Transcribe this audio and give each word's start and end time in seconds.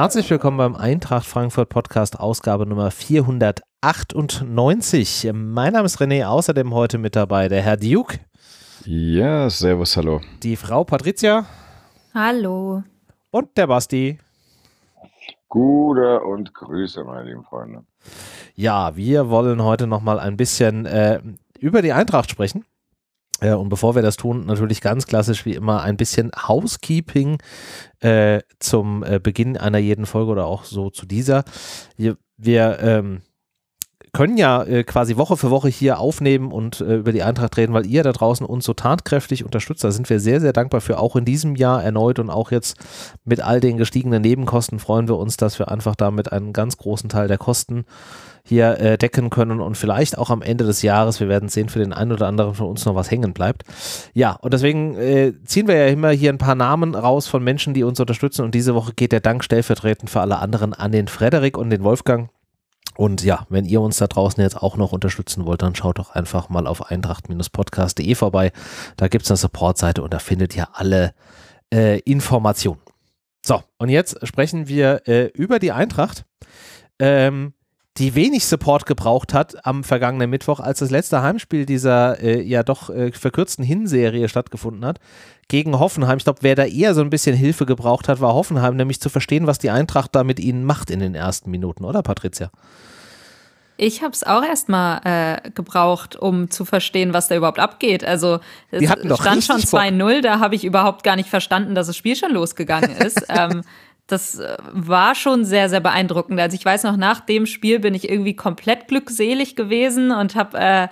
Herzlich 0.00 0.30
willkommen 0.30 0.58
beim 0.58 0.76
Eintracht 0.76 1.26
Frankfurt 1.26 1.70
Podcast, 1.70 2.20
Ausgabe 2.20 2.66
Nummer 2.66 2.92
498. 2.92 5.32
Mein 5.34 5.72
Name 5.72 5.86
ist 5.86 6.00
René, 6.00 6.24
außerdem 6.24 6.72
heute 6.72 6.98
mit 6.98 7.16
dabei 7.16 7.48
der 7.48 7.62
Herr 7.62 7.76
Duke. 7.76 8.20
Ja, 8.84 9.50
servus, 9.50 9.96
hallo. 9.96 10.20
Die 10.44 10.54
Frau 10.54 10.84
Patricia. 10.84 11.46
Hallo. 12.14 12.84
Und 13.32 13.56
der 13.56 13.66
Basti. 13.66 14.20
Gute 15.48 16.20
und 16.20 16.54
Grüße, 16.54 17.02
meine 17.02 17.28
lieben 17.28 17.42
Freunde. 17.42 17.82
Ja, 18.54 18.94
wir 18.94 19.30
wollen 19.30 19.64
heute 19.64 19.88
nochmal 19.88 20.20
ein 20.20 20.36
bisschen 20.36 20.86
äh, 20.86 21.20
über 21.58 21.82
die 21.82 21.92
Eintracht 21.92 22.30
sprechen. 22.30 22.64
Äh, 23.40 23.52
und 23.52 23.68
bevor 23.68 23.94
wir 23.94 24.02
das 24.02 24.16
tun, 24.16 24.46
natürlich 24.46 24.80
ganz 24.80 25.06
klassisch 25.06 25.44
wie 25.44 25.54
immer 25.54 25.82
ein 25.82 25.96
bisschen 25.96 26.30
Housekeeping 26.48 27.38
äh, 28.00 28.40
zum 28.58 29.02
äh, 29.02 29.20
Beginn 29.20 29.56
einer 29.56 29.78
jeden 29.78 30.06
Folge 30.06 30.32
oder 30.32 30.46
auch 30.46 30.64
so 30.64 30.90
zu 30.90 31.06
dieser. 31.06 31.44
Wir, 31.96 32.16
wir 32.36 32.78
ähm, 32.80 33.22
können 34.12 34.36
ja 34.36 34.62
äh, 34.62 34.84
quasi 34.84 35.16
Woche 35.16 35.36
für 35.36 35.50
Woche 35.50 35.68
hier 35.68 35.98
aufnehmen 35.98 36.52
und 36.52 36.80
äh, 36.80 36.96
über 36.96 37.12
die 37.12 37.22
Eintracht 37.22 37.56
reden, 37.56 37.72
weil 37.72 37.86
ihr 37.86 38.02
da 38.02 38.12
draußen 38.12 38.46
uns 38.46 38.64
so 38.64 38.74
tatkräftig 38.74 39.44
unterstützt. 39.44 39.84
Da 39.84 39.90
sind 39.90 40.08
wir 40.10 40.20
sehr, 40.20 40.40
sehr 40.40 40.52
dankbar 40.52 40.80
für. 40.80 40.98
Auch 40.98 41.16
in 41.16 41.24
diesem 41.24 41.56
Jahr 41.56 41.82
erneut 41.82 42.18
und 42.18 42.30
auch 42.30 42.50
jetzt 42.50 42.76
mit 43.24 43.40
all 43.40 43.60
den 43.60 43.76
gestiegenen 43.76 44.22
Nebenkosten 44.22 44.78
freuen 44.78 45.08
wir 45.08 45.16
uns, 45.16 45.36
dass 45.36 45.58
wir 45.58 45.68
einfach 45.68 45.94
damit 45.94 46.32
einen 46.32 46.52
ganz 46.52 46.76
großen 46.76 47.08
Teil 47.08 47.28
der 47.28 47.38
Kosten 47.38 47.84
hier 48.44 48.80
äh, 48.80 48.96
decken 48.96 49.30
können 49.30 49.60
und 49.60 49.76
vielleicht 49.76 50.16
auch 50.16 50.30
am 50.30 50.42
Ende 50.42 50.64
des 50.64 50.82
Jahres, 50.82 51.20
wir 51.20 51.28
werden 51.28 51.48
sehen, 51.48 51.68
für 51.68 51.78
den 51.78 51.92
einen 51.92 52.12
oder 52.12 52.26
anderen 52.26 52.54
von 52.54 52.66
uns 52.66 52.84
noch 52.86 52.94
was 52.94 53.10
hängen 53.10 53.34
bleibt. 53.34 53.64
Ja, 54.14 54.32
und 54.32 54.54
deswegen 54.54 54.96
äh, 54.96 55.34
ziehen 55.44 55.68
wir 55.68 55.76
ja 55.76 55.86
immer 55.86 56.10
hier 56.10 56.32
ein 56.32 56.38
paar 56.38 56.54
Namen 56.54 56.94
raus 56.94 57.26
von 57.26 57.44
Menschen, 57.44 57.74
die 57.74 57.84
uns 57.84 58.00
unterstützen 58.00 58.44
und 58.44 58.54
diese 58.54 58.74
Woche 58.74 58.94
geht 58.94 59.12
der 59.12 59.20
Dank 59.20 59.44
stellvertretend 59.44 60.08
für 60.08 60.20
alle 60.20 60.38
anderen 60.38 60.72
an 60.72 60.92
den 60.92 61.08
Frederik 61.08 61.58
und 61.58 61.70
den 61.70 61.84
Wolfgang. 61.84 62.30
Und 62.98 63.22
ja, 63.22 63.46
wenn 63.48 63.64
ihr 63.64 63.80
uns 63.80 63.98
da 63.98 64.08
draußen 64.08 64.42
jetzt 64.42 64.56
auch 64.56 64.76
noch 64.76 64.90
unterstützen 64.90 65.46
wollt, 65.46 65.62
dann 65.62 65.76
schaut 65.76 66.00
doch 66.00 66.10
einfach 66.10 66.48
mal 66.48 66.66
auf 66.66 66.90
eintracht-podcast.de 66.90 68.12
vorbei. 68.16 68.50
Da 68.96 69.06
gibt 69.06 69.24
es 69.24 69.30
eine 69.30 69.36
Supportseite 69.36 70.02
und 70.02 70.12
da 70.12 70.18
findet 70.18 70.56
ihr 70.56 70.66
alle 70.72 71.14
äh, 71.72 72.00
Informationen. 72.00 72.80
So, 73.46 73.62
und 73.78 73.88
jetzt 73.88 74.26
sprechen 74.26 74.66
wir 74.66 75.06
äh, 75.06 75.26
über 75.26 75.60
die 75.60 75.70
Eintracht. 75.70 76.24
Ähm, 76.98 77.52
die 77.96 78.14
wenig 78.14 78.46
Support 78.46 78.86
gebraucht 78.86 79.34
hat 79.34 79.66
am 79.66 79.82
vergangenen 79.82 80.30
Mittwoch, 80.30 80.60
als 80.60 80.78
das 80.78 80.90
letzte 80.90 81.22
Heimspiel 81.22 81.66
dieser 81.66 82.20
äh, 82.22 82.40
ja 82.42 82.62
doch 82.62 82.90
äh, 82.90 83.10
verkürzten 83.10 83.64
Hinserie 83.64 84.28
stattgefunden 84.28 84.84
hat, 84.84 85.00
gegen 85.48 85.78
Hoffenheim. 85.78 86.18
Ich 86.18 86.24
glaube, 86.24 86.40
wer 86.42 86.54
da 86.54 86.64
eher 86.64 86.94
so 86.94 87.00
ein 87.00 87.10
bisschen 87.10 87.34
Hilfe 87.34 87.66
gebraucht 87.66 88.08
hat, 88.08 88.20
war 88.20 88.34
Hoffenheim, 88.34 88.76
nämlich 88.76 89.00
zu 89.00 89.08
verstehen, 89.08 89.46
was 89.46 89.58
die 89.58 89.70
Eintracht 89.70 90.14
da 90.14 90.22
mit 90.22 90.38
ihnen 90.38 90.64
macht 90.64 90.90
in 90.90 91.00
den 91.00 91.14
ersten 91.14 91.50
Minuten, 91.50 91.84
oder 91.84 92.02
Patricia? 92.02 92.50
Ich 93.80 94.02
habe 94.02 94.12
es 94.12 94.24
auch 94.24 94.42
erstmal 94.42 95.00
äh, 95.04 95.50
gebraucht, 95.50 96.16
um 96.16 96.50
zu 96.50 96.64
verstehen, 96.64 97.14
was 97.14 97.28
da 97.28 97.36
überhaupt 97.36 97.60
abgeht. 97.60 98.04
Also 98.04 98.40
es 98.72 98.90
stand 98.90 99.44
schon 99.44 99.60
2-0, 99.60 100.20
da 100.20 100.40
habe 100.40 100.56
ich 100.56 100.64
überhaupt 100.64 101.04
gar 101.04 101.14
nicht 101.14 101.28
verstanden, 101.28 101.76
dass 101.76 101.86
das 101.86 101.96
Spiel 101.96 102.16
schon 102.16 102.32
losgegangen 102.32 102.90
ist. 102.90 103.24
ähm, 103.28 103.62
das 104.08 104.38
äh, 104.38 104.56
war 104.72 105.14
schon 105.14 105.44
sehr, 105.44 105.68
sehr 105.68 105.80
beeindruckend. 105.80 106.40
Also 106.40 106.56
ich 106.56 106.64
weiß 106.64 106.82
noch, 106.82 106.96
nach 106.96 107.20
dem 107.20 107.46
Spiel 107.46 107.78
bin 107.78 107.94
ich 107.94 108.10
irgendwie 108.10 108.34
komplett 108.34 108.88
glückselig 108.88 109.54
gewesen 109.54 110.10
und 110.10 110.34
habe 110.34 110.58
äh, 110.58 110.88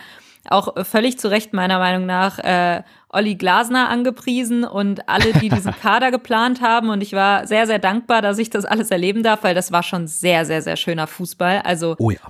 auch 0.49 0.87
völlig 0.87 1.19
zu 1.19 1.29
Recht 1.29 1.53
meiner 1.53 1.79
Meinung 1.79 2.07
nach 2.07 2.39
äh, 2.39 2.83
Olli 3.09 3.35
Glasner 3.35 3.89
angepriesen 3.89 4.65
und 4.65 5.09
alle, 5.09 5.33
die 5.33 5.49
diesen 5.49 5.73
Kader 5.83 6.11
geplant 6.11 6.61
haben. 6.61 6.91
Und 6.91 7.01
ich 7.01 7.15
war 7.15 7.47
sehr, 7.47 7.67
sehr 7.67 7.79
dankbar, 7.79 8.23
dass 8.23 8.39
ich 8.39 8.51
das 8.51 8.65
alles 8.65 8.91
erleben 8.91 9.23
darf, 9.23 9.43
weil 9.43 9.55
das 9.55 9.73
war 9.73 9.83
schon 9.83 10.07
sehr, 10.07 10.45
sehr, 10.45 10.63
sehr 10.63 10.77
schöner 10.77 11.07
Fußball. 11.07 11.63
Also 11.65 11.97
oh 11.99 12.11
ja 12.11 12.21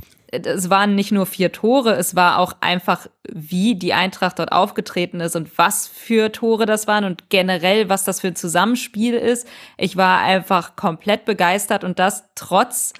es 0.44 0.70
waren 0.70 0.94
nicht 0.94 1.12
nur 1.12 1.26
vier 1.26 1.52
Tore, 1.52 1.94
es 1.94 2.14
war 2.14 2.38
auch 2.38 2.54
einfach, 2.60 3.06
wie 3.32 3.74
die 3.74 3.92
Eintracht 3.92 4.38
dort 4.38 4.52
aufgetreten 4.52 5.20
ist 5.20 5.36
und 5.36 5.56
was 5.58 5.88
für 5.88 6.32
Tore 6.32 6.66
das 6.66 6.86
waren 6.86 7.04
und 7.04 7.30
generell, 7.30 7.88
was 7.88 8.04
das 8.04 8.20
für 8.20 8.28
ein 8.28 8.36
Zusammenspiel 8.36 9.14
ist. 9.14 9.48
Ich 9.76 9.96
war 9.96 10.20
einfach 10.20 10.76
komplett 10.76 11.24
begeistert 11.24 11.84
und 11.84 11.98
das 11.98 12.24
trotz 12.34 12.92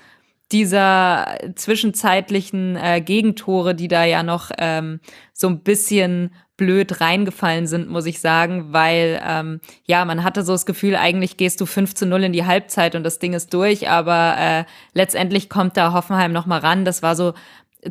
dieser 0.52 1.38
zwischenzeitlichen 1.56 2.76
äh, 2.76 3.00
Gegentore, 3.00 3.74
die 3.74 3.88
da 3.88 4.04
ja 4.04 4.22
noch 4.22 4.50
ähm, 4.58 5.00
so 5.32 5.48
ein 5.48 5.60
bisschen 5.60 6.32
blöd 6.56 7.00
reingefallen 7.00 7.67
sind, 7.67 7.89
muss 7.89 8.06
ich 8.06 8.21
sagen, 8.21 8.72
weil 8.72 9.21
ähm, 9.25 9.61
ja, 9.84 10.05
man 10.05 10.25
hatte 10.25 10.43
so 10.43 10.53
das 10.53 10.67
Gefühl, 10.67 10.97
eigentlich 10.97 11.37
gehst 11.37 11.61
du 11.61 11.67
5 11.67 11.94
zu 11.94 12.06
0 12.06 12.25
in 12.25 12.33
die 12.33 12.47
Halbzeit 12.47 12.94
und 12.94 13.05
das 13.05 13.19
Ding 13.19 13.34
ist 13.34 13.53
durch, 13.53 13.89
aber 13.89 14.37
äh, 14.39 14.65
letztendlich 14.95 15.49
kommt 15.49 15.77
da 15.77 15.93
Hoffenheim 15.93 16.33
nochmal 16.33 16.61
ran. 16.61 16.84
Das 16.84 17.03
war 17.03 17.15
so 17.15 17.34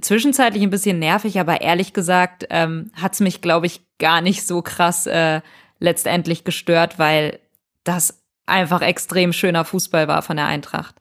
zwischenzeitlich 0.02 0.64
ein 0.64 0.72
bisschen 0.72 1.00
nervig, 1.00 1.40
aber 1.40 1.62
ehrlich 1.62 1.94
gesagt 1.94 2.48
ähm, 2.50 2.92
hat 2.94 3.20
mich, 3.20 3.42
glaube 3.42 3.68
ich, 3.68 3.82
gar 4.00 4.22
nicht 4.22 4.46
so 4.46 4.62
krass 4.62 5.06
äh, 5.06 5.42
letztendlich 5.80 6.44
gestört, 6.44 7.00
weil 7.00 7.40
das 7.84 8.24
einfach 8.46 8.82
extrem 8.82 9.34
schöner 9.34 9.66
Fußball 9.66 10.08
war 10.08 10.22
von 10.22 10.38
der 10.38 10.48
Eintracht. 10.48 10.96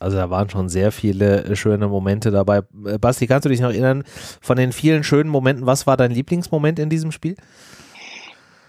Also 0.00 0.16
da 0.16 0.30
waren 0.30 0.48
schon 0.48 0.68
sehr 0.68 0.92
viele 0.92 1.44
äh, 1.44 1.56
schöne 1.56 1.86
Momente 1.86 2.30
dabei. 2.30 2.62
Äh, 2.86 2.98
Basti, 2.98 3.26
kannst 3.26 3.44
du 3.44 3.50
dich 3.50 3.60
noch 3.60 3.70
erinnern 3.70 4.02
von 4.40 4.56
den 4.56 4.72
vielen 4.72 5.04
schönen 5.04 5.30
Momenten? 5.30 5.66
Was 5.66 5.86
war 5.86 5.96
dein 5.96 6.10
Lieblingsmoment 6.10 6.78
in 6.78 6.88
diesem 6.88 7.12
Spiel? 7.12 7.36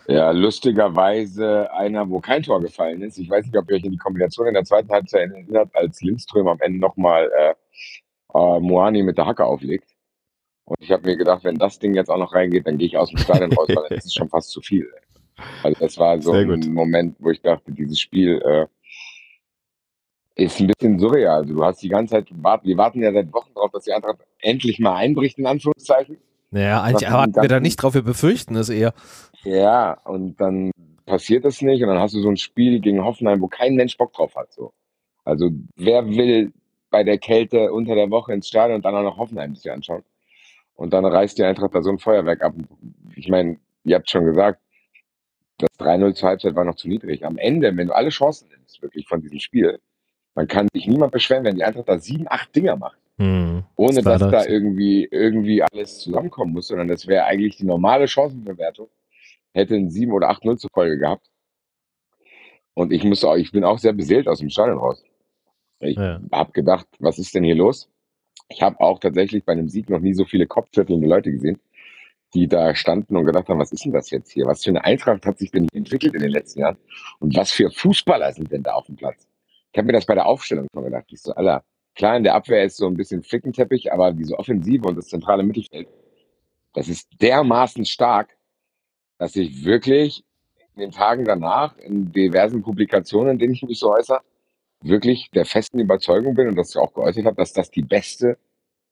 Ja, 0.08 0.32
lustigerweise 0.32 1.72
einer, 1.74 2.10
wo 2.10 2.20
kein 2.20 2.44
Tor 2.44 2.60
gefallen 2.60 3.02
ist. 3.02 3.18
Ich 3.18 3.30
weiß 3.30 3.46
nicht, 3.46 3.58
ob 3.58 3.70
ihr 3.70 3.78
euch 3.78 3.84
in 3.86 3.92
die 3.92 3.98
Kombination 3.98 4.48
in 4.48 4.56
der 4.56 4.66
zweiten 4.66 4.90
Halbzeit 4.90 5.32
erinnert, 5.32 5.70
als 5.74 6.02
Lindström 6.02 6.48
am 6.50 6.60
Ende 6.60 6.80
nochmal 6.80 7.32
äh, 7.38 7.54
äh, 8.34 8.60
Moani 8.60 9.04
mit 9.04 9.18
der 9.18 9.26
Hacke 9.26 9.46
auflegt. 9.46 9.90
Und 10.66 10.78
ich 10.82 10.92
habe 10.92 11.08
mir 11.08 11.16
gedacht, 11.16 11.46
wenn 11.46 11.56
das 11.56 11.80
Ding 11.80 11.94
jetzt 11.94 12.10
auch 12.10 12.18
noch 12.18 12.34
reingeht, 12.34 12.68
dann 12.68 12.78
gehe 12.78 12.88
ich 12.88 12.98
aus 12.98 13.10
dem 13.10 13.20
Stadion 13.20 13.54
raus, 13.54 13.70
weil 13.70 13.86
das 13.90 14.06
ist 14.06 14.16
schon 14.16 14.30
fast 14.30 14.50
zu 14.50 14.62
viel. 14.62 14.88
Also 15.64 15.80
das 15.80 15.98
war 15.98 16.22
so 16.22 16.34
ein 16.34 16.74
Moment, 16.74 17.16
wo 17.20 17.30
ich 17.30 17.42
dachte, 17.42 17.72
dieses 17.72 18.00
Spiel 18.00 18.42
äh, 18.44 18.68
ist 20.44 20.60
ein 20.60 20.68
bisschen 20.68 21.00
surreal. 21.00 21.42
Also 21.42 21.54
du 21.54 21.64
hast 21.64 21.82
die 21.82 21.90
ganze 21.90 22.16
Zeit, 22.16 22.30
wir 22.32 22.78
warten 22.78 23.02
ja 23.02 23.12
seit 23.12 23.34
Wochen 23.34 23.54
darauf, 23.54 23.72
dass 23.72 23.84
die 23.84 23.94
Eintracht 23.94 24.20
endlich 24.40 24.80
mal 24.80 24.96
einbricht, 24.96 25.38
in 25.38 25.48
Anführungszeichen. 25.48 26.18
Naja, 26.52 26.82
eigentlich 26.82 27.08
erwarten 27.08 27.42
wir 27.42 27.48
da 27.48 27.60
nicht 27.60 27.78
drauf, 27.78 27.94
wir 27.94 28.02
befürchten 28.02 28.56
es 28.56 28.70
eher. 28.70 28.94
Ja, 29.44 29.94
und 30.04 30.40
dann 30.40 30.72
passiert 31.06 31.46
das 31.46 31.62
nicht 31.62 31.82
und 31.82 31.90
dann 31.90 32.00
hast 32.00 32.14
du 32.14 32.22
so 32.22 32.30
ein 32.30 32.38
Spiel 32.38 32.80
gegen 32.80 33.04
Hoffenheim, 33.04 33.42
wo 33.42 33.48
kein 33.48 33.76
Mensch 33.76 33.98
Bock 33.98 34.14
drauf 34.14 34.36
hat. 34.36 34.52
So. 34.54 34.74
Also 35.24 35.50
wer 35.76 36.08
will 36.08 36.52
bei 36.90 37.04
der 37.04 37.18
Kälte 37.18 37.72
unter 37.72 37.96
der 37.96 38.10
Woche 38.12 38.34
ins 38.34 38.48
Stadion 38.48 38.78
und 38.78 38.86
dann 38.86 38.96
auch 38.96 39.04
noch 39.04 39.18
Hoffenheim 39.18 39.56
sich 39.56 39.72
anschauen? 39.72 40.04
Und 40.76 40.94
dann 40.94 41.06
reißt 41.06 41.38
die 41.38 41.44
Eintracht 41.44 41.76
da 41.76 41.82
so 41.82 41.90
ein 41.90 42.00
Feuerwerk 42.00 42.42
ab. 42.42 42.54
Ich 43.16 43.30
meine, 43.30 43.58
ihr 43.84 43.96
habt 43.96 44.10
schon 44.10 44.26
gesagt, 44.26 44.60
das 45.58 45.70
3-0 45.80 46.16
zur 46.16 46.30
Halbzeit 46.30 46.56
war 46.56 46.66
noch 46.66 46.76
zu 46.76 46.88
niedrig. 46.88 47.26
Am 47.26 47.38
Ende, 47.38 47.76
wenn 47.78 47.88
du 47.88 47.96
alle 47.96 48.10
Chancen 48.10 48.50
nimmst, 48.50 48.82
wirklich 48.82 49.08
von 49.08 49.22
diesem 49.22 49.40
Spiel, 49.40 49.80
man 50.36 50.48
kann 50.48 50.68
sich 50.74 50.88
niemand 50.88 51.12
beschweren, 51.12 51.44
wenn 51.44 51.56
die 51.56 51.64
Eintracht 51.64 51.90
da 51.90 52.00
sieben, 52.00 52.26
acht 52.30 52.56
Dinger 52.56 52.76
macht. 52.78 52.98
Hm, 53.18 53.64
ohne 53.76 53.96
das 53.96 54.04
dass 54.04 54.20
das. 54.20 54.32
da 54.32 54.46
irgendwie, 54.46 55.08
irgendwie 55.12 55.62
alles 55.62 56.00
zusammenkommen 56.00 56.54
muss, 56.54 56.68
sondern 56.68 56.88
das 56.88 57.08
wäre 57.08 57.26
eigentlich 57.26 57.58
die 57.58 57.66
normale 57.66 58.08
Chancenverwertung. 58.08 58.90
Hätte 59.54 59.76
ein 59.76 59.90
7 59.90 60.12
oder 60.12 60.32
8-0 60.32 60.58
zur 60.58 60.70
Folge 60.74 60.98
gehabt. 60.98 61.28
Und 62.74 62.94
ich 62.94 63.04
muss 63.04 63.24
auch, 63.24 63.36
ich 63.36 63.52
bin 63.52 63.64
auch 63.66 63.78
sehr 63.78 63.94
beseelt 63.94 64.28
aus 64.28 64.40
dem 64.40 64.50
Stadion 64.50 64.78
raus. 64.78 65.04
Ich 65.80 65.98
ja. 65.98 66.22
habe 66.32 66.52
gedacht, 66.54 66.88
was 67.00 67.20
ist 67.20 67.36
denn 67.36 67.44
hier 67.44 67.56
los? 67.56 67.90
Ich 68.50 68.62
habe 68.62 68.80
auch 68.80 69.00
tatsächlich 69.00 69.44
bei 69.44 69.54
einem 69.54 69.68
Sieg 69.68 69.90
noch 69.90 70.00
nie 70.00 70.14
so 70.14 70.26
viele 70.26 70.48
kopfschüttelnde 70.48 71.08
Leute 71.08 71.32
gesehen, 71.32 71.60
die 72.34 72.48
da 72.48 72.74
standen 72.76 73.18
und 73.18 73.26
gedacht 73.26 73.50
haben, 73.50 73.60
was 73.60 73.72
ist 73.72 73.84
denn 73.84 73.92
das 73.92 74.10
jetzt 74.10 74.32
hier? 74.32 74.46
Was 74.46 74.64
für 74.64 74.70
eine 74.70 74.84
Eintracht 74.84 75.26
hat 75.26 75.38
sich 75.38 75.52
denn 75.52 75.68
entwickelt 75.74 76.14
in 76.14 76.22
den 76.22 76.32
letzten 76.32 76.62
Jahren? 76.62 76.78
Und 77.20 77.36
was 77.36 77.52
für 77.52 77.70
Fußballer 77.70 78.32
sind 78.34 78.52
denn 78.52 78.64
da 78.64 78.74
auf 78.74 78.86
dem 78.86 78.96
Platz? 78.96 79.28
Ich 79.72 79.78
habe 79.78 79.88
mir 79.88 79.94
das 79.94 80.06
bei 80.06 80.16
der 80.16 80.26
Aufstellung 80.26 80.68
schon 80.74 80.84
gedacht. 80.84 81.06
Ich 81.10 81.22
so, 81.22 81.34
Alter, 81.34 81.64
klar, 81.96 82.18
in 82.18 82.24
der 82.24 82.36
Abwehr 82.36 82.64
ist 82.64 82.78
so 82.78 82.88
ein 82.88 82.96
bisschen 82.96 83.24
Flickenteppich, 83.24 83.92
aber 83.92 84.12
diese 84.12 84.38
Offensive 84.38 84.88
und 84.88 84.98
das 84.98 85.08
zentrale 85.08 85.44
Mittelfeld, 85.44 85.88
das 86.74 86.88
ist 86.88 87.10
dermaßen 87.22 87.86
stark, 87.86 88.38
dass 89.18 89.36
ich 89.36 89.64
wirklich 89.66 90.24
in 90.76 90.82
den 90.82 90.92
Tagen 90.92 91.26
danach 91.26 91.78
in 91.78 92.12
diversen 92.12 92.64
Publikationen, 92.64 93.34
in 93.34 93.40
denen 93.40 93.54
ich 93.54 93.64
mich 93.64 93.80
so 93.80 93.94
äußere, 93.94 94.22
wirklich 94.82 95.30
der 95.32 95.46
festen 95.46 95.80
Überzeugung 95.80 96.34
bin 96.34 96.48
und 96.48 96.56
das 96.56 96.76
auch 96.76 96.94
geäußert 96.94 97.26
habe, 97.26 97.36
dass 97.36 97.54
das 97.54 97.70
die 97.70 97.84
beste 97.84 98.38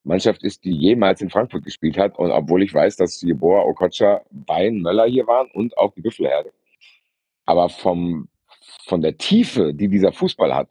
Mannschaft 0.03 0.43
ist, 0.43 0.63
die 0.63 0.75
jemals 0.75 1.21
in 1.21 1.29
Frankfurt 1.29 1.65
gespielt 1.65 1.97
hat. 1.97 2.17
Und 2.17 2.31
obwohl 2.31 2.63
ich 2.63 2.73
weiß, 2.73 2.95
dass 2.97 3.21
Jeboa, 3.21 3.63
Okocha, 3.63 4.21
Bein, 4.29 4.81
Möller 4.81 5.05
hier 5.05 5.27
waren 5.27 5.49
und 5.51 5.77
auch 5.77 5.93
die 5.93 6.01
Büffelherde. 6.01 6.51
Aber 7.45 7.69
vom 7.69 8.29
von 8.89 9.01
der 9.01 9.17
Tiefe, 9.17 9.73
die 9.73 9.87
dieser 9.87 10.11
Fußball 10.11 10.53
hat, 10.53 10.67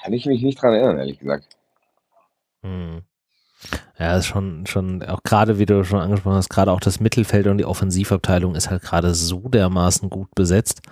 kann 0.00 0.12
ich 0.12 0.26
mich 0.26 0.42
nicht 0.42 0.60
dran 0.60 0.74
erinnern, 0.74 0.98
ehrlich 0.98 1.18
gesagt. 1.18 1.48
Hm. 2.62 3.00
Ja, 3.98 4.16
ist 4.16 4.26
schon, 4.26 4.66
schon, 4.66 5.02
auch 5.02 5.22
gerade, 5.22 5.58
wie 5.58 5.66
du 5.66 5.84
schon 5.84 6.00
angesprochen 6.00 6.36
hast, 6.36 6.48
gerade 6.48 6.72
auch 6.72 6.80
das 6.80 7.00
Mittelfeld 7.00 7.46
und 7.46 7.58
die 7.58 7.64
Offensivabteilung 7.64 8.54
ist 8.54 8.70
halt 8.70 8.82
gerade 8.82 9.14
so 9.14 9.40
dermaßen 9.48 10.08
gut 10.08 10.34
besetzt, 10.34 10.82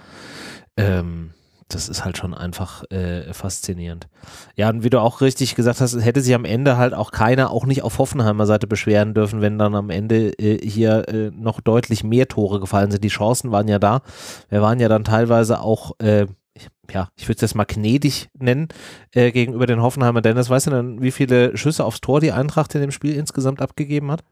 ähm, 0.76 1.32
das 1.68 1.88
ist 1.88 2.04
halt 2.04 2.16
schon 2.16 2.34
einfach 2.34 2.82
äh, 2.90 3.32
faszinierend. 3.34 4.08
Ja, 4.56 4.70
und 4.70 4.84
wie 4.84 4.90
du 4.90 5.00
auch 5.00 5.20
richtig 5.20 5.54
gesagt 5.54 5.80
hast, 5.80 6.02
hätte 6.02 6.22
sich 6.22 6.34
am 6.34 6.46
Ende 6.46 6.78
halt 6.78 6.94
auch 6.94 7.10
keiner, 7.10 7.50
auch 7.50 7.66
nicht 7.66 7.82
auf 7.82 7.98
Hoffenheimer 7.98 8.46
Seite 8.46 8.66
beschweren 8.66 9.12
dürfen, 9.12 9.42
wenn 9.42 9.58
dann 9.58 9.74
am 9.74 9.90
Ende 9.90 10.30
äh, 10.38 10.66
hier 10.66 11.08
äh, 11.08 11.30
noch 11.30 11.60
deutlich 11.60 12.04
mehr 12.04 12.26
Tore 12.26 12.58
gefallen 12.58 12.90
sind. 12.90 13.04
Die 13.04 13.08
Chancen 13.08 13.52
waren 13.52 13.68
ja 13.68 13.78
da. 13.78 14.00
Wir 14.48 14.62
waren 14.62 14.80
ja 14.80 14.88
dann 14.88 15.04
teilweise 15.04 15.60
auch, 15.60 15.92
äh, 16.00 16.26
ja, 16.90 17.08
ich 17.16 17.28
würde 17.28 17.36
es 17.36 17.42
jetzt 17.42 17.54
mal 17.54 17.64
gnädig 17.64 18.30
nennen, 18.38 18.68
äh, 19.12 19.30
gegenüber 19.30 19.66
den 19.66 19.82
Hoffenheimer 19.82 20.22
Dennis. 20.22 20.48
Weißt 20.48 20.68
du 20.68 20.70
denn, 20.70 21.02
wie 21.02 21.10
viele 21.10 21.54
Schüsse 21.56 21.84
aufs 21.84 22.00
Tor 22.00 22.20
die 22.20 22.32
Eintracht 22.32 22.74
in 22.74 22.80
dem 22.80 22.92
Spiel 22.92 23.14
insgesamt 23.14 23.60
abgegeben 23.60 24.10
hat? 24.10 24.24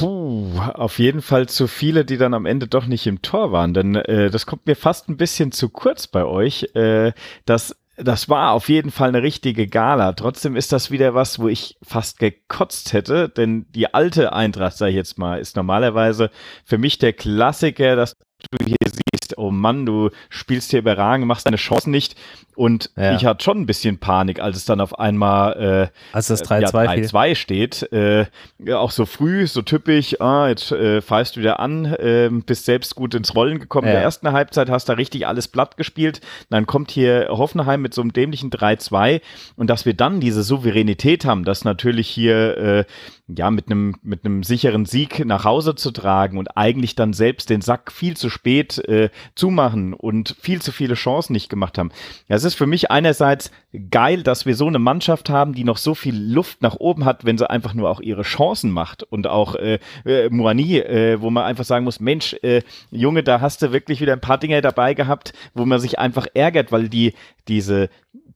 Puh, 0.00 0.58
auf 0.74 0.98
jeden 0.98 1.22
Fall 1.22 1.48
zu 1.48 1.66
viele, 1.66 2.04
die 2.04 2.16
dann 2.16 2.34
am 2.34 2.46
Ende 2.46 2.66
doch 2.66 2.86
nicht 2.86 3.06
im 3.06 3.22
Tor 3.22 3.52
waren. 3.52 3.74
Denn 3.74 3.94
äh, 3.94 4.30
das 4.30 4.46
kommt 4.46 4.66
mir 4.66 4.76
fast 4.76 5.08
ein 5.08 5.16
bisschen 5.16 5.52
zu 5.52 5.68
kurz 5.68 6.06
bei 6.06 6.24
euch. 6.24 6.74
Äh, 6.74 7.12
das 7.44 7.76
das 7.96 8.28
war 8.28 8.52
auf 8.52 8.68
jeden 8.68 8.90
Fall 8.90 9.10
eine 9.10 9.22
richtige 9.22 9.66
Gala. 9.68 10.12
Trotzdem 10.14 10.56
ist 10.56 10.72
das 10.72 10.90
wieder 10.90 11.14
was, 11.14 11.38
wo 11.38 11.48
ich 11.48 11.76
fast 11.82 12.18
gekotzt 12.18 12.92
hätte, 12.92 13.28
denn 13.28 13.66
die 13.70 13.94
alte 13.94 14.32
Eintracht, 14.32 14.76
sag 14.76 14.88
ich 14.88 14.96
jetzt 14.96 15.18
mal, 15.18 15.38
ist 15.38 15.54
normalerweise 15.56 16.30
für 16.64 16.78
mich 16.78 16.98
der 16.98 17.12
Klassiker, 17.12 17.94
dass 17.94 18.14
du 18.50 18.66
hier 18.66 18.76
siehst, 18.84 19.03
oh 19.38 19.50
Mann, 19.50 19.86
du 19.86 20.10
spielst 20.28 20.70
hier 20.70 20.80
überragend, 20.80 21.26
machst 21.26 21.46
deine 21.46 21.56
Chancen 21.56 21.90
nicht. 21.90 22.16
Und 22.56 22.90
ja. 22.96 23.16
ich 23.16 23.24
hatte 23.24 23.42
schon 23.42 23.58
ein 23.58 23.66
bisschen 23.66 23.98
Panik, 23.98 24.40
als 24.40 24.56
es 24.56 24.64
dann 24.64 24.80
auf 24.80 24.98
einmal 24.98 25.90
äh, 25.92 26.14
als 26.14 26.28
das 26.28 26.44
3-2 26.44 27.26
ja, 27.26 27.34
steht. 27.34 27.92
Äh, 27.92 28.26
auch 28.72 28.92
so 28.92 29.06
früh, 29.06 29.46
so 29.46 29.62
typisch, 29.62 30.20
ah, 30.20 30.48
jetzt 30.48 30.70
äh, 30.70 31.02
pfeifst 31.02 31.34
du 31.34 31.40
wieder 31.40 31.58
an, 31.58 31.86
äh, 31.86 32.30
bist 32.46 32.64
selbst 32.64 32.94
gut 32.94 33.14
ins 33.14 33.34
Rollen 33.34 33.58
gekommen. 33.58 33.88
Ja. 33.88 33.94
In 33.94 33.96
der 33.96 34.04
ersten 34.04 34.30
Halbzeit 34.30 34.70
hast 34.70 34.88
du 34.88 34.92
da 34.92 34.96
richtig 34.96 35.26
alles 35.26 35.48
platt 35.48 35.76
gespielt. 35.76 36.20
Dann 36.50 36.66
kommt 36.66 36.90
hier 36.90 37.26
Hoffenheim 37.28 37.82
mit 37.82 37.92
so 37.92 38.02
einem 38.02 38.12
dämlichen 38.12 38.50
3-2 38.50 39.20
und 39.56 39.68
dass 39.68 39.84
wir 39.84 39.94
dann 39.94 40.20
diese 40.20 40.42
Souveränität 40.42 41.24
haben, 41.24 41.44
dass 41.44 41.64
natürlich 41.64 42.08
hier 42.08 42.56
äh, 42.56 42.84
ja, 43.26 43.50
mit 43.50 43.70
einem, 43.70 43.96
mit 44.02 44.24
einem 44.24 44.42
sicheren 44.42 44.84
Sieg 44.84 45.24
nach 45.24 45.44
Hause 45.44 45.74
zu 45.74 45.90
tragen 45.92 46.36
und 46.36 46.58
eigentlich 46.58 46.94
dann 46.94 47.14
selbst 47.14 47.48
den 47.48 47.62
Sack 47.62 47.90
viel 47.90 48.18
zu 48.18 48.28
spät 48.28 48.78
äh, 48.86 49.08
zumachen 49.34 49.94
und 49.94 50.36
viel 50.38 50.60
zu 50.60 50.72
viele 50.72 50.94
Chancen 50.94 51.32
nicht 51.32 51.48
gemacht 51.48 51.78
haben. 51.78 51.90
Ja, 52.28 52.36
es 52.36 52.44
ist 52.44 52.54
für 52.54 52.66
mich 52.66 52.90
einerseits 52.90 53.50
geil, 53.90 54.22
dass 54.22 54.44
wir 54.44 54.54
so 54.54 54.66
eine 54.66 54.78
Mannschaft 54.78 55.30
haben, 55.30 55.54
die 55.54 55.64
noch 55.64 55.78
so 55.78 55.94
viel 55.94 56.14
Luft 56.14 56.60
nach 56.60 56.76
oben 56.76 57.06
hat, 57.06 57.24
wenn 57.24 57.38
sie 57.38 57.48
einfach 57.48 57.72
nur 57.72 57.88
auch 57.88 58.00
ihre 58.00 58.22
Chancen 58.22 58.70
macht 58.70 59.02
und 59.04 59.26
auch 59.26 59.54
äh, 59.54 59.78
äh, 60.04 60.28
Moani, 60.28 60.78
äh, 60.78 61.20
wo 61.20 61.30
man 61.30 61.44
einfach 61.44 61.64
sagen 61.64 61.86
muss, 61.86 62.00
Mensch, 62.00 62.34
äh, 62.42 62.60
Junge, 62.90 63.22
da 63.22 63.40
hast 63.40 63.62
du 63.62 63.72
wirklich 63.72 64.02
wieder 64.02 64.12
ein 64.12 64.20
paar 64.20 64.38
Dinge 64.38 64.60
dabei 64.60 64.92
gehabt, 64.92 65.32
wo 65.54 65.64
man 65.64 65.80
sich 65.80 65.98
einfach 65.98 66.26
ärgert, 66.34 66.72
weil 66.72 66.90
die 66.90 67.14
diese 67.48 67.88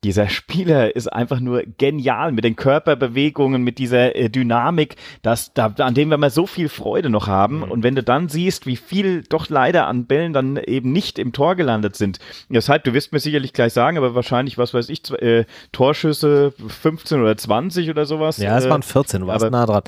dieser 0.05 0.29
Spieler 0.29 0.95
ist 0.95 1.09
einfach 1.09 1.41
nur 1.41 1.63
genial 1.79 2.33
mit 2.33 2.45
den 2.45 2.57
Körperbewegungen, 2.57 3.63
mit 3.63 3.79
dieser 3.79 4.15
äh, 4.15 4.31
Dynamik, 4.31 4.97
dass, 5.23 5.53
da, 5.55 5.75
an 5.79 5.95
dem 5.95 6.11
wir 6.11 6.19
mal 6.19 6.31
so 6.31 6.47
viel 6.47 6.69
Freude 6.69 7.11
noch 7.11 7.27
haben. 7.27 7.59
Mhm. 7.59 7.71
Und 7.71 7.83
wenn 7.83 7.95
du 7.95 8.03
dann 8.03 8.29
siehst, 8.29 8.67
wie 8.67 8.77
viel 8.77 9.23
doch 9.23 9.49
leider 9.49 9.87
an 9.87 10.07
Bällen 10.07 10.33
dann 10.33 10.57
eben 10.57 10.93
nicht 10.93 11.19
im 11.19 11.33
Tor 11.33 11.57
gelandet 11.57 11.97
sind. 11.97 12.19
Deshalb, 12.49 12.85
du 12.85 12.95
wirst 12.95 13.13
mir 13.13 13.21
sicherlich 13.21 13.53
gleich 13.53 13.73
sagen, 13.73 13.99
aber 13.99 14.15
wahrscheinlich, 14.15 14.59
was 14.59 14.75
weiß 14.75 14.89
ich, 14.89 15.11
äh, 15.21 15.45
Torschüsse 15.73 16.53
15 16.53 17.21
oder 17.21 17.37
20 17.37 17.91
oder 17.91 18.07
sowas. 18.07 18.39
Ja, 18.39 18.57
es 18.59 18.69
waren 18.69 18.83
14, 18.83 19.23
du 19.23 19.27
warst 19.27 19.45
aber, 19.45 19.57
nah 19.57 19.67
dran. 19.67 19.83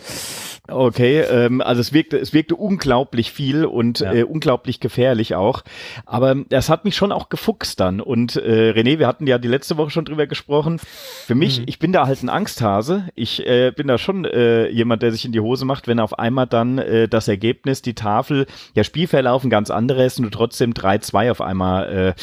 Okay, 0.70 1.20
ähm, 1.20 1.60
also 1.60 1.80
es 1.80 1.92
wirkte, 1.92 2.18
es 2.18 2.32
wirkte 2.32 2.56
unglaublich 2.56 3.32
viel 3.32 3.64
und 3.64 4.00
ja. 4.00 4.12
äh, 4.12 4.22
unglaublich 4.22 4.80
gefährlich 4.80 5.34
auch. 5.34 5.62
Aber 6.06 6.34
das 6.48 6.68
hat 6.68 6.84
mich 6.84 6.96
schon 6.96 7.12
auch 7.12 7.28
gefuchst 7.28 7.80
dann. 7.80 8.00
Und 8.00 8.36
äh, 8.36 8.72
René, 8.74 8.98
wir 8.98 9.06
hatten 9.06 9.26
ja 9.26 9.38
die 9.38 9.48
letzte 9.48 9.76
Woche 9.76 9.90
schon 9.90 10.04
drüber 10.04 10.26
gesprochen. 10.26 10.80
Für 11.26 11.34
mich, 11.34 11.60
mhm. 11.60 11.64
ich 11.66 11.78
bin 11.78 11.92
da 11.92 12.06
halt 12.06 12.22
ein 12.22 12.28
Angsthase. 12.28 13.08
Ich 13.14 13.46
äh, 13.46 13.72
bin 13.74 13.86
da 13.86 13.98
schon 13.98 14.24
äh, 14.24 14.68
jemand, 14.68 15.02
der 15.02 15.12
sich 15.12 15.24
in 15.24 15.32
die 15.32 15.40
Hose 15.40 15.64
macht, 15.64 15.88
wenn 15.88 16.00
auf 16.00 16.18
einmal 16.18 16.46
dann 16.46 16.78
äh, 16.78 17.08
das 17.08 17.28
Ergebnis, 17.28 17.82
die 17.82 17.94
Tafel, 17.94 18.46
ja 18.74 18.84
Spielverlauf 18.84 19.44
ein 19.44 19.50
ganz 19.50 19.70
anderes 19.70 20.18
und 20.18 20.24
du 20.24 20.30
trotzdem 20.30 20.72
3-2 20.72 21.30
auf 21.30 21.40
einmal 21.40 22.14
äh, 22.16 22.20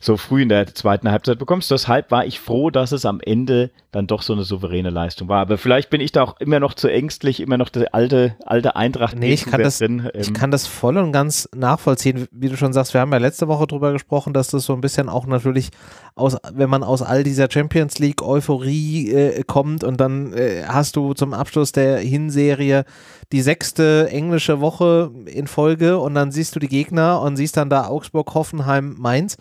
so 0.00 0.16
früh 0.16 0.42
in 0.42 0.48
der 0.48 0.74
zweiten 0.74 1.10
Halbzeit 1.10 1.38
bekommst. 1.38 1.70
Deshalb 1.70 2.10
war 2.10 2.26
ich 2.26 2.40
froh, 2.40 2.70
dass 2.70 2.92
es 2.92 3.06
am 3.06 3.20
Ende 3.20 3.70
dann 3.94 4.06
doch 4.06 4.22
so 4.22 4.32
eine 4.32 4.42
souveräne 4.42 4.90
Leistung 4.90 5.28
war. 5.28 5.40
Aber 5.40 5.56
vielleicht 5.56 5.90
bin 5.90 6.00
ich 6.00 6.10
da 6.10 6.22
auch 6.22 6.40
immer 6.40 6.58
noch 6.58 6.74
zu 6.74 6.88
ängstlich, 6.88 7.40
immer 7.40 7.56
noch 7.56 7.68
der 7.68 7.94
alte, 7.94 8.36
alte 8.44 8.74
Eintracht. 8.74 9.16
Nee, 9.16 9.32
ich 9.32 9.46
kann, 9.46 9.62
das, 9.62 9.78
drin. 9.78 10.10
ich 10.14 10.28
ähm, 10.28 10.34
kann 10.34 10.50
das 10.50 10.66
voll 10.66 10.96
und 10.96 11.12
ganz 11.12 11.48
nachvollziehen. 11.54 12.26
Wie 12.32 12.48
du 12.48 12.56
schon 12.56 12.72
sagst, 12.72 12.94
wir 12.94 13.00
haben 13.00 13.12
ja 13.12 13.18
letzte 13.18 13.46
Woche 13.46 13.66
drüber 13.66 13.92
gesprochen, 13.92 14.32
dass 14.32 14.48
das 14.48 14.64
so 14.64 14.72
ein 14.72 14.80
bisschen 14.80 15.08
auch 15.08 15.26
natürlich 15.26 15.70
aus, 16.16 16.36
wenn 16.52 16.68
man 16.68 16.82
aus 16.82 17.02
all 17.02 17.22
dieser 17.22 17.48
Champions 17.50 17.98
League 17.98 18.22
Euphorie 18.22 19.10
äh, 19.10 19.42
kommt 19.44 19.84
und 19.84 20.00
dann 20.00 20.32
äh, 20.32 20.64
hast 20.66 20.96
du 20.96 21.14
zum 21.14 21.32
Abschluss 21.32 21.72
der 21.72 21.98
Hinserie 21.98 22.84
die 23.32 23.42
sechste 23.42 24.08
englische 24.10 24.60
Woche 24.60 25.12
in 25.26 25.46
Folge 25.46 25.98
und 25.98 26.14
dann 26.14 26.32
siehst 26.32 26.56
du 26.56 26.60
die 26.60 26.68
Gegner 26.68 27.20
und 27.20 27.36
siehst 27.36 27.56
dann 27.56 27.70
da 27.70 27.86
Augsburg, 27.86 28.34
Hoffenheim, 28.34 28.96
Mainz. 28.98 29.36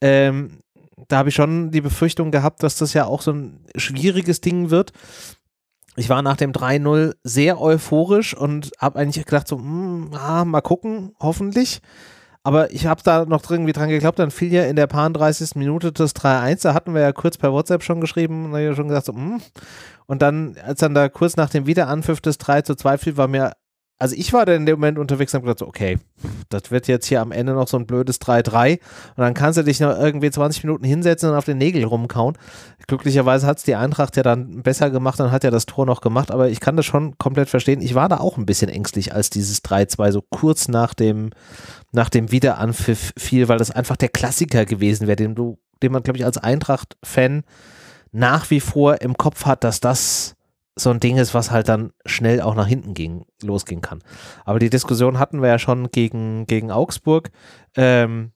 Ähm, 0.00 0.61
da 1.08 1.18
habe 1.18 1.28
ich 1.28 1.34
schon 1.34 1.70
die 1.70 1.80
Befürchtung 1.80 2.30
gehabt, 2.30 2.62
dass 2.62 2.76
das 2.76 2.94
ja 2.94 3.06
auch 3.06 3.22
so 3.22 3.32
ein 3.32 3.60
schwieriges 3.76 4.40
Ding 4.40 4.70
wird. 4.70 4.92
Ich 5.96 6.08
war 6.08 6.22
nach 6.22 6.36
dem 6.36 6.52
3-0 6.52 7.14
sehr 7.22 7.60
euphorisch 7.60 8.34
und 8.34 8.70
habe 8.78 8.98
eigentlich 8.98 9.24
gedacht, 9.24 9.46
so, 9.46 9.58
mh, 9.58 9.64
hm, 9.64 10.10
ah, 10.14 10.44
mal 10.44 10.62
gucken, 10.62 11.12
hoffentlich. 11.20 11.82
Aber 12.44 12.72
ich 12.72 12.86
habe 12.86 13.02
da 13.04 13.24
noch 13.24 13.48
irgendwie 13.48 13.72
dran 13.72 13.88
geglaubt, 13.88 14.18
dann 14.18 14.32
fiel 14.32 14.52
ja 14.52 14.64
in 14.64 14.74
der 14.74 14.88
paar 14.88 15.08
30. 15.10 15.54
Minute 15.54 15.92
das 15.92 16.16
3-1. 16.16 16.62
Da 16.62 16.74
hatten 16.74 16.94
wir 16.94 17.00
ja 17.02 17.12
kurz 17.12 17.38
per 17.38 17.52
WhatsApp 17.52 17.84
schon 17.84 18.00
geschrieben 18.00 18.46
und 18.46 18.58
ja 18.58 18.74
schon 18.74 18.88
gesagt, 18.88 19.06
so, 19.06 19.12
mh. 19.12 19.20
Hm. 19.20 19.40
und 20.06 20.22
dann, 20.22 20.56
als 20.64 20.80
dann 20.80 20.94
da 20.94 21.08
kurz 21.08 21.36
nach 21.36 21.50
dem 21.50 21.66
Wiederanpfiff 21.66 22.20
des 22.20 22.38
3 22.38 22.62
zu 22.62 22.74
2 22.74 22.98
fiel, 22.98 23.16
war 23.16 23.28
mir 23.28 23.52
also 24.02 24.16
ich 24.16 24.32
war 24.32 24.44
dann 24.44 24.56
in 24.56 24.66
dem 24.66 24.80
Moment 24.80 24.98
unterwegs 24.98 25.32
und 25.32 25.38
habe 25.38 25.46
gedacht, 25.46 25.60
so, 25.60 25.68
okay, 25.68 25.96
das 26.48 26.72
wird 26.72 26.88
jetzt 26.88 27.06
hier 27.06 27.20
am 27.20 27.30
Ende 27.30 27.52
noch 27.52 27.68
so 27.68 27.76
ein 27.76 27.86
blödes 27.86 28.20
3-3 28.20 28.72
und 28.72 28.80
dann 29.16 29.32
kannst 29.32 29.58
du 29.58 29.62
dich 29.62 29.78
noch 29.78 29.96
irgendwie 29.96 30.28
20 30.28 30.64
Minuten 30.64 30.84
hinsetzen 30.84 31.30
und 31.30 31.36
auf 31.36 31.44
den 31.44 31.58
Nägel 31.58 31.84
rumkauen. 31.84 32.36
Glücklicherweise 32.88 33.46
hat 33.46 33.58
es 33.58 33.62
die 33.62 33.76
Eintracht 33.76 34.16
ja 34.16 34.24
dann 34.24 34.64
besser 34.64 34.90
gemacht 34.90 35.20
und 35.20 35.30
hat 35.30 35.44
ja 35.44 35.52
das 35.52 35.66
Tor 35.66 35.86
noch 35.86 36.00
gemacht, 36.00 36.32
aber 36.32 36.48
ich 36.48 36.58
kann 36.58 36.76
das 36.76 36.84
schon 36.84 37.16
komplett 37.16 37.48
verstehen. 37.48 37.80
Ich 37.80 37.94
war 37.94 38.08
da 38.08 38.16
auch 38.16 38.38
ein 38.38 38.44
bisschen 38.44 38.68
ängstlich, 38.68 39.14
als 39.14 39.30
dieses 39.30 39.62
3-2 39.62 40.10
so 40.10 40.20
kurz 40.20 40.66
nach 40.66 40.94
dem, 40.94 41.30
nach 41.92 42.08
dem 42.08 42.32
Wiederanpfiff 42.32 43.12
fiel, 43.16 43.48
weil 43.48 43.58
das 43.58 43.70
einfach 43.70 43.96
der 43.96 44.08
Klassiker 44.08 44.64
gewesen 44.64 45.06
wäre, 45.06 45.14
den 45.14 45.36
den 45.80 45.92
man, 45.92 46.02
glaube 46.02 46.18
ich, 46.18 46.24
als 46.24 46.38
Eintracht-Fan 46.38 47.44
nach 48.12 48.50
wie 48.50 48.60
vor 48.60 49.00
im 49.00 49.16
Kopf 49.16 49.46
hat, 49.46 49.64
dass 49.64 49.80
das 49.80 50.34
so 50.74 50.90
ein 50.90 51.00
Ding 51.00 51.18
ist, 51.18 51.34
was 51.34 51.50
halt 51.50 51.68
dann 51.68 51.92
schnell 52.06 52.40
auch 52.40 52.54
nach 52.54 52.66
hinten 52.66 52.94
ging, 52.94 53.26
losgehen 53.42 53.82
kann. 53.82 54.02
Aber 54.44 54.58
die 54.58 54.70
Diskussion 54.70 55.18
hatten 55.18 55.42
wir 55.42 55.48
ja 55.48 55.58
schon 55.58 55.90
gegen, 55.90 56.46
gegen 56.46 56.70
Augsburg. 56.70 57.30
Ähm, 57.76 58.32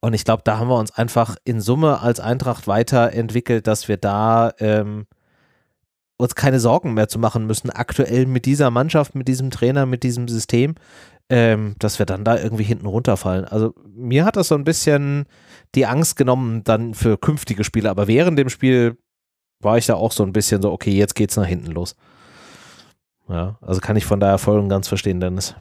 und 0.00 0.12
ich 0.12 0.24
glaube, 0.24 0.42
da 0.44 0.58
haben 0.58 0.68
wir 0.68 0.78
uns 0.78 0.92
einfach 0.92 1.36
in 1.44 1.60
Summe 1.60 2.00
als 2.00 2.20
Eintracht 2.20 2.66
weiterentwickelt, 2.66 3.66
dass 3.66 3.88
wir 3.88 3.96
da 3.96 4.52
ähm, 4.58 5.06
uns 6.16 6.34
keine 6.34 6.60
Sorgen 6.60 6.94
mehr 6.94 7.08
zu 7.08 7.18
machen 7.18 7.46
müssen, 7.46 7.70
aktuell 7.70 8.26
mit 8.26 8.44
dieser 8.44 8.70
Mannschaft, 8.70 9.14
mit 9.14 9.26
diesem 9.26 9.50
Trainer, 9.50 9.86
mit 9.86 10.02
diesem 10.02 10.28
System, 10.28 10.74
ähm, 11.30 11.74
dass 11.78 11.98
wir 11.98 12.06
dann 12.06 12.24
da 12.24 12.38
irgendwie 12.38 12.64
hinten 12.64 12.86
runterfallen. 12.86 13.44
Also 13.46 13.74
mir 13.94 14.24
hat 14.24 14.36
das 14.36 14.48
so 14.48 14.54
ein 14.54 14.64
bisschen 14.64 15.24
die 15.74 15.86
Angst 15.86 16.16
genommen 16.16 16.62
dann 16.64 16.94
für 16.94 17.18
künftige 17.18 17.64
Spiele, 17.64 17.90
aber 17.90 18.06
während 18.06 18.38
dem 18.38 18.50
Spiel 18.50 18.98
war 19.60 19.78
ich 19.78 19.86
da 19.86 19.94
auch 19.94 20.12
so 20.12 20.22
ein 20.22 20.32
bisschen 20.32 20.62
so, 20.62 20.72
okay, 20.72 20.92
jetzt 20.92 21.14
geht's 21.14 21.36
nach 21.36 21.46
hinten 21.46 21.72
los. 21.72 21.96
Ja, 23.28 23.56
also 23.62 23.80
kann 23.80 23.96
ich 23.96 24.04
von 24.04 24.20
daher 24.20 24.38
voll 24.38 24.58
und 24.58 24.68
ganz 24.68 24.88
verstehen, 24.88 25.20
Dennis. 25.20 25.54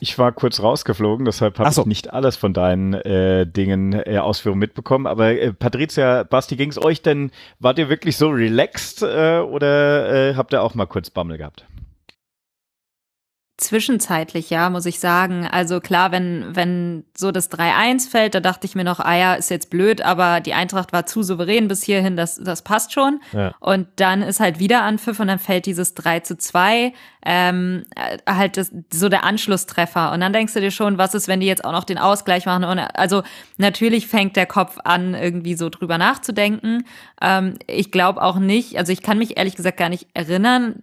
Ich 0.00 0.18
war 0.18 0.32
kurz 0.32 0.60
rausgeflogen, 0.60 1.26
deshalb 1.26 1.60
habe 1.60 1.70
so. 1.70 1.82
ich 1.82 1.86
nicht 1.86 2.12
alles 2.12 2.34
von 2.36 2.52
deinen 2.52 2.94
äh, 2.94 3.46
Dingen, 3.46 3.92
äh, 3.92 4.18
Ausführungen 4.18 4.58
mitbekommen. 4.58 5.06
Aber 5.06 5.30
äh, 5.30 5.52
Patricia, 5.52 6.24
Basti, 6.24 6.56
ging 6.56 6.70
es 6.70 6.82
euch 6.82 7.02
denn, 7.02 7.30
wart 7.60 7.78
ihr 7.78 7.88
wirklich 7.88 8.16
so 8.16 8.28
relaxed 8.28 9.02
äh, 9.02 9.38
oder 9.38 10.30
äh, 10.30 10.34
habt 10.34 10.52
ihr 10.52 10.62
auch 10.62 10.74
mal 10.74 10.86
kurz 10.86 11.10
Bammel 11.10 11.38
gehabt? 11.38 11.66
Zwischenzeitlich, 13.58 14.48
ja, 14.48 14.70
muss 14.70 14.86
ich 14.86 14.98
sagen. 14.98 15.46
Also 15.46 15.80
klar, 15.80 16.10
wenn, 16.10 16.56
wenn 16.56 17.04
so 17.14 17.30
das 17.30 17.50
3-1 17.50 18.08
fällt, 18.08 18.34
da 18.34 18.40
dachte 18.40 18.66
ich 18.66 18.74
mir 18.74 18.82
noch, 18.82 18.98
ah 18.98 19.14
ja, 19.14 19.34
ist 19.34 19.50
jetzt 19.50 19.68
blöd, 19.68 20.00
aber 20.00 20.40
die 20.40 20.54
Eintracht 20.54 20.92
war 20.92 21.04
zu 21.04 21.22
souverän 21.22 21.68
bis 21.68 21.82
hierhin, 21.82 22.16
das, 22.16 22.36
das 22.36 22.62
passt 22.62 22.92
schon. 22.92 23.20
Ja. 23.32 23.54
Und 23.60 23.88
dann 23.96 24.22
ist 24.22 24.40
halt 24.40 24.58
wieder 24.58 24.82
Anpfiff 24.82 25.20
und 25.20 25.28
dann 25.28 25.38
fällt 25.38 25.66
dieses 25.66 25.94
3 25.94 26.20
zu 26.20 26.38
2, 26.38 26.94
ähm, 27.24 27.84
halt 28.26 28.56
das, 28.56 28.72
so 28.92 29.10
der 29.10 29.22
Anschlusstreffer. 29.22 30.12
Und 30.12 30.20
dann 30.20 30.32
denkst 30.32 30.54
du 30.54 30.60
dir 30.60 30.70
schon, 30.70 30.96
was 30.96 31.14
ist, 31.14 31.28
wenn 31.28 31.40
die 31.40 31.46
jetzt 31.46 31.64
auch 31.64 31.72
noch 31.72 31.84
den 31.84 31.98
Ausgleich 31.98 32.46
machen? 32.46 32.64
Und 32.64 32.78
also 32.78 33.22
natürlich 33.58 34.08
fängt 34.08 34.34
der 34.34 34.46
Kopf 34.46 34.78
an, 34.82 35.14
irgendwie 35.14 35.54
so 35.54 35.68
drüber 35.68 35.98
nachzudenken. 35.98 36.84
Ähm, 37.20 37.58
ich 37.66 37.92
glaube 37.92 38.22
auch 38.22 38.38
nicht, 38.38 38.78
also 38.78 38.92
ich 38.92 39.02
kann 39.02 39.18
mich 39.18 39.36
ehrlich 39.36 39.56
gesagt 39.56 39.76
gar 39.76 39.90
nicht 39.90 40.08
erinnern, 40.14 40.82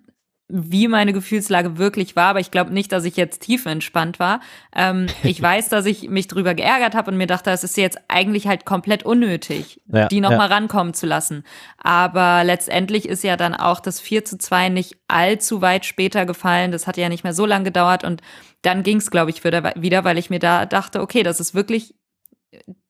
wie 0.51 0.87
meine 0.87 1.13
Gefühlslage 1.13 1.77
wirklich 1.77 2.15
war, 2.15 2.29
aber 2.29 2.39
ich 2.39 2.49
glaube 2.49 2.73
nicht, 2.73 2.91
dass 2.91 3.05
ich 3.05 3.15
jetzt 3.15 3.43
tiefenentspannt 3.43 4.19
war. 4.19 4.41
Ähm, 4.75 5.05
ich 5.23 5.39
weiß, 5.41 5.69
dass 5.69 5.85
ich 5.85 6.09
mich 6.09 6.27
drüber 6.27 6.55
geärgert 6.55 6.95
habe 6.95 7.11
und 7.11 7.17
mir 7.17 7.27
dachte, 7.27 7.51
es 7.51 7.63
ist 7.63 7.77
jetzt 7.77 7.99
eigentlich 8.07 8.47
halt 8.47 8.65
komplett 8.65 9.03
unnötig, 9.03 9.79
ja, 9.87 10.07
die 10.07 10.21
nochmal 10.21 10.49
ja. 10.49 10.55
rankommen 10.55 10.95
zu 10.95 11.05
lassen. 11.05 11.43
Aber 11.77 12.43
letztendlich 12.43 13.07
ist 13.07 13.23
ja 13.23 13.37
dann 13.37 13.53
auch 13.53 13.79
das 13.79 13.99
4 13.99 14.25
zu 14.25 14.39
2 14.39 14.69
nicht 14.69 14.97
allzu 15.07 15.61
weit 15.61 15.85
später 15.85 16.25
gefallen. 16.25 16.71
Das 16.71 16.87
hat 16.87 16.97
ja 16.97 17.09
nicht 17.09 17.23
mehr 17.23 17.33
so 17.33 17.45
lange 17.45 17.65
gedauert 17.65 18.03
und 18.03 18.21
dann 18.63 18.81
ging 18.81 18.97
es, 18.97 19.11
glaube 19.11 19.29
ich, 19.29 19.43
wieder, 19.43 20.03
weil 20.03 20.17
ich 20.17 20.29
mir 20.31 20.39
da 20.39 20.65
dachte, 20.65 21.01
okay, 21.01 21.21
das 21.21 21.39
ist 21.39 21.53
wirklich 21.53 21.93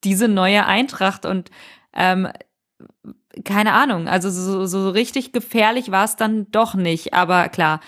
diese 0.04 0.30
neue 0.30 0.66
Eintracht 0.66 1.26
und 1.26 1.52
ähm, 1.94 2.30
keine 3.46 3.74
Ahnung, 3.74 4.08
also 4.08 4.30
so, 4.30 4.66
so 4.66 4.90
richtig 4.90 5.32
gefährlich 5.32 5.92
war 5.92 6.06
es 6.06 6.16
dann 6.16 6.50
doch 6.52 6.74
nicht. 6.76 7.14
Aber 7.14 7.50
klar, 7.50 7.80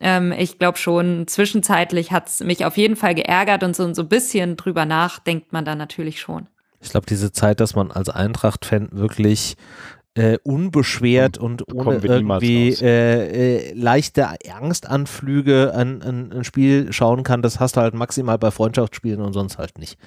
ähm, 0.00 0.32
ich 0.32 0.58
glaube 0.58 0.78
schon, 0.78 1.26
zwischenzeitlich 1.26 2.12
hat 2.12 2.28
es 2.28 2.40
mich 2.40 2.64
auf 2.64 2.76
jeden 2.76 2.96
Fall 2.96 3.14
geärgert 3.14 3.62
und 3.62 3.74
so, 3.74 3.92
so 3.94 4.02
ein 4.02 4.08
bisschen 4.08 4.56
drüber 4.56 4.84
nachdenkt 4.84 5.52
man 5.52 5.64
dann 5.64 5.78
natürlich 5.78 6.20
schon. 6.20 6.46
Ich 6.80 6.90
glaube, 6.90 7.06
diese 7.06 7.32
Zeit, 7.32 7.60
dass 7.60 7.74
man 7.74 7.90
als 7.90 8.08
Eintracht-Fan 8.08 8.90
wirklich 8.92 9.56
äh, 10.14 10.38
unbeschwert 10.44 11.36
und 11.38 11.70
ohne 11.72 11.96
irgendwie 11.96 12.72
äh, 12.80 13.70
äh, 13.70 13.72
leichte 13.74 14.28
Angstanflüge 14.50 15.74
an, 15.74 16.02
an 16.02 16.32
ein 16.32 16.44
Spiel 16.44 16.92
schauen 16.92 17.22
kann, 17.22 17.42
das 17.42 17.60
hast 17.60 17.76
du 17.76 17.80
halt 17.80 17.94
maximal 17.94 18.38
bei 18.38 18.50
Freundschaftsspielen 18.50 19.20
und 19.20 19.32
sonst 19.32 19.58
halt 19.58 19.78
nicht. 19.78 19.98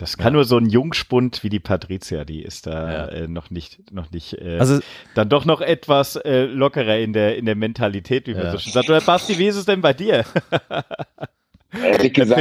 Das 0.00 0.16
kann 0.16 0.32
ja. 0.32 0.36
nur 0.36 0.44
so 0.44 0.56
ein 0.56 0.64
Jungspund 0.64 1.44
wie 1.44 1.50
die 1.50 1.60
Patricia, 1.60 2.24
die 2.24 2.42
ist 2.42 2.66
da 2.66 2.90
ja. 2.90 3.06
äh, 3.08 3.28
noch 3.28 3.50
nicht, 3.50 3.92
noch 3.92 4.10
nicht, 4.10 4.32
äh, 4.32 4.56
also, 4.58 4.80
dann 5.14 5.28
doch 5.28 5.44
noch 5.44 5.60
etwas 5.60 6.16
äh, 6.16 6.44
lockerer 6.44 6.98
in 6.98 7.12
der, 7.12 7.36
in 7.36 7.44
der 7.44 7.54
Mentalität, 7.54 8.26
wie 8.26 8.32
man 8.32 8.44
ja. 8.44 8.52
so 8.52 8.58
schön 8.58 8.72
sagt. 8.72 8.88
Oder 8.88 9.02
Basti, 9.02 9.38
wie 9.38 9.46
ist 9.46 9.56
es 9.56 9.66
denn 9.66 9.82
bei 9.82 9.92
dir? 9.92 10.24
Ehrlich 11.84 12.14
gesagt, 12.14 12.40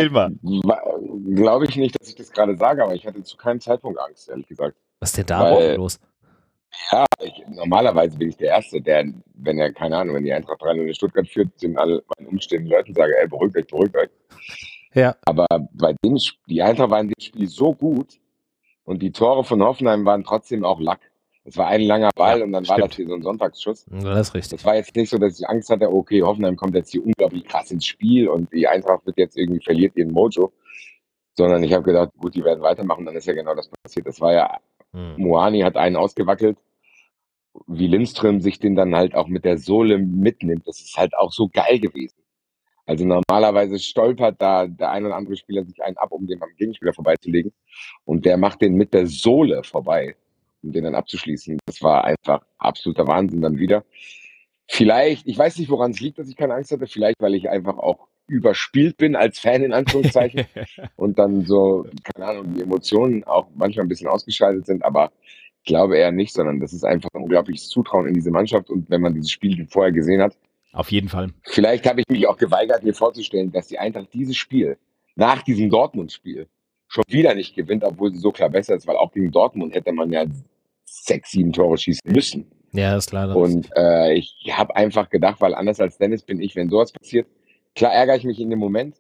glaube 1.36 1.66
ich 1.66 1.76
nicht, 1.76 2.00
dass 2.00 2.08
ich 2.08 2.16
das 2.16 2.32
gerade 2.32 2.56
sage, 2.56 2.82
aber 2.82 2.96
ich 2.96 3.06
hatte 3.06 3.24
zu 3.24 3.36
keinem 3.36 3.60
Zeitpunkt 3.60 4.00
Angst, 4.00 4.30
ehrlich 4.30 4.48
gesagt. 4.48 4.78
Was 5.02 5.10
ist 5.10 5.18
denn 5.18 5.26
da 5.26 5.42
Weil, 5.42 5.76
los? 5.76 6.00
Ja, 6.94 7.06
ich, 7.22 7.44
normalerweise 7.50 8.18
bin 8.18 8.30
ich 8.30 8.38
der 8.38 8.52
Erste, 8.52 8.82
der, 8.82 9.04
wenn 9.34 9.60
er, 9.60 9.74
keine 9.74 9.98
Ahnung, 9.98 10.16
wenn 10.16 10.24
die 10.24 10.32
Eintracht 10.32 10.62
3 10.62 10.72
in 10.76 10.96
Stuttgart 10.96 11.28
führt, 11.28 11.50
sind 11.60 11.78
alle 11.78 12.02
meinen 12.18 12.30
umstehenden 12.30 12.72
Leuten 12.72 12.94
sage, 12.94 13.14
ey, 13.20 13.28
beruhigt 13.28 13.58
euch, 13.58 13.68
beruhigt 13.68 13.98
euch. 13.98 14.10
Ja. 14.94 15.16
Aber 15.26 15.48
bei 15.74 15.94
dem, 16.04 16.18
die 16.48 16.62
Eintracht 16.62 16.90
war 16.90 17.00
in 17.00 17.10
dem 17.10 17.22
Spiel 17.22 17.48
so 17.48 17.74
gut 17.74 18.20
und 18.84 19.02
die 19.02 19.12
Tore 19.12 19.44
von 19.44 19.62
Hoffenheim 19.62 20.06
waren 20.06 20.24
trotzdem 20.24 20.64
auch 20.64 20.80
Lack. 20.80 21.02
Es 21.46 21.58
war 21.58 21.68
ein 21.68 21.82
langer 21.82 22.12
Ball 22.16 22.40
ja, 22.40 22.46
und 22.46 22.52
dann 22.52 22.66
stimmt. 22.66 22.80
war 22.80 22.88
das 22.88 22.96
hier 22.96 23.08
so 23.08 23.14
ein 23.16 23.24
Sonntagsschuss. 23.24 23.86
Das 23.90 24.28
ist 24.28 24.34
richtig. 24.36 24.60
Das 24.60 24.66
war 24.66 24.76
jetzt 24.76 24.96
nicht 24.96 25.10
so, 25.10 25.18
dass 25.18 25.40
ich 25.40 25.48
Angst 25.48 25.70
hatte, 25.70 25.92
okay, 25.92 26.22
Hoffenheim 26.22 26.56
kommt 26.56 26.76
jetzt 26.76 26.92
hier 26.92 27.04
unglaublich 27.04 27.46
krass 27.46 27.72
ins 27.72 27.86
Spiel 27.86 28.28
und 28.28 28.52
die 28.54 28.68
Eintracht 28.68 29.06
wird 29.06 29.18
jetzt 29.18 29.38
irgendwie 29.38 29.64
verliert 29.64 29.96
ihren 29.96 30.12
Mojo. 30.12 30.52
Sondern 31.36 31.64
ich 31.64 31.74
habe 31.74 31.84
gedacht, 31.84 32.12
gut, 32.18 32.36
die 32.36 32.44
werden 32.44 32.62
weitermachen, 32.62 33.06
dann 33.06 33.16
ist 33.16 33.26
ja 33.26 33.34
genau 33.34 33.56
das 33.56 33.70
passiert. 33.84 34.06
Das 34.06 34.20
war 34.20 34.34
ja, 34.34 34.58
hm. 34.92 35.16
Moani 35.18 35.62
hat 35.62 35.78
einen 35.78 35.96
ausgewackelt, 35.96 36.58
wie 37.68 37.88
Lindström 37.88 38.42
sich 38.42 38.60
den 38.60 38.76
dann 38.76 38.96
halt 38.96 39.16
auch 39.16 39.28
mit 39.28 39.46
der 39.46 39.58
Sohle 39.58 39.98
mitnimmt. 39.98 40.68
Das 40.68 40.80
ist 40.80 40.98
halt 40.98 41.16
auch 41.18 41.32
so 41.32 41.48
geil 41.48 41.80
gewesen. 41.80 42.18
Also 42.90 43.06
normalerweise 43.06 43.78
stolpert 43.78 44.42
da 44.42 44.66
der 44.66 44.90
ein 44.90 45.06
oder 45.06 45.16
andere 45.16 45.36
Spieler 45.36 45.64
sich 45.64 45.80
einen 45.84 45.98
ab, 45.98 46.12
um 46.12 46.26
den 46.26 46.42
am 46.42 46.50
Gegenspieler 46.58 46.92
vorbeizulegen. 46.92 47.54
Und 48.04 48.26
der 48.26 48.36
macht 48.36 48.64
den 48.64 48.74
mit 48.74 48.96
der 48.96 49.06
Sohle 49.06 49.62
vorbei, 49.64 50.16
um 50.64 50.72
den 50.72 50.86
dann 50.86 50.96
abzuschließen. 50.96 51.60
Das 51.68 51.84
war 51.84 52.04
einfach 52.04 52.42
absoluter 52.58 53.06
Wahnsinn 53.06 53.42
dann 53.42 53.60
wieder. 53.60 53.86
Vielleicht, 54.68 55.28
ich 55.28 55.38
weiß 55.38 55.60
nicht, 55.60 55.70
woran 55.70 55.92
es 55.92 56.00
liegt, 56.00 56.18
dass 56.18 56.30
ich 56.30 56.36
keine 56.36 56.56
Angst 56.56 56.72
hatte. 56.72 56.88
Vielleicht, 56.88 57.18
weil 57.20 57.36
ich 57.36 57.48
einfach 57.48 57.78
auch 57.78 58.08
überspielt 58.26 58.98
bin 58.98 59.16
als 59.16 59.38
Fan 59.38 59.62
in 59.62 59.74
Anführungszeichen 59.74 60.48
und 60.96 61.20
dann 61.20 61.46
so, 61.46 61.86
keine 62.16 62.28
Ahnung, 62.28 62.56
die 62.56 62.64
Emotionen 62.64 63.24
auch 63.24 63.50
manchmal 63.54 63.86
ein 63.86 63.90
bisschen 63.90 64.08
ausgeschaltet 64.08 64.66
sind. 64.66 64.84
Aber 64.84 65.12
ich 65.62 65.66
glaube 65.66 65.96
eher 65.96 66.12
nicht, 66.12 66.34
sondern 66.34 66.60
das 66.60 66.74
ist 66.74 66.86
einfach 66.86 67.10
ein 67.14 67.22
unglaubliches 67.22 67.70
Zutrauen 67.70 68.08
in 68.08 68.16
diese 68.16 68.32
Mannschaft. 68.32 68.72
Und 68.72 68.90
wenn 68.90 69.02
man 69.02 69.14
dieses 69.14 69.30
Spiel 69.30 69.68
vorher 69.70 69.92
gesehen 69.92 70.24
hat, 70.24 70.36
auf 70.72 70.92
jeden 70.92 71.10
Fall. 71.10 71.34
Vielleicht 71.44 71.88
habe 71.88 72.02
ich 72.02 72.06
mich 72.10 72.28
auch 72.28 72.38
geweigert, 72.38 72.84
mir 72.84 72.94
vorzustellen, 72.94 73.52
dass 73.52 73.68
die 73.68 73.80
Eintracht 73.80 74.14
dieses 74.14 74.38
Spiel 74.38 74.78
nach 75.16 75.42
diesem 75.44 75.70
Dortmund-Spiel 75.70 76.48
schon 76.88 77.04
wieder 77.08 77.36
nicht 77.36 77.56
gewinnt, 77.56 77.84
obwohl 77.84 78.14
sie 78.14 78.20
so 78.20 78.32
klar 78.32 78.50
besser 78.50 78.76
ist, 78.76 78.88
weil 78.88 78.98
auch 78.98 79.12
gegen 79.12 79.32
Dortmund 79.32 79.74
hätte 79.74 79.92
man 79.92 80.12
ja 80.12 80.26
sechs, 80.86 81.32
sieben 81.32 81.54
Tore 81.54 81.78
schießen 81.78 82.12
müssen. 82.12 82.52
Ja, 82.72 82.96
ist 82.96 83.12
leider. 83.12 83.36
Und 83.36 83.70
äh, 83.76 84.14
ich 84.14 84.36
habe 84.52 84.76
einfach 84.76 85.10
gedacht, 85.10 85.42
weil 85.42 85.56
anders 85.56 85.80
als 85.80 85.98
Dennis 85.98 86.24
bin 86.24 86.42
ich, 86.42 86.56
wenn 86.56 86.70
sowas 86.70 86.92
passiert, 86.92 87.28
klar 87.76 87.94
ärgere 87.94 88.16
ich 88.16 88.24
mich 88.24 88.40
in 88.40 88.50
dem 88.50 88.60
Moment, 88.60 88.96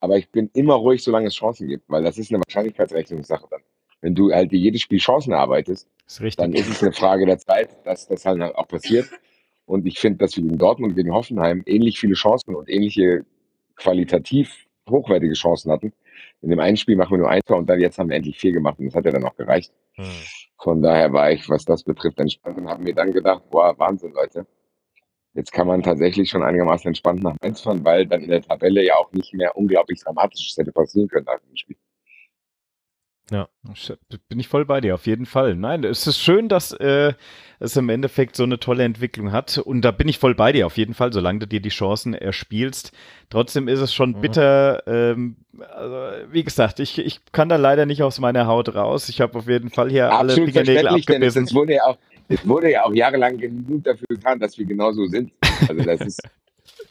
aber 0.00 0.16
ich 0.16 0.30
bin 0.30 0.50
immer 0.54 0.74
ruhig, 0.74 1.02
solange 1.02 1.28
es 1.28 1.34
Chancen 1.34 1.68
gibt, 1.68 1.88
weil 1.88 2.02
das 2.02 2.18
ist 2.18 2.30
eine 2.30 2.40
Wahrscheinlichkeitsrechnungssache 2.40 3.46
dann. 3.50 3.60
Wenn 4.00 4.14
du 4.14 4.32
halt 4.32 4.52
jedes 4.52 4.80
Spiel 4.80 4.98
Chancen 4.98 5.32
erarbeitest, 5.32 5.86
ist 6.06 6.40
dann 6.40 6.54
ist 6.54 6.70
es 6.70 6.82
eine 6.82 6.92
Frage 6.92 7.26
der 7.26 7.38
Zeit, 7.38 7.76
dass 7.84 8.08
das 8.08 8.24
halt 8.24 8.40
auch 8.40 8.66
passiert. 8.66 9.06
Und 9.70 9.86
ich 9.86 10.00
finde, 10.00 10.18
dass 10.18 10.36
wir 10.36 10.42
gegen 10.42 10.58
Dortmund, 10.58 10.96
gegen 10.96 11.14
Hoffenheim 11.14 11.62
ähnlich 11.64 12.00
viele 12.00 12.14
Chancen 12.14 12.56
und 12.56 12.68
ähnliche 12.68 13.24
qualitativ 13.76 14.66
hochwertige 14.90 15.34
Chancen 15.34 15.70
hatten. 15.70 15.92
In 16.42 16.50
dem 16.50 16.58
einen 16.58 16.76
Spiel 16.76 16.96
machen 16.96 17.12
wir 17.12 17.18
nur 17.18 17.30
ein 17.30 17.40
Tor 17.46 17.58
und 17.58 17.70
dann 17.70 17.78
jetzt 17.78 17.96
haben 17.96 18.08
wir 18.08 18.16
endlich 18.16 18.36
vier 18.36 18.50
gemacht 18.50 18.80
und 18.80 18.86
das 18.86 18.96
hat 18.96 19.04
ja 19.04 19.12
dann 19.12 19.22
auch 19.22 19.36
gereicht. 19.36 19.72
Hm. 19.92 20.06
Von 20.58 20.82
daher 20.82 21.12
war 21.12 21.30
ich, 21.30 21.48
was 21.48 21.64
das 21.64 21.84
betrifft, 21.84 22.18
entspannt 22.18 22.58
und 22.58 22.68
habe 22.68 22.82
mir 22.82 22.94
dann 22.94 23.12
gedacht, 23.12 23.48
boah, 23.48 23.78
Wahnsinn, 23.78 24.10
Leute. 24.10 24.44
Jetzt 25.34 25.52
kann 25.52 25.68
man 25.68 25.84
tatsächlich 25.84 26.28
schon 26.28 26.42
einigermaßen 26.42 26.88
entspannt 26.88 27.22
nach 27.22 27.36
Mainz 27.40 27.60
fahren, 27.60 27.84
weil 27.84 28.06
dann 28.06 28.22
in 28.22 28.30
der 28.30 28.42
Tabelle 28.42 28.84
ja 28.84 28.96
auch 28.96 29.12
nicht 29.12 29.32
mehr 29.34 29.56
unglaublich 29.56 30.00
Dramatisches 30.00 30.56
hätte 30.56 30.72
passieren 30.72 31.06
können 31.06 31.26
nach 31.26 31.38
dem 31.38 31.54
Spiel. 31.54 31.76
Ja. 33.30 33.48
Bin 34.28 34.40
ich 34.40 34.48
voll 34.48 34.64
bei 34.64 34.80
dir, 34.80 34.94
auf 34.94 35.06
jeden 35.06 35.26
Fall. 35.26 35.54
Nein, 35.54 35.84
es 35.84 36.06
ist 36.06 36.18
schön, 36.18 36.48
dass 36.48 36.72
äh, 36.72 37.12
es 37.60 37.76
im 37.76 37.88
Endeffekt 37.88 38.34
so 38.34 38.42
eine 38.42 38.58
tolle 38.58 38.84
Entwicklung 38.84 39.30
hat. 39.30 39.58
Und 39.58 39.82
da 39.82 39.92
bin 39.92 40.08
ich 40.08 40.18
voll 40.18 40.34
bei 40.34 40.52
dir, 40.52 40.66
auf 40.66 40.76
jeden 40.76 40.94
Fall, 40.94 41.12
solange 41.12 41.40
du 41.40 41.46
dir 41.46 41.60
die 41.60 41.68
Chancen 41.68 42.14
erspielst. 42.14 42.92
Trotzdem 43.28 43.68
ist 43.68 43.80
es 43.80 43.94
schon 43.94 44.12
mhm. 44.12 44.20
bitter. 44.20 44.82
Ähm, 44.86 45.36
also, 45.60 46.32
wie 46.32 46.42
gesagt, 46.42 46.80
ich, 46.80 46.98
ich 46.98 47.20
kann 47.32 47.48
da 47.48 47.56
leider 47.56 47.86
nicht 47.86 48.02
aus 48.02 48.18
meiner 48.18 48.46
Haut 48.46 48.74
raus. 48.74 49.08
Ich 49.08 49.20
habe 49.20 49.38
auf 49.38 49.48
jeden 49.48 49.70
Fall 49.70 49.90
hier 49.90 50.10
Absolut 50.10 50.30
alle 50.30 50.46
Fingernägel 50.46 50.88
abgebissen. 50.88 51.44
Es 51.44 51.54
wurde, 51.54 51.74
ja 51.74 51.84
auch, 51.84 51.98
es 52.28 52.48
wurde 52.48 52.70
ja 52.72 52.84
auch 52.84 52.92
jahrelang 52.92 53.36
genug 53.38 53.84
dafür 53.84 54.06
getan, 54.08 54.40
dass 54.40 54.58
wir 54.58 54.66
genauso 54.66 55.06
sind. 55.06 55.32
Also 55.68 55.82
das 55.84 56.00
ist 56.00 56.22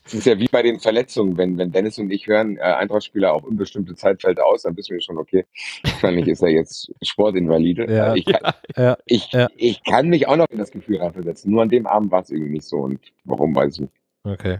es 0.09 0.15
ist 0.15 0.25
ja 0.25 0.39
wie 0.39 0.47
bei 0.47 0.63
den 0.63 0.79
Verletzungen, 0.79 1.37
wenn, 1.37 1.57
wenn 1.57 1.71
Dennis 1.71 1.99
und 1.99 2.11
ich 2.11 2.27
hören, 2.27 2.57
äh, 2.57 2.61
Eintrachtspieler 2.61 3.33
auf 3.33 3.43
unbestimmte 3.43 3.95
Zeit 3.95 4.21
fällt 4.21 4.39
aus, 4.39 4.63
dann 4.63 4.75
wissen 4.75 4.93
wir 4.93 5.01
schon, 5.01 5.17
okay, 5.17 5.45
wahrscheinlich 5.83 6.27
ist 6.27 6.41
er 6.41 6.49
jetzt 6.49 6.91
Sportinvalide. 7.01 7.85
Ja, 7.91 8.15
ich, 8.15 8.25
kann, 8.25 8.53
ja, 8.75 8.97
ich, 9.05 9.31
ja. 9.31 9.47
ich 9.55 9.83
kann 9.83 10.09
mich 10.09 10.27
auch 10.27 10.35
noch 10.35 10.49
in 10.49 10.57
das 10.57 10.71
Gefühl 10.71 10.97
reinversetzen. 10.97 11.51
Nur 11.51 11.61
an 11.61 11.69
dem 11.69 11.85
Abend 11.85 12.11
war 12.11 12.21
es 12.21 12.31
irgendwie 12.31 12.53
nicht 12.53 12.65
so 12.65 12.77
und 12.77 12.99
warum 13.23 13.55
weiß 13.55 13.75
ich 13.75 13.81
nicht. 13.81 13.93
Okay 14.23 14.59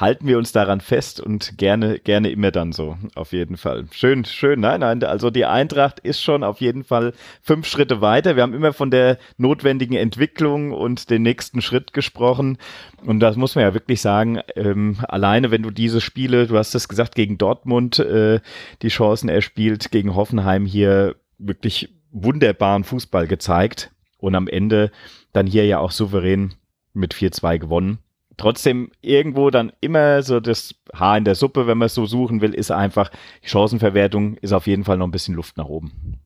halten 0.00 0.26
wir 0.26 0.38
uns 0.38 0.52
daran 0.52 0.80
fest 0.80 1.20
und 1.20 1.58
gerne, 1.58 1.98
gerne 1.98 2.30
immer 2.30 2.50
dann 2.50 2.72
so, 2.72 2.96
auf 3.14 3.32
jeden 3.32 3.56
Fall. 3.56 3.86
Schön, 3.90 4.24
schön. 4.24 4.60
Nein, 4.60 4.80
nein, 4.80 5.02
also 5.02 5.30
die 5.30 5.44
Eintracht 5.44 5.98
ist 6.00 6.22
schon 6.22 6.44
auf 6.44 6.60
jeden 6.60 6.84
Fall 6.84 7.12
fünf 7.42 7.66
Schritte 7.66 8.00
weiter. 8.00 8.36
Wir 8.36 8.44
haben 8.44 8.54
immer 8.54 8.72
von 8.72 8.90
der 8.90 9.18
notwendigen 9.36 9.96
Entwicklung 9.96 10.72
und 10.72 11.10
den 11.10 11.22
nächsten 11.22 11.60
Schritt 11.62 11.92
gesprochen. 11.92 12.58
Und 13.04 13.20
das 13.20 13.36
muss 13.36 13.56
man 13.56 13.64
ja 13.64 13.74
wirklich 13.74 14.00
sagen, 14.00 14.40
ähm, 14.54 14.98
alleine 15.08 15.50
wenn 15.50 15.62
du 15.62 15.70
diese 15.70 16.00
Spiele, 16.00 16.46
du 16.46 16.56
hast 16.56 16.74
es 16.74 16.88
gesagt, 16.88 17.16
gegen 17.16 17.36
Dortmund 17.36 17.98
äh, 17.98 18.40
die 18.82 18.88
Chancen 18.88 19.28
erspielt, 19.28 19.90
gegen 19.90 20.14
Hoffenheim 20.14 20.64
hier 20.64 21.16
wirklich 21.38 21.88
wunderbaren 22.12 22.84
Fußball 22.84 23.26
gezeigt 23.26 23.90
und 24.18 24.34
am 24.34 24.46
Ende 24.46 24.92
dann 25.32 25.46
hier 25.46 25.66
ja 25.66 25.78
auch 25.78 25.90
souverän 25.90 26.54
mit 26.94 27.14
4-2 27.14 27.58
gewonnen 27.58 27.98
trotzdem 28.38 28.90
irgendwo 29.02 29.50
dann 29.50 29.72
immer 29.80 30.22
so 30.22 30.40
das 30.40 30.74
Haar 30.94 31.18
in 31.18 31.24
der 31.24 31.34
Suppe, 31.34 31.66
wenn 31.66 31.76
man 31.76 31.86
es 31.86 31.94
so 31.94 32.06
suchen 32.06 32.40
will, 32.40 32.54
ist 32.54 32.70
einfach, 32.70 33.10
die 33.44 33.48
Chancenverwertung 33.48 34.36
ist 34.36 34.52
auf 34.52 34.66
jeden 34.66 34.84
Fall 34.84 34.96
noch 34.96 35.06
ein 35.06 35.10
bisschen 35.10 35.34
Luft 35.34 35.58
nach 35.58 35.66
oben. 35.66 36.20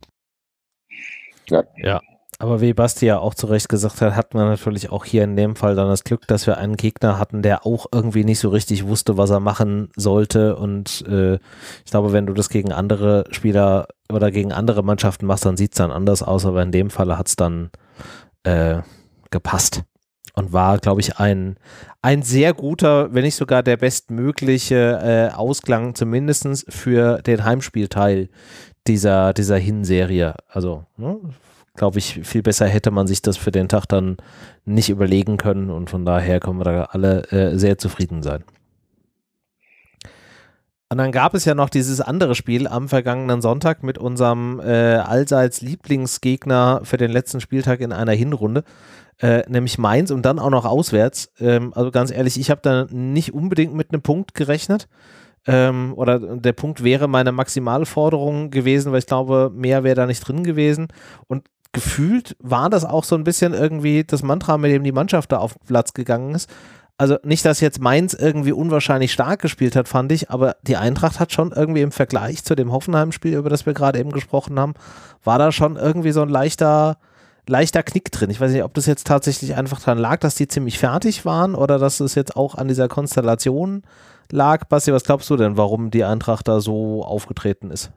Ja. 1.49 1.65
ja. 1.77 2.01
Aber 2.39 2.61
wie 2.61 2.75
Basti 2.75 3.07
ja 3.07 3.19
auch 3.19 3.35
zu 3.35 3.47
Recht 3.47 3.69
gesagt 3.69 4.01
hat, 4.01 4.17
hat 4.17 4.35
man 4.35 4.49
natürlich 4.49 4.91
auch 4.91 5.05
hier 5.05 5.23
in 5.23 5.37
dem 5.37 5.55
Fall 5.55 5.77
dann 5.77 5.89
das 5.89 6.03
Glück, 6.03 6.27
dass 6.27 6.47
wir 6.49 6.59
einen 6.59 6.77
Gegner 6.77 7.17
hatten, 7.17 7.41
der 7.41 7.65
auch 7.65 7.87
irgendwie 7.93 8.25
nicht 8.25 8.41
so 8.41 8.49
richtig 8.49 8.87
wusste, 8.87 9.17
was 9.17 9.31
er 9.31 9.39
machen 9.39 9.91
sollte. 9.95 10.57
Und 10.57 11.05
äh, 11.07 11.35
ich 11.35 11.91
glaube, 11.91 12.13
wenn 12.13 12.27
du 12.27 12.33
das 12.33 12.49
gegen 12.49 12.73
andere 12.73 13.27
Spieler 13.31 13.87
oder 14.13 14.33
gegen 14.33 14.53
andere 14.53 14.83
Mannschaften 14.83 15.27
machst, 15.27 15.47
dann 15.47 15.57
sieht 15.57 15.73
es 15.75 15.79
dann 15.79 15.93
anders 15.93 16.25
aus. 16.25 16.45
Aber 16.45 16.63
in 16.65 16.73
dem 16.73 16.91
Falle 16.91 17.17
hat 17.17 17.29
es 17.29 17.37
dann 17.37 17.71
äh, 18.43 18.79
gepasst. 19.31 19.85
Und 20.35 20.53
war, 20.53 20.79
glaube 20.79 21.01
ich, 21.01 21.19
ein, 21.19 21.57
ein 22.01 22.23
sehr 22.23 22.55
guter, 22.55 23.13
wenn 23.15 23.25
nicht 23.25 23.37
sogar 23.37 23.63
der 23.63 23.77
bestmögliche 23.77 25.31
äh, 25.33 25.35
Ausklang, 25.35 25.95
zumindest 25.95 26.67
für 26.69 27.23
den 27.23 27.45
Heimspielteil 27.45 28.29
dieser, 28.87 29.33
dieser 29.33 29.59
Hinserie. 29.59 30.35
Also, 30.49 30.87
ne, 30.97 31.19
glaube 31.75 31.99
ich, 31.99 32.21
viel 32.25 32.43
besser 32.43 32.67
hätte 32.67 32.91
man 32.91 33.07
sich 33.07 33.23
das 33.23 33.37
für 33.37 33.53
den 33.53 33.69
Tag 33.69 33.87
dann 33.87 34.17
nicht 34.65 34.91
überlegen 34.91 35.37
können 35.37 35.71
und 35.71 35.91
von 35.91 36.05
daher 36.05 36.41
können 36.41 36.59
wir 36.59 36.65
da 36.65 36.85
alle 36.85 37.31
äh, 37.31 37.59
sehr 37.59 37.79
zufrieden 37.79 38.23
sein. 38.23 38.45
Und 40.93 40.99
dann 40.99 41.11
gab 41.11 41.33
es 41.33 41.47
ja 41.47 41.55
noch 41.55 41.71
dieses 41.71 42.03
andere 42.03 42.35
Spiel 42.35 42.67
am 42.67 42.87
vergangenen 42.87 43.41
Sonntag 43.41 43.83
mit 43.83 43.97
unserem 43.97 44.61
äh, 44.61 44.97
allseits 44.97 45.63
Lieblingsgegner 45.63 46.83
für 46.85 46.99
den 46.99 47.11
letzten 47.11 47.41
Spieltag 47.41 47.81
in 47.81 47.95
einer 47.95 48.13
Hinrunde, 48.13 48.63
äh, 49.23 49.45
nämlich 49.49 49.79
Mainz 49.79 50.11
und 50.11 50.27
dann 50.27 50.39
auch 50.39 50.51
noch 50.51 50.67
auswärts. 50.67 51.33
Ähm, 51.39 51.73
also 51.75 51.91
ganz 51.91 52.11
ehrlich, 52.11 52.39
ich 52.39 52.51
habe 52.51 52.61
da 52.63 52.87
nicht 52.91 53.33
unbedingt 53.33 53.75
mit 53.75 53.93
einem 53.93 54.03
Punkt 54.03 54.35
gerechnet. 54.35 54.89
Ähm, 55.47 55.95
oder 55.97 56.19
der 56.19 56.53
Punkt 56.53 56.85
wäre 56.85 57.09
meine 57.09 57.33
Maximalforderung 57.33 58.51
gewesen, 58.51 58.93
weil 58.93 58.99
ich 58.99 59.07
glaube, 59.07 59.51
mehr 59.55 59.85
wäre 59.85 59.97
da 59.97 60.07
nicht 60.07 60.21
drin 60.21 60.45
gewesen. 60.45 60.89
Und 61.29 61.47
gefühlt 61.73 62.37
war 62.41 62.69
das 62.69 62.85
auch 62.85 63.05
so 63.05 63.17
ein 63.17 63.25
bisschen 63.25 63.55
irgendwie 63.55 64.05
das 64.05 64.23
Mantra, 64.23 64.59
mit 64.59 64.73
dem 64.73 64.85
die 64.85 64.93
Mannschaft 64.93 65.33
da 65.33 65.39
auf 65.39 65.57
Platz 65.67 65.95
gegangen 65.95 66.35
ist. 66.35 66.51
Also 66.99 67.17
nicht, 67.25 67.45
dass 67.45 67.61
jetzt 67.61 67.81
Mainz 67.81 68.15
irgendwie 68.15 68.53
unwahrscheinlich 68.53 69.13
stark 69.13 69.41
gespielt 69.41 69.75
hat, 69.75 69.89
fand 69.89 70.13
ich, 70.13 70.31
aber 70.31 70.57
die 70.63 70.77
Eintracht 70.77 71.19
hat 71.19 71.33
schon 71.33 71.51
irgendwie 71.51 71.81
im 71.81 71.91
Vergleich 71.91 72.45
zu 72.45 72.55
dem 72.55 72.71
Hoffenheim-Spiel, 72.71 73.35
über 73.35 73.51
das 73.51 73.67
wir 73.67 73.73
gerade 73.73 73.99
eben 73.99 74.13
gesprochen 74.13 74.61
haben, 74.61 74.75
war 75.25 75.39
da 75.39 75.51
schon 75.51 75.77
irgendwie 75.77 76.13
so 76.13 76.23
ein 76.23 76.29
leichter, 76.29 76.99
leichter 77.49 77.83
Knick 77.83 78.11
drin. 78.13 78.31
Ich 78.31 78.41
weiß 78.41 78.53
nicht, 78.53 78.63
ob 78.63 78.75
das 78.75 78.87
jetzt 78.87 79.07
tatsächlich 79.07 79.57
einfach 79.57 79.81
daran 79.81 79.99
lag, 79.99 80.19
dass 80.21 80.35
die 80.35 80.49
ziemlich 80.49 80.79
fertig 80.79 81.25
waren 81.25 81.55
oder 81.55 81.79
dass 81.79 82.01
es 82.01 82.15
jetzt 82.15 82.37
auch 82.37 82.55
an 82.55 82.69
dieser 82.69 82.89
Konstellation 82.89 83.83
lag. 84.31 84.65
Basti, 84.67 84.93
was 84.93 85.05
glaubst 85.05 85.29
du 85.31 85.37
denn, 85.37 85.57
warum 85.57 85.91
die 85.91 86.05
Eintracht 86.05 86.49
da 86.49 86.61
so 86.61 87.05
aufgetreten 87.05 87.71
ist? 87.71 87.93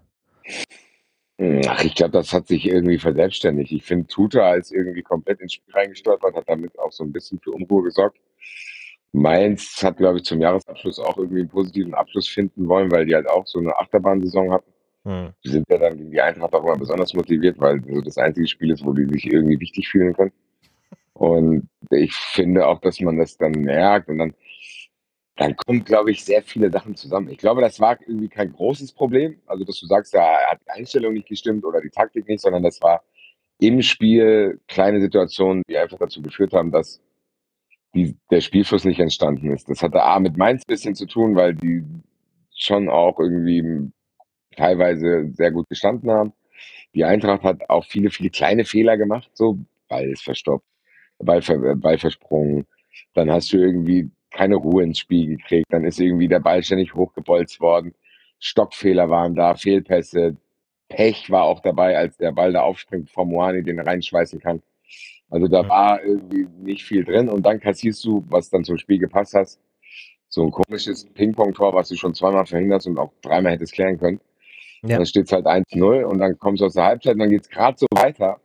Ach, 1.68 1.84
ich 1.84 1.96
glaube, 1.96 2.12
das 2.12 2.32
hat 2.32 2.48
sich 2.48 2.66
irgendwie 2.66 2.98
verselbstständigt. 2.98 3.72
Ich 3.72 3.84
finde, 3.84 4.08
Tuta 4.08 4.56
ist 4.56 4.72
irgendwie 4.72 5.02
komplett 5.02 5.42
ins 5.42 5.54
Spiel 5.54 5.74
reingestolpert, 5.74 6.34
hat 6.34 6.48
damit 6.48 6.80
auch 6.80 6.94
so 6.94 7.04
ein 7.04 7.12
bisschen 7.12 7.40
für 7.40 7.52
Unruhe 7.52 7.84
gesorgt. 7.84 8.18
Mainz 9.12 9.82
hat, 9.84 9.98
glaube 9.98 10.20
ich, 10.20 10.26
zum 10.26 10.42
Jahresabschluss 10.42 11.00
auch 11.00 11.18
irgendwie 11.18 11.42
einen 11.42 11.50
positiven 11.50 11.94
Abschluss 11.94 12.28
finden 12.28 12.68
wollen, 12.68 12.92
weil 12.92 13.06
die 13.06 13.16
halt 13.16 13.30
auch 13.30 13.46
so 13.48 13.60
eine 13.60 13.78
Achterbahnsaison 13.78 14.52
hatten. 14.52 14.72
Hm. 15.06 15.34
Die 15.44 15.50
sind 15.50 15.66
ja 15.70 15.78
dann 15.78 15.98
gegen 15.98 16.12
die 16.12 16.22
Eintracht 16.22 16.54
auch 16.54 16.64
immer 16.64 16.78
besonders 16.78 17.14
motiviert, 17.14 17.60
weil 17.60 17.80
das 18.04 18.18
einzige 18.18 18.48
Spiel 18.48 18.72
ist, 18.72 18.84
wo 18.84 18.92
die 18.92 19.06
sich 19.06 19.32
irgendwie 19.32 19.60
wichtig 19.60 19.88
fühlen 19.88 20.14
können. 20.14 20.32
Und 21.14 21.70
ich 21.92 22.14
finde 22.14 22.68
auch, 22.68 22.82
dass 22.82 23.00
man 23.00 23.18
das 23.18 23.38
dann 23.38 23.52
merkt 23.52 24.10
und 24.10 24.18
dann, 24.18 24.34
dann 25.38 25.56
kommen, 25.56 25.86
glaube 25.86 26.12
ich, 26.12 26.26
sehr 26.26 26.42
viele 26.42 26.72
Sachen 26.72 26.96
zusammen. 26.96 27.30
Ich 27.30 27.38
glaube, 27.38 27.62
das 27.62 27.80
war 27.80 28.00
irgendwie 28.02 28.30
kein 28.30 28.52
großes 28.52 28.94
Problem. 28.94 29.40
Also, 29.46 29.64
dass 29.64 29.80
du 29.80 29.86
sagst, 29.86 30.14
ja, 30.14 30.26
hat 30.50 30.60
die 30.66 30.72
Einstellung 30.72 31.14
nicht 31.14 31.28
gestimmt 31.28 31.64
oder 31.66 31.82
die 31.82 31.90
Taktik 31.90 32.28
nicht, 32.28 32.42
sondern 32.42 32.64
das 32.64 32.82
war 32.82 33.04
im 33.60 33.82
Spiel 33.82 34.60
kleine 34.68 35.00
Situationen, 35.00 35.64
die 35.70 35.78
einfach 35.78 36.00
dazu 36.00 36.22
geführt 36.22 36.54
haben, 36.54 36.72
dass 36.72 37.00
die, 37.94 38.18
der 38.32 38.42
Spielfluss 38.42 38.86
nicht 38.86 39.00
entstanden 39.00 39.52
ist. 39.54 39.70
Das 39.70 39.82
hatte 39.82 40.04
A 40.04 40.20
mit 40.20 40.36
Mainz 40.36 40.64
ein 40.64 40.74
bisschen 40.74 40.96
zu 40.96 41.06
tun, 41.06 41.36
weil 41.36 41.56
die 41.56 41.84
schon 42.54 42.90
auch 42.90 43.20
irgendwie 43.20 43.92
teilweise 44.56 45.30
sehr 45.34 45.52
gut 45.52 45.70
gestanden 45.70 46.12
haben. 46.12 46.34
Die 46.94 47.04
Eintracht 47.04 47.44
hat 47.44 47.70
auch 47.70 47.86
viele, 47.86 48.10
viele 48.10 48.30
kleine 48.30 48.66
Fehler 48.66 48.98
gemacht, 48.98 49.30
so 49.34 49.60
Ball 49.88 50.10
ist 50.10 50.24
verstopft, 50.24 50.66
Ball, 51.20 51.42
Ball 51.76 51.98
versprungen. 51.98 52.66
Dann 53.14 53.30
hast 53.30 53.52
du 53.52 53.58
irgendwie 53.58 54.10
keine 54.32 54.56
Ruhe 54.56 54.84
ins 54.84 55.00
Spiel 55.00 55.38
gekriegt. 55.38 55.68
Dann 55.70 55.86
ist 55.86 56.00
irgendwie 56.00 56.28
der 56.28 56.40
Ball 56.40 56.64
ständig 56.64 56.94
hochgebolzt 56.94 57.60
worden. 57.62 57.94
Stockfehler 58.40 59.10
waren 59.10 59.36
da, 59.36 59.56
Fehlpässe. 59.56 60.38
Pech 60.90 61.32
war 61.32 61.44
auch 61.44 61.62
dabei, 61.62 61.98
als 61.98 62.18
der 62.18 62.32
Ball 62.32 62.54
da 62.54 62.62
aufspringt, 62.62 63.10
vor 63.10 63.26
Moani 63.26 63.64
den 63.64 63.80
reinschweißen 63.80 64.40
kann. 64.40 64.62
Also 65.30 65.48
da 65.48 65.68
war 65.68 66.04
irgendwie 66.04 66.48
nicht 66.60 66.84
viel 66.84 67.04
drin 67.04 67.30
und 67.30 67.44
dann 67.46 67.60
kassierst 67.60 68.04
du, 68.06 68.24
was 68.30 68.50
dann 68.50 68.64
zum 68.64 68.78
Spiel 68.78 69.00
gepasst 69.00 69.34
hast, 69.34 69.60
so 70.28 70.44
ein 70.44 70.52
komisches 70.52 71.06
Ping-Pong-Tor, 71.06 71.74
was 71.74 71.90
du 71.90 71.96
schon 71.96 72.14
zweimal 72.14 72.46
verhinderst 72.46 72.86
und 72.88 73.00
auch 73.00 73.12
dreimal 73.22 73.54
hättest 73.54 73.74
klären 73.74 73.98
können. 73.98 74.20
Ja. 74.88 74.98
Dann 74.98 75.06
steht 75.06 75.26
es 75.26 75.32
halt 75.32 75.46
1-0 75.46 76.04
und 76.04 76.20
dann 76.20 76.38
kommst 76.38 76.62
du 76.62 76.66
aus 76.66 76.74
der 76.74 76.86
Halbzeit 76.86 77.14
und 77.14 77.20
dann 77.20 77.30
geht 77.30 77.42
es 77.42 77.50
gerade 77.50 77.78
so 77.78 77.88
weiter. 77.92 78.40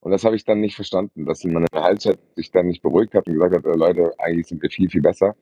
Und 0.00 0.12
das 0.12 0.24
habe 0.24 0.36
ich 0.36 0.44
dann 0.44 0.60
nicht 0.60 0.76
verstanden, 0.76 1.26
dass 1.26 1.42
man 1.44 1.62
in 1.62 1.66
der 1.72 1.82
Halbzeit 1.82 2.18
sich 2.36 2.50
dann 2.50 2.66
nicht 2.66 2.82
beruhigt 2.82 3.14
hat 3.14 3.26
und 3.26 3.34
gesagt 3.34 3.54
hat, 3.54 3.64
äh, 3.64 3.76
Leute, 3.76 4.12
eigentlich 4.18 4.46
sind 4.46 4.62
wir 4.62 4.70
viel, 4.70 4.88
viel 4.88 5.02
besser. 5.02 5.34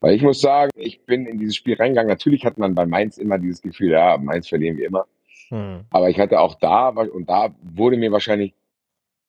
Weil 0.00 0.14
ich 0.14 0.22
muss 0.22 0.40
sagen, 0.40 0.70
ich 0.74 1.04
bin 1.06 1.26
in 1.26 1.38
dieses 1.38 1.54
Spiel 1.54 1.76
reingegangen. 1.76 2.08
Natürlich 2.08 2.44
hat 2.44 2.58
man 2.58 2.74
bei 2.74 2.86
Mainz 2.86 3.18
immer 3.18 3.38
dieses 3.38 3.62
Gefühl, 3.62 3.90
ja, 3.90 4.18
Mainz 4.18 4.48
verlieren 4.48 4.76
wir 4.76 4.86
immer. 4.86 5.06
Hm. 5.48 5.84
Aber 5.90 6.10
ich 6.10 6.18
hatte 6.18 6.40
auch 6.40 6.56
da, 6.56 6.88
und 6.88 7.28
da 7.28 7.54
wurde 7.62 7.96
mir 7.96 8.10
wahrscheinlich 8.10 8.54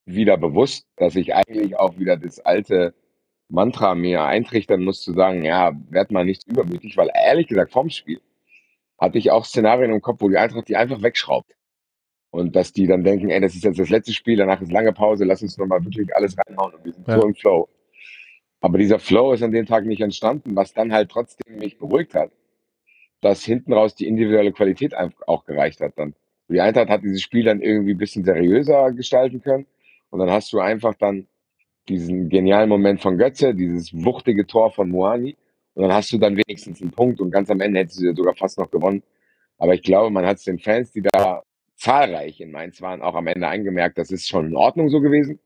wieder 0.05 0.37
bewusst, 0.37 0.87
dass 0.97 1.15
ich 1.15 1.35
eigentlich 1.35 1.77
auch 1.77 1.99
wieder 1.99 2.17
das 2.17 2.39
alte 2.39 2.95
Mantra 3.49 3.93
mir 3.93 4.23
eintrichtern 4.23 4.83
muss, 4.83 5.01
zu 5.01 5.13
sagen, 5.13 5.45
ja, 5.45 5.71
werd 5.89 6.11
mal 6.11 6.25
nicht 6.25 6.47
übermütig, 6.47 6.97
weil 6.97 7.09
ehrlich 7.13 7.47
gesagt, 7.47 7.71
vorm 7.71 7.89
Spiel 7.89 8.19
hatte 8.99 9.17
ich 9.17 9.31
auch 9.31 9.45
Szenarien 9.45 9.91
im 9.91 10.01
Kopf, 10.01 10.21
wo 10.21 10.29
die 10.29 10.37
Eintracht 10.37 10.67
die 10.67 10.75
einfach 10.75 11.01
wegschraubt. 11.01 11.51
Und 12.31 12.55
dass 12.55 12.73
die 12.73 12.87
dann 12.87 13.03
denken, 13.03 13.29
ey, 13.29 13.39
das 13.41 13.53
ist 13.53 13.63
jetzt 13.63 13.79
das 13.79 13.89
letzte 13.89 14.13
Spiel, 14.13 14.37
danach 14.37 14.59
ist 14.61 14.71
lange 14.71 14.91
Pause, 14.91 15.23
lass 15.23 15.43
uns 15.43 15.57
nochmal 15.57 15.83
wirklich 15.83 16.15
alles 16.15 16.35
reinhauen 16.37 16.73
und 16.73 16.85
wir 16.85 16.93
sind 16.93 17.07
ja. 17.07 17.19
so 17.19 17.27
im 17.27 17.35
Flow. 17.35 17.69
Aber 18.59 18.77
dieser 18.77 18.97
Flow 18.97 19.33
ist 19.33 19.43
an 19.43 19.51
dem 19.51 19.65
Tag 19.65 19.85
nicht 19.85 20.01
entstanden, 20.01 20.55
was 20.55 20.73
dann 20.73 20.93
halt 20.93 21.11
trotzdem 21.11 21.57
mich 21.57 21.77
beruhigt 21.77 22.15
hat, 22.15 22.31
dass 23.21 23.43
hinten 23.43 23.73
raus 23.73 23.93
die 23.93 24.07
individuelle 24.07 24.51
Qualität 24.51 24.95
auch 24.95 25.45
gereicht 25.45 25.79
hat 25.81 25.93
dann. 25.97 26.15
Die 26.49 26.61
Eintracht 26.61 26.89
hat 26.89 27.03
dieses 27.03 27.21
Spiel 27.21 27.43
dann 27.43 27.61
irgendwie 27.61 27.93
ein 27.93 27.97
bisschen 27.97 28.23
seriöser 28.23 28.91
gestalten 28.93 29.41
können 29.41 29.65
und 30.09 30.19
dann 30.19 30.31
hast 30.31 30.53
du 30.53 30.59
einfach 30.59 30.95
dann 30.95 31.27
diesen 31.89 32.29
genialen 32.29 32.69
Moment 32.69 33.01
von 33.01 33.17
Götze, 33.17 33.53
dieses 33.53 33.93
wuchtige 33.93 34.47
Tor 34.47 34.71
von 34.71 34.89
Moani. 34.89 35.35
Und 35.75 35.83
dann 35.83 35.93
hast 35.93 36.11
du 36.11 36.17
dann 36.17 36.37
wenigstens 36.37 36.81
einen 36.81 36.91
Punkt 36.91 37.19
und 37.19 37.31
ganz 37.31 37.49
am 37.49 37.61
Ende 37.61 37.79
hättest 37.79 38.01
du 38.01 38.13
sogar 38.15 38.35
fast 38.35 38.59
noch 38.59 38.69
gewonnen. 38.69 39.03
Aber 39.57 39.73
ich 39.73 39.81
glaube, 39.81 40.09
man 40.11 40.25
hat 40.25 40.37
es 40.37 40.43
den 40.43 40.59
Fans, 40.59 40.91
die 40.91 41.01
da 41.01 41.43
zahlreich 41.75 42.39
in 42.41 42.51
Mainz 42.51 42.81
waren, 42.81 43.01
auch 43.01 43.15
am 43.15 43.27
Ende 43.27 43.47
eingemerkt, 43.47 43.97
das 43.97 44.11
ist 44.11 44.27
schon 44.27 44.47
in 44.47 44.55
Ordnung 44.55 44.89
so 44.89 45.01
gewesen. 45.01 45.39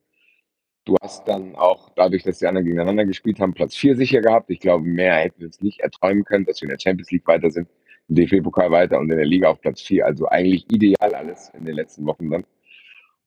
Du 0.85 0.95
hast 1.01 1.27
dann 1.27 1.55
auch, 1.55 1.89
dadurch, 1.95 2.23
dass 2.23 2.39
die 2.39 2.47
anderen 2.47 2.65
gegeneinander 2.65 3.05
gespielt 3.05 3.39
haben, 3.39 3.53
Platz 3.53 3.75
4 3.75 3.97
sicher 3.97 4.21
gehabt. 4.21 4.49
Ich 4.49 4.59
glaube, 4.59 4.85
mehr 4.85 5.15
hätten 5.15 5.39
wir 5.39 5.47
uns 5.47 5.61
nicht 5.61 5.81
erträumen 5.81 6.23
können, 6.23 6.45
dass 6.45 6.61
wir 6.61 6.67
in 6.67 6.69
der 6.69 6.79
Champions 6.79 7.11
League 7.11 7.27
weiter 7.27 7.51
sind, 7.51 7.67
im 8.07 8.15
DFB-Pokal 8.15 8.71
weiter 8.71 8.97
und 8.99 9.11
in 9.11 9.17
der 9.17 9.25
Liga 9.25 9.49
auf 9.49 9.59
Platz 9.59 9.81
4. 9.81 10.05
Also 10.05 10.27
eigentlich 10.27 10.65
ideal 10.71 11.13
alles 11.13 11.51
in 11.57 11.65
den 11.65 11.75
letzten 11.75 12.05
Wochen 12.05 12.29
dann. 12.29 12.45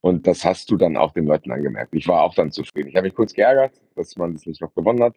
Und 0.01 0.27
das 0.27 0.45
hast 0.45 0.71
du 0.71 0.79
dann 0.79 0.97
auch 0.97 1.13
den 1.13 1.27
Leuten 1.27 1.53
angemerkt. 1.53 1.95
Ich 1.95 2.09
war 2.09 2.23
auch 2.23 2.35
dann 2.35 2.51
zufrieden. 2.51 2.89
Ich 2.89 2.97
habe 2.97 3.07
mich 3.07 3.15
kurz 3.15 3.35
geärgert, 3.35 3.75
dass 3.95 4.17
man 4.17 4.33
das 4.33 4.47
nicht 4.47 4.63
noch 4.63 4.75
gewonnen 4.75 5.03
hat. 5.03 5.17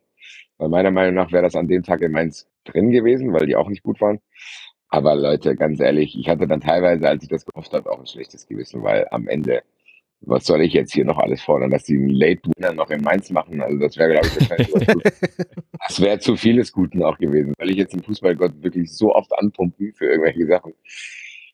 Weil 0.58 0.70
meiner 0.70 0.92
Meinung 0.92 1.16
nach 1.16 1.32
wäre 1.32 1.44
das 1.44 1.56
an 1.56 1.68
dem 1.68 1.84
Tag 1.84 2.02
in 2.02 2.12
Mainz 2.12 2.48
drin 2.64 2.92
gewesen, 2.92 3.34
weil 3.34 3.46
die 3.46 3.56
auch 3.56 3.70
nicht 3.70 3.84
gut 3.84 4.00
waren. 4.02 4.20
Aber 4.90 5.16
Leute, 5.16 5.56
ganz 5.56 5.80
ehrlich, 5.80 6.18
ich 6.18 6.30
hatte 6.30 6.48
dann 6.48 6.62
teilweise, 6.62 7.08
als 7.10 7.24
ich 7.24 7.30
das 7.30 7.46
gehofft 7.46 7.74
habe, 7.74 7.92
auch 7.92 8.00
ein 8.00 8.06
schlechtes 8.06 8.48
Gewissen, 8.48 8.84
weil 8.84 9.08
am 9.10 9.28
Ende, 9.28 9.64
was 10.22 10.46
soll 10.46 10.62
ich 10.62 10.74
jetzt 10.74 10.94
hier 10.94 11.06
noch 11.06 11.18
alles 11.18 11.42
fordern, 11.42 11.72
dass 11.72 11.86
die 11.86 11.98
einen 11.98 12.10
Late 12.10 12.42
Winner 12.56 12.74
noch 12.74 12.90
in 12.92 13.02
Mainz 13.02 13.30
machen? 13.32 13.60
Also 13.62 13.78
das 13.80 13.98
wäre, 13.98 14.12
glaube 14.12 14.28
ich, 14.28 14.40
wahrscheinlich 14.40 14.72
Das 15.88 16.00
wäre 16.00 16.20
zu 16.20 16.36
vieles 16.38 16.72
Guten 16.72 17.04
auch 17.04 17.18
gewesen, 17.18 17.54
weil 17.58 17.72
ich 17.72 17.78
jetzt 17.78 17.96
im 17.96 18.04
Fußballgott 18.04 18.62
wirklich 18.62 18.96
so 18.96 19.14
oft 19.16 19.34
anpumpen 19.34 19.94
für 19.94 20.06
irgendwelche 20.06 20.46
Sachen 20.46 20.74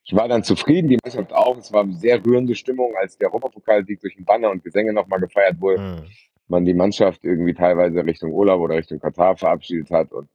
ich 0.09 0.15
war 0.15 0.27
dann 0.27 0.43
zufrieden, 0.43 0.87
die 0.87 0.97
Mannschaft 1.03 1.31
auch. 1.31 1.55
Es 1.57 1.71
war 1.71 1.83
eine 1.83 1.93
sehr 1.93 2.25
rührende 2.25 2.55
Stimmung, 2.55 2.95
als 2.99 3.15
der 3.19 3.27
Europapokalsieg 3.27 4.01
durch 4.01 4.15
den 4.15 4.25
Banner 4.25 4.49
und 4.49 4.63
Gesänge 4.63 4.91
nochmal 4.91 5.19
gefeiert 5.19 5.61
wurde. 5.61 5.79
Mhm. 5.79 6.07
Man 6.49 6.65
die 6.65 6.73
Mannschaft 6.73 7.23
irgendwie 7.23 7.53
teilweise 7.53 8.05
Richtung 8.05 8.33
Urlaub 8.33 8.59
oder 8.61 8.75
Richtung 8.75 8.99
Katar 8.99 9.37
verabschiedet 9.37 9.91
hat. 9.91 10.11
Und 10.11 10.29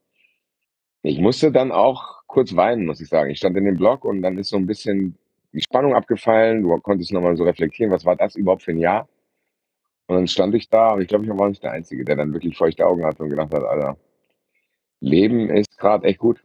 ich 1.03 1.19
musste 1.19 1.53
dann 1.53 1.73
auch 1.73 2.23
kurz 2.27 2.57
weinen, 2.57 2.87
muss 2.87 3.01
ich 3.01 3.09
sagen. 3.09 3.31
Ich 3.31 3.39
stand 3.39 3.57
in 3.57 3.65
dem 3.65 3.77
Block 3.77 4.05
und 4.05 4.23
dann 4.23 4.39
ist 4.39 4.49
so 4.49 4.57
ein 4.57 4.67
bisschen 4.67 5.19
die 5.53 5.61
Spannung 5.61 5.95
abgefallen. 5.95 6.63
Du 6.63 6.77
konntest 6.81 7.13
nochmal 7.13 7.37
so 7.37 7.45
reflektieren, 7.45 7.93
was 7.93 8.05
war 8.05 8.17
das 8.17 8.37
überhaupt 8.37 8.63
für 8.63 8.73
ein 8.73 8.79
Jahr? 8.79 9.09
Und 10.07 10.17
dann 10.17 10.27
stand 10.29 10.55
ich 10.55 10.69
da 10.69 10.93
und 10.93 11.03
ich 11.03 11.09
glaube, 11.09 11.25
ich 11.25 11.31
war 11.31 11.49
nicht 11.49 11.63
der 11.63 11.73
Einzige, 11.73 12.05
der 12.05 12.17
dann 12.17 12.33
wirklich 12.33 12.57
feuchte 12.57 12.87
Augen 12.87 13.05
hatte 13.05 13.23
und 13.23 13.31
gedacht 13.31 13.55
hat, 13.55 13.65
Alter, 13.65 13.97
Leben 15.01 15.51
ist 15.51 15.79
gerade 15.79 16.07
echt 16.07 16.19
gut. 16.19 16.43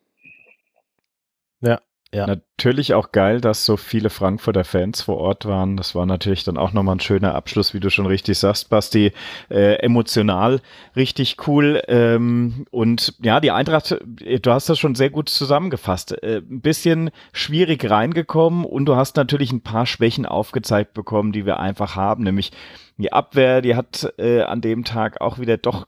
Ja. 2.11 2.25
Natürlich 2.25 2.95
auch 2.95 3.11
geil, 3.11 3.39
dass 3.39 3.65
so 3.65 3.77
viele 3.77 4.09
Frankfurter 4.09 4.63
Fans 4.63 5.03
vor 5.03 5.17
Ort 5.17 5.45
waren. 5.45 5.77
Das 5.77 5.93
war 5.93 6.07
natürlich 6.07 6.43
dann 6.43 6.57
auch 6.57 6.73
nochmal 6.73 6.95
ein 6.95 6.99
schöner 6.99 7.35
Abschluss, 7.35 7.75
wie 7.75 7.79
du 7.79 7.91
schon 7.91 8.07
richtig 8.07 8.39
sagst, 8.39 8.69
Basti. 8.69 9.11
Äh, 9.49 9.75
emotional 9.75 10.61
richtig 10.95 11.47
cool. 11.47 11.83
Ähm, 11.87 12.65
und 12.71 13.13
ja, 13.21 13.39
die 13.39 13.51
Eintracht, 13.51 13.95
äh, 14.21 14.39
du 14.39 14.51
hast 14.51 14.69
das 14.69 14.79
schon 14.79 14.95
sehr 14.95 15.11
gut 15.11 15.29
zusammengefasst. 15.29 16.23
Äh, 16.23 16.37
ein 16.37 16.61
bisschen 16.61 17.11
schwierig 17.31 17.87
reingekommen 17.87 18.65
und 18.65 18.85
du 18.85 18.95
hast 18.95 19.15
natürlich 19.15 19.51
ein 19.51 19.61
paar 19.61 19.85
Schwächen 19.85 20.25
aufgezeigt 20.25 20.95
bekommen, 20.95 21.31
die 21.31 21.45
wir 21.45 21.59
einfach 21.59 21.95
haben. 21.95 22.23
Nämlich 22.23 22.51
die 22.97 23.13
Abwehr, 23.13 23.61
die 23.61 23.75
hat 23.75 24.11
äh, 24.17 24.41
an 24.41 24.61
dem 24.61 24.83
Tag 24.83 25.21
auch 25.21 25.37
wieder 25.37 25.57
doch 25.57 25.85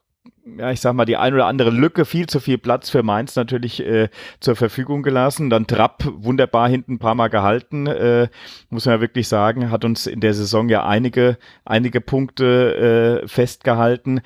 ja, 0.57 0.71
ich 0.71 0.81
sag 0.81 0.93
mal, 0.93 1.05
die 1.05 1.17
ein 1.17 1.33
oder 1.33 1.45
andere 1.45 1.69
Lücke, 1.69 2.05
viel 2.05 2.27
zu 2.27 2.39
viel 2.39 2.57
Platz 2.57 2.89
für 2.89 3.03
Mainz 3.03 3.35
natürlich 3.35 3.85
äh, 3.85 4.09
zur 4.39 4.55
Verfügung 4.55 5.03
gelassen. 5.03 5.49
Dann 5.49 5.67
Trapp 5.67 6.03
wunderbar 6.05 6.67
hinten 6.67 6.93
ein 6.93 6.99
paar 6.99 7.15
Mal 7.15 7.29
gehalten, 7.29 7.87
äh, 7.87 8.27
muss 8.69 8.85
man 8.85 8.95
ja 8.95 9.01
wirklich 9.01 9.27
sagen, 9.27 9.71
hat 9.71 9.85
uns 9.85 10.07
in 10.07 10.19
der 10.19 10.33
Saison 10.33 10.69
ja 10.69 10.85
einige, 10.85 11.37
einige 11.65 12.01
Punkte 12.01 13.21
äh, 13.23 13.27
festgehalten. 13.27 14.21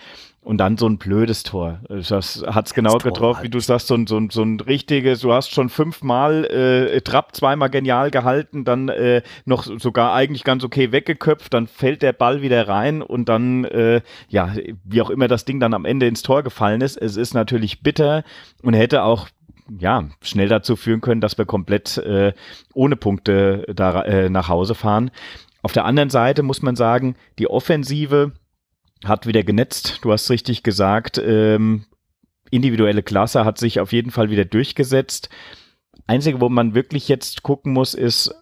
Und 0.45 0.59
dann 0.59 0.77
so 0.77 0.87
ein 0.87 0.99
blödes 0.99 1.41
Tor. 1.41 1.79
Das 1.89 2.43
hat's 2.45 2.75
genau 2.75 2.99
getroffen, 2.99 3.41
wie 3.41 3.49
du 3.49 3.59
sagst, 3.59 3.87
so 3.87 3.95
ein, 3.95 4.05
so 4.05 4.17
ein, 4.17 4.29
so 4.29 4.43
ein 4.43 4.59
richtiges, 4.59 5.21
du 5.21 5.33
hast 5.33 5.49
schon 5.49 5.69
fünfmal 5.69 6.45
äh, 6.45 7.01
Trapp 7.01 7.35
zweimal 7.35 7.71
genial 7.71 8.11
gehalten, 8.11 8.63
dann 8.63 8.89
äh, 8.89 9.23
noch 9.45 9.63
sogar 9.63 10.13
eigentlich 10.13 10.43
ganz 10.43 10.63
okay 10.63 10.91
weggeköpft, 10.91 11.51
dann 11.51 11.65
fällt 11.65 12.03
der 12.03 12.13
Ball 12.13 12.43
wieder 12.43 12.67
rein 12.67 13.01
und 13.01 13.27
dann, 13.27 13.63
äh, 13.65 14.01
ja, 14.29 14.53
wie 14.83 15.01
auch 15.01 15.09
immer 15.09 15.27
das 15.27 15.45
Ding 15.45 15.59
dann 15.59 15.73
am 15.73 15.83
Ende 15.83 16.05
ins 16.05 16.21
Tor 16.21 16.43
gefallen 16.43 16.81
ist, 16.81 16.95
es 16.95 17.17
ist 17.17 17.33
natürlich 17.33 17.81
bitter 17.81 18.23
und 18.61 18.75
hätte 18.75 19.01
auch 19.01 19.29
ja, 19.79 20.07
schnell 20.21 20.47
dazu 20.47 20.75
führen 20.75 21.01
können, 21.01 21.21
dass 21.21 21.39
wir 21.39 21.45
komplett 21.45 21.97
äh, 21.97 22.33
ohne 22.75 22.95
Punkte 22.95 23.65
da 23.73 24.03
äh, 24.03 24.29
nach 24.29 24.47
Hause 24.47 24.75
fahren. 24.75 25.09
Auf 25.63 25.73
der 25.73 25.85
anderen 25.85 26.11
Seite 26.11 26.43
muss 26.43 26.61
man 26.61 26.75
sagen, 26.75 27.15
die 27.39 27.49
Offensive, 27.49 28.33
hat 29.07 29.27
wieder 29.27 29.43
genetzt. 29.43 29.99
Du 30.01 30.11
hast 30.11 30.29
richtig 30.29 30.63
gesagt, 30.63 31.17
ähm, 31.17 31.85
individuelle 32.51 33.03
Klasse 33.03 33.45
hat 33.45 33.57
sich 33.57 33.79
auf 33.79 33.91
jeden 33.91 34.11
Fall 34.11 34.29
wieder 34.29 34.45
durchgesetzt. 34.45 35.29
Einzige, 36.07 36.41
wo 36.41 36.49
man 36.49 36.75
wirklich 36.75 37.07
jetzt 37.07 37.43
gucken 37.43 37.73
muss, 37.73 37.93
ist, 37.93 38.33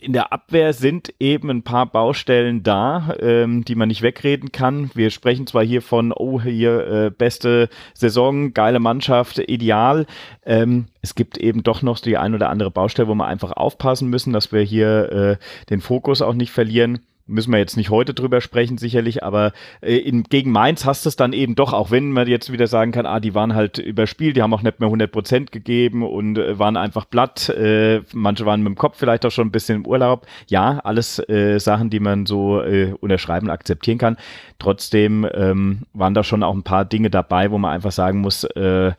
in 0.00 0.12
der 0.12 0.32
Abwehr 0.32 0.72
sind 0.72 1.14
eben 1.20 1.50
ein 1.50 1.62
paar 1.62 1.86
Baustellen 1.86 2.62
da, 2.62 3.14
ähm, 3.20 3.64
die 3.64 3.74
man 3.74 3.88
nicht 3.88 4.02
wegreden 4.02 4.52
kann. 4.52 4.90
Wir 4.94 5.10
sprechen 5.10 5.46
zwar 5.46 5.64
hier 5.64 5.82
von, 5.82 6.12
oh, 6.12 6.40
hier 6.40 6.86
äh, 6.86 7.10
beste 7.10 7.68
Saison, 7.94 8.52
geile 8.54 8.80
Mannschaft, 8.80 9.38
ideal. 9.38 10.06
Ähm, 10.44 10.86
es 11.00 11.14
gibt 11.14 11.38
eben 11.38 11.62
doch 11.62 11.82
noch 11.82 11.98
die 11.98 12.16
ein 12.16 12.34
oder 12.34 12.50
andere 12.50 12.70
Baustelle, 12.70 13.08
wo 13.08 13.14
wir 13.14 13.26
einfach 13.26 13.52
aufpassen 13.52 14.08
müssen, 14.08 14.32
dass 14.32 14.52
wir 14.52 14.62
hier 14.62 15.12
äh, 15.12 15.36
den 15.70 15.80
Fokus 15.80 16.22
auch 16.22 16.34
nicht 16.34 16.50
verlieren 16.50 17.00
müssen 17.26 17.52
wir 17.52 17.58
jetzt 17.58 17.76
nicht 17.76 17.90
heute 17.90 18.12
drüber 18.12 18.40
sprechen, 18.40 18.76
sicherlich, 18.76 19.22
aber 19.22 19.52
äh, 19.80 19.96
in, 19.96 20.24
gegen 20.24 20.50
Mainz 20.52 20.84
hast 20.84 21.04
du 21.04 21.08
es 21.08 21.16
dann 21.16 21.32
eben 21.32 21.54
doch, 21.54 21.72
auch 21.72 21.90
wenn 21.90 22.12
man 22.12 22.28
jetzt 22.28 22.52
wieder 22.52 22.66
sagen 22.66 22.92
kann, 22.92 23.06
ah, 23.06 23.20
die 23.20 23.34
waren 23.34 23.54
halt 23.54 23.78
überspielt, 23.78 24.36
die 24.36 24.42
haben 24.42 24.52
auch 24.52 24.62
nicht 24.62 24.80
mehr 24.80 24.88
100 24.88 25.10
Prozent 25.10 25.52
gegeben 25.52 26.02
und 26.02 26.36
äh, 26.36 26.58
waren 26.58 26.76
einfach 26.76 27.08
platt. 27.08 27.48
Äh, 27.48 28.02
manche 28.12 28.44
waren 28.44 28.62
mit 28.62 28.70
dem 28.70 28.76
Kopf 28.76 28.98
vielleicht 28.98 29.24
auch 29.24 29.30
schon 29.30 29.48
ein 29.48 29.52
bisschen 29.52 29.76
im 29.76 29.86
Urlaub. 29.86 30.26
Ja, 30.48 30.80
alles 30.84 31.18
äh, 31.28 31.58
Sachen, 31.58 31.90
die 31.90 32.00
man 32.00 32.26
so 32.26 32.60
äh, 32.60 32.94
unterschreiben 33.00 33.50
akzeptieren 33.50 33.98
kann. 33.98 34.16
Trotzdem 34.58 35.26
ähm, 35.32 35.82
waren 35.94 36.14
da 36.14 36.24
schon 36.24 36.42
auch 36.42 36.54
ein 36.54 36.62
paar 36.62 36.84
Dinge 36.84 37.10
dabei, 37.10 37.50
wo 37.50 37.58
man 37.58 37.72
einfach 37.72 37.92
sagen 37.92 38.20
muss, 38.20 38.44
äh, 38.44 38.92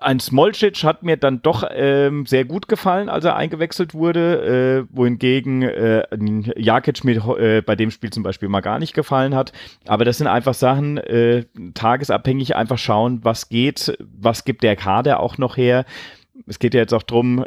ein 0.00 0.20
Smolcic 0.20 0.84
hat 0.84 1.02
mir 1.02 1.16
dann 1.16 1.42
doch 1.42 1.64
ähm, 1.70 2.26
sehr 2.26 2.44
gut 2.44 2.68
gefallen, 2.68 3.08
als 3.08 3.24
er 3.24 3.36
eingewechselt 3.36 3.94
wurde, 3.94 4.86
äh, 4.90 4.96
wohingegen 4.96 5.62
äh, 5.62 6.04
Jakic 6.56 7.04
mir 7.04 7.16
äh, 7.38 7.62
bei 7.62 7.76
dem 7.76 7.90
Spiel 7.90 8.10
zum 8.10 8.22
Beispiel 8.22 8.48
mal 8.48 8.60
gar 8.60 8.78
nicht 8.78 8.94
gefallen 8.94 9.34
hat. 9.34 9.52
Aber 9.86 10.04
das 10.04 10.18
sind 10.18 10.26
einfach 10.26 10.54
Sachen, 10.54 10.98
äh, 10.98 11.44
tagesabhängig 11.74 12.56
einfach 12.56 12.78
schauen, 12.78 13.20
was 13.22 13.48
geht, 13.48 13.96
was 14.00 14.44
gibt 14.44 14.62
der 14.62 14.76
Kader 14.76 15.20
auch 15.20 15.38
noch 15.38 15.56
her. 15.56 15.84
Es 16.46 16.58
geht 16.58 16.74
ja 16.74 16.80
jetzt 16.80 16.94
auch 16.94 17.02
drum, 17.02 17.44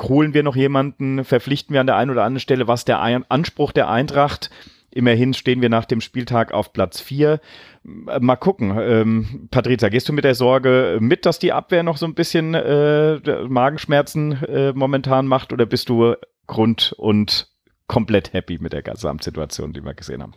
holen 0.00 0.34
wir 0.34 0.42
noch 0.42 0.56
jemanden, 0.56 1.24
verpflichten 1.24 1.72
wir 1.72 1.80
an 1.80 1.86
der 1.86 1.96
einen 1.96 2.10
oder 2.10 2.24
anderen 2.24 2.40
Stelle, 2.40 2.68
was 2.68 2.84
der 2.84 3.00
Anspruch 3.00 3.72
der 3.72 3.88
Eintracht 3.88 4.50
Immerhin 4.90 5.34
stehen 5.34 5.60
wir 5.60 5.68
nach 5.68 5.84
dem 5.84 6.00
Spieltag 6.00 6.52
auf 6.52 6.72
Platz 6.72 7.00
4. 7.00 7.40
Äh, 7.84 8.20
mal 8.20 8.36
gucken. 8.36 8.76
Ähm, 8.78 9.48
Patrizia, 9.50 9.88
gehst 9.88 10.08
du 10.08 10.12
mit 10.12 10.24
der 10.24 10.34
Sorge 10.34 10.98
mit, 11.00 11.26
dass 11.26 11.38
die 11.38 11.52
Abwehr 11.52 11.82
noch 11.82 11.96
so 11.96 12.06
ein 12.06 12.14
bisschen 12.14 12.54
äh, 12.54 13.18
Magenschmerzen 13.48 14.42
äh, 14.44 14.72
momentan 14.72 15.26
macht 15.26 15.52
oder 15.52 15.66
bist 15.66 15.88
du 15.88 16.14
Grund 16.46 16.94
und 16.96 17.48
komplett 17.86 18.32
happy 18.32 18.58
mit 18.58 18.72
der 18.72 18.82
Gesamtsituation, 18.82 19.72
die 19.72 19.82
wir 19.82 19.94
gesehen 19.94 20.22
haben? 20.22 20.34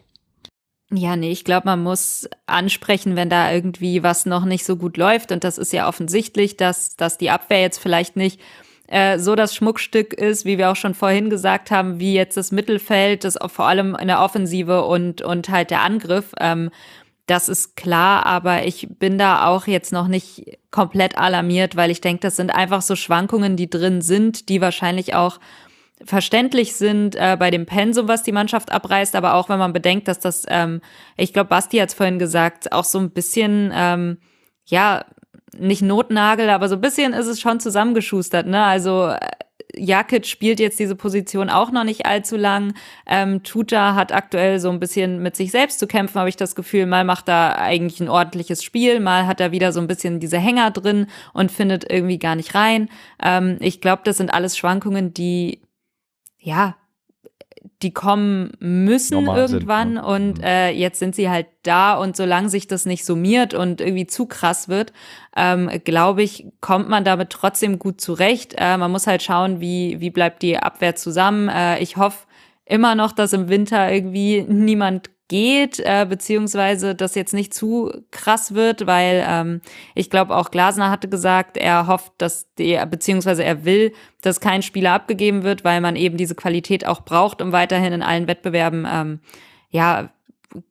Ja, 0.93 1.15
nee, 1.15 1.31
ich 1.31 1.45
glaube, 1.45 1.67
man 1.67 1.81
muss 1.81 2.29
ansprechen, 2.47 3.15
wenn 3.15 3.29
da 3.29 3.51
irgendwie 3.51 4.03
was 4.03 4.25
noch 4.25 4.43
nicht 4.43 4.65
so 4.65 4.75
gut 4.75 4.97
läuft. 4.97 5.31
Und 5.31 5.45
das 5.45 5.57
ist 5.57 5.71
ja 5.71 5.87
offensichtlich, 5.87 6.57
dass, 6.57 6.97
dass 6.97 7.17
die 7.17 7.29
Abwehr 7.29 7.61
jetzt 7.61 7.77
vielleicht 7.77 8.17
nicht 8.17 8.41
äh, 8.91 9.19
so 9.19 9.35
das 9.35 9.55
Schmuckstück 9.55 10.13
ist, 10.13 10.43
wie 10.43 10.57
wir 10.57 10.69
auch 10.69 10.75
schon 10.75 10.93
vorhin 10.93 11.29
gesagt 11.29 11.71
haben, 11.71 11.99
wie 11.99 12.13
jetzt 12.13 12.35
das 12.35 12.51
Mittelfeld, 12.51 13.23
das 13.23 13.37
vor 13.47 13.65
allem 13.65 13.95
in 13.95 14.07
der 14.07 14.19
Offensive 14.19 14.83
und, 14.83 15.21
und 15.21 15.49
halt 15.49 15.71
der 15.71 15.81
Angriff. 15.81 16.33
Ähm, 16.39 16.71
das 17.25 17.47
ist 17.47 17.77
klar, 17.77 18.25
aber 18.25 18.65
ich 18.65 18.89
bin 18.99 19.17
da 19.17 19.47
auch 19.47 19.65
jetzt 19.65 19.93
noch 19.93 20.09
nicht 20.09 20.57
komplett 20.71 21.17
alarmiert, 21.17 21.77
weil 21.77 21.89
ich 21.89 22.01
denke, 22.01 22.19
das 22.19 22.35
sind 22.35 22.49
einfach 22.53 22.81
so 22.81 22.97
Schwankungen, 22.97 23.55
die 23.55 23.69
drin 23.69 24.01
sind, 24.01 24.49
die 24.49 24.59
wahrscheinlich 24.59 25.15
auch 25.15 25.39
verständlich 26.03 26.75
sind 26.75 27.15
äh, 27.15 27.37
bei 27.39 27.49
dem 27.49 27.65
Pensum, 27.65 28.09
was 28.09 28.23
die 28.23 28.33
Mannschaft 28.33 28.73
abreißt, 28.73 29.15
aber 29.15 29.35
auch 29.35 29.47
wenn 29.47 29.59
man 29.59 29.71
bedenkt, 29.71 30.09
dass 30.09 30.19
das, 30.19 30.43
ähm, 30.49 30.81
ich 31.15 31.31
glaube, 31.31 31.47
Basti 31.47 31.77
hat 31.77 31.89
es 31.89 31.95
vorhin 31.95 32.19
gesagt, 32.19 32.73
auch 32.73 32.83
so 32.83 32.99
ein 32.99 33.11
bisschen, 33.11 33.71
ähm, 33.73 34.17
ja, 34.65 35.05
nicht 35.57 35.81
Notnagel, 35.81 36.49
aber 36.49 36.69
so 36.69 36.75
ein 36.75 36.81
bisschen 36.81 37.13
ist 37.13 37.27
es 37.27 37.39
schon 37.39 37.59
zusammengeschustert. 37.59 38.47
Ne? 38.47 38.63
Also 38.63 39.07
äh, 39.07 39.19
Jakic 39.75 40.25
spielt 40.25 40.59
jetzt 40.59 40.79
diese 40.79 40.95
Position 40.95 41.49
auch 41.49 41.71
noch 41.71 41.83
nicht 41.83 42.05
allzu 42.05 42.35
lang. 42.35 42.73
Ähm, 43.05 43.43
Tuta 43.43 43.95
hat 43.95 44.11
aktuell 44.11 44.59
so 44.59 44.69
ein 44.69 44.79
bisschen 44.79 45.21
mit 45.21 45.35
sich 45.35 45.51
selbst 45.51 45.79
zu 45.79 45.87
kämpfen, 45.87 46.19
habe 46.19 46.29
ich 46.29 46.35
das 46.35 46.55
Gefühl. 46.55 46.85
Mal 46.85 47.03
macht 47.03 47.29
er 47.29 47.59
eigentlich 47.59 47.99
ein 47.99 48.09
ordentliches 48.09 48.63
Spiel, 48.63 48.99
mal 48.99 49.27
hat 49.27 49.39
er 49.39 49.51
wieder 49.51 49.71
so 49.71 49.79
ein 49.79 49.87
bisschen 49.87 50.19
diese 50.19 50.37
Hänger 50.37 50.71
drin 50.71 51.07
und 51.33 51.51
findet 51.51 51.89
irgendwie 51.89 52.19
gar 52.19 52.35
nicht 52.35 52.55
rein. 52.55 52.89
Ähm, 53.21 53.57
ich 53.59 53.81
glaube, 53.81 54.01
das 54.05 54.17
sind 54.17 54.33
alles 54.33 54.57
Schwankungen, 54.57 55.13
die 55.13 55.61
ja 56.37 56.75
die 57.81 57.93
kommen 57.93 58.51
müssen 58.59 59.15
Normal 59.15 59.39
irgendwann 59.39 59.93
sind, 59.93 59.95
ne? 59.95 60.05
und 60.05 60.37
mhm. 60.37 60.43
äh, 60.43 60.71
jetzt 60.71 60.99
sind 60.99 61.15
sie 61.15 61.29
halt 61.29 61.47
da 61.63 61.95
und 61.95 62.15
solange 62.15 62.49
sich 62.49 62.67
das 62.67 62.85
nicht 62.85 63.05
summiert 63.05 63.53
und 63.53 63.81
irgendwie 63.81 64.07
zu 64.07 64.25
krass 64.25 64.69
wird, 64.69 64.93
ähm, 65.35 65.69
glaube 65.83 66.23
ich, 66.23 66.47
kommt 66.59 66.89
man 66.89 67.03
damit 67.03 67.29
trotzdem 67.29 67.79
gut 67.79 68.01
zurecht. 68.01 68.55
Äh, 68.57 68.77
man 68.77 68.91
muss 68.91 69.07
halt 69.07 69.23
schauen, 69.23 69.61
wie, 69.61 69.99
wie 69.99 70.09
bleibt 70.09 70.41
die 70.41 70.57
Abwehr 70.57 70.95
zusammen. 70.95 71.49
Äh, 71.49 71.79
ich 71.79 71.97
hoffe 71.97 72.27
immer 72.65 72.95
noch, 72.95 73.11
dass 73.11 73.33
im 73.33 73.49
Winter 73.49 73.91
irgendwie 73.91 74.43
niemand 74.47 75.09
geht, 75.31 75.79
äh, 75.79 76.05
beziehungsweise 76.09 76.93
das 76.93 77.15
jetzt 77.15 77.33
nicht 77.33 77.53
zu 77.53 77.89
krass 78.11 78.53
wird, 78.53 78.85
weil 78.85 79.25
ähm, 79.25 79.61
ich 79.95 80.09
glaube 80.09 80.35
auch 80.35 80.51
Glasner 80.51 80.91
hatte 80.91 81.07
gesagt, 81.07 81.55
er 81.55 81.87
hofft, 81.87 82.11
dass 82.17 82.53
der, 82.55 82.85
beziehungsweise 82.85 83.41
er 83.45 83.63
will, 83.63 83.93
dass 84.21 84.41
kein 84.41 84.61
Spieler 84.61 84.91
abgegeben 84.91 85.43
wird, 85.43 85.63
weil 85.63 85.79
man 85.79 85.95
eben 85.95 86.17
diese 86.17 86.35
Qualität 86.35 86.85
auch 86.85 87.05
braucht, 87.05 87.41
um 87.41 87.53
weiterhin 87.53 87.93
in 87.93 88.03
allen 88.03 88.27
Wettbewerben 88.27 88.85
ähm, 88.91 89.19
ja 89.69 90.09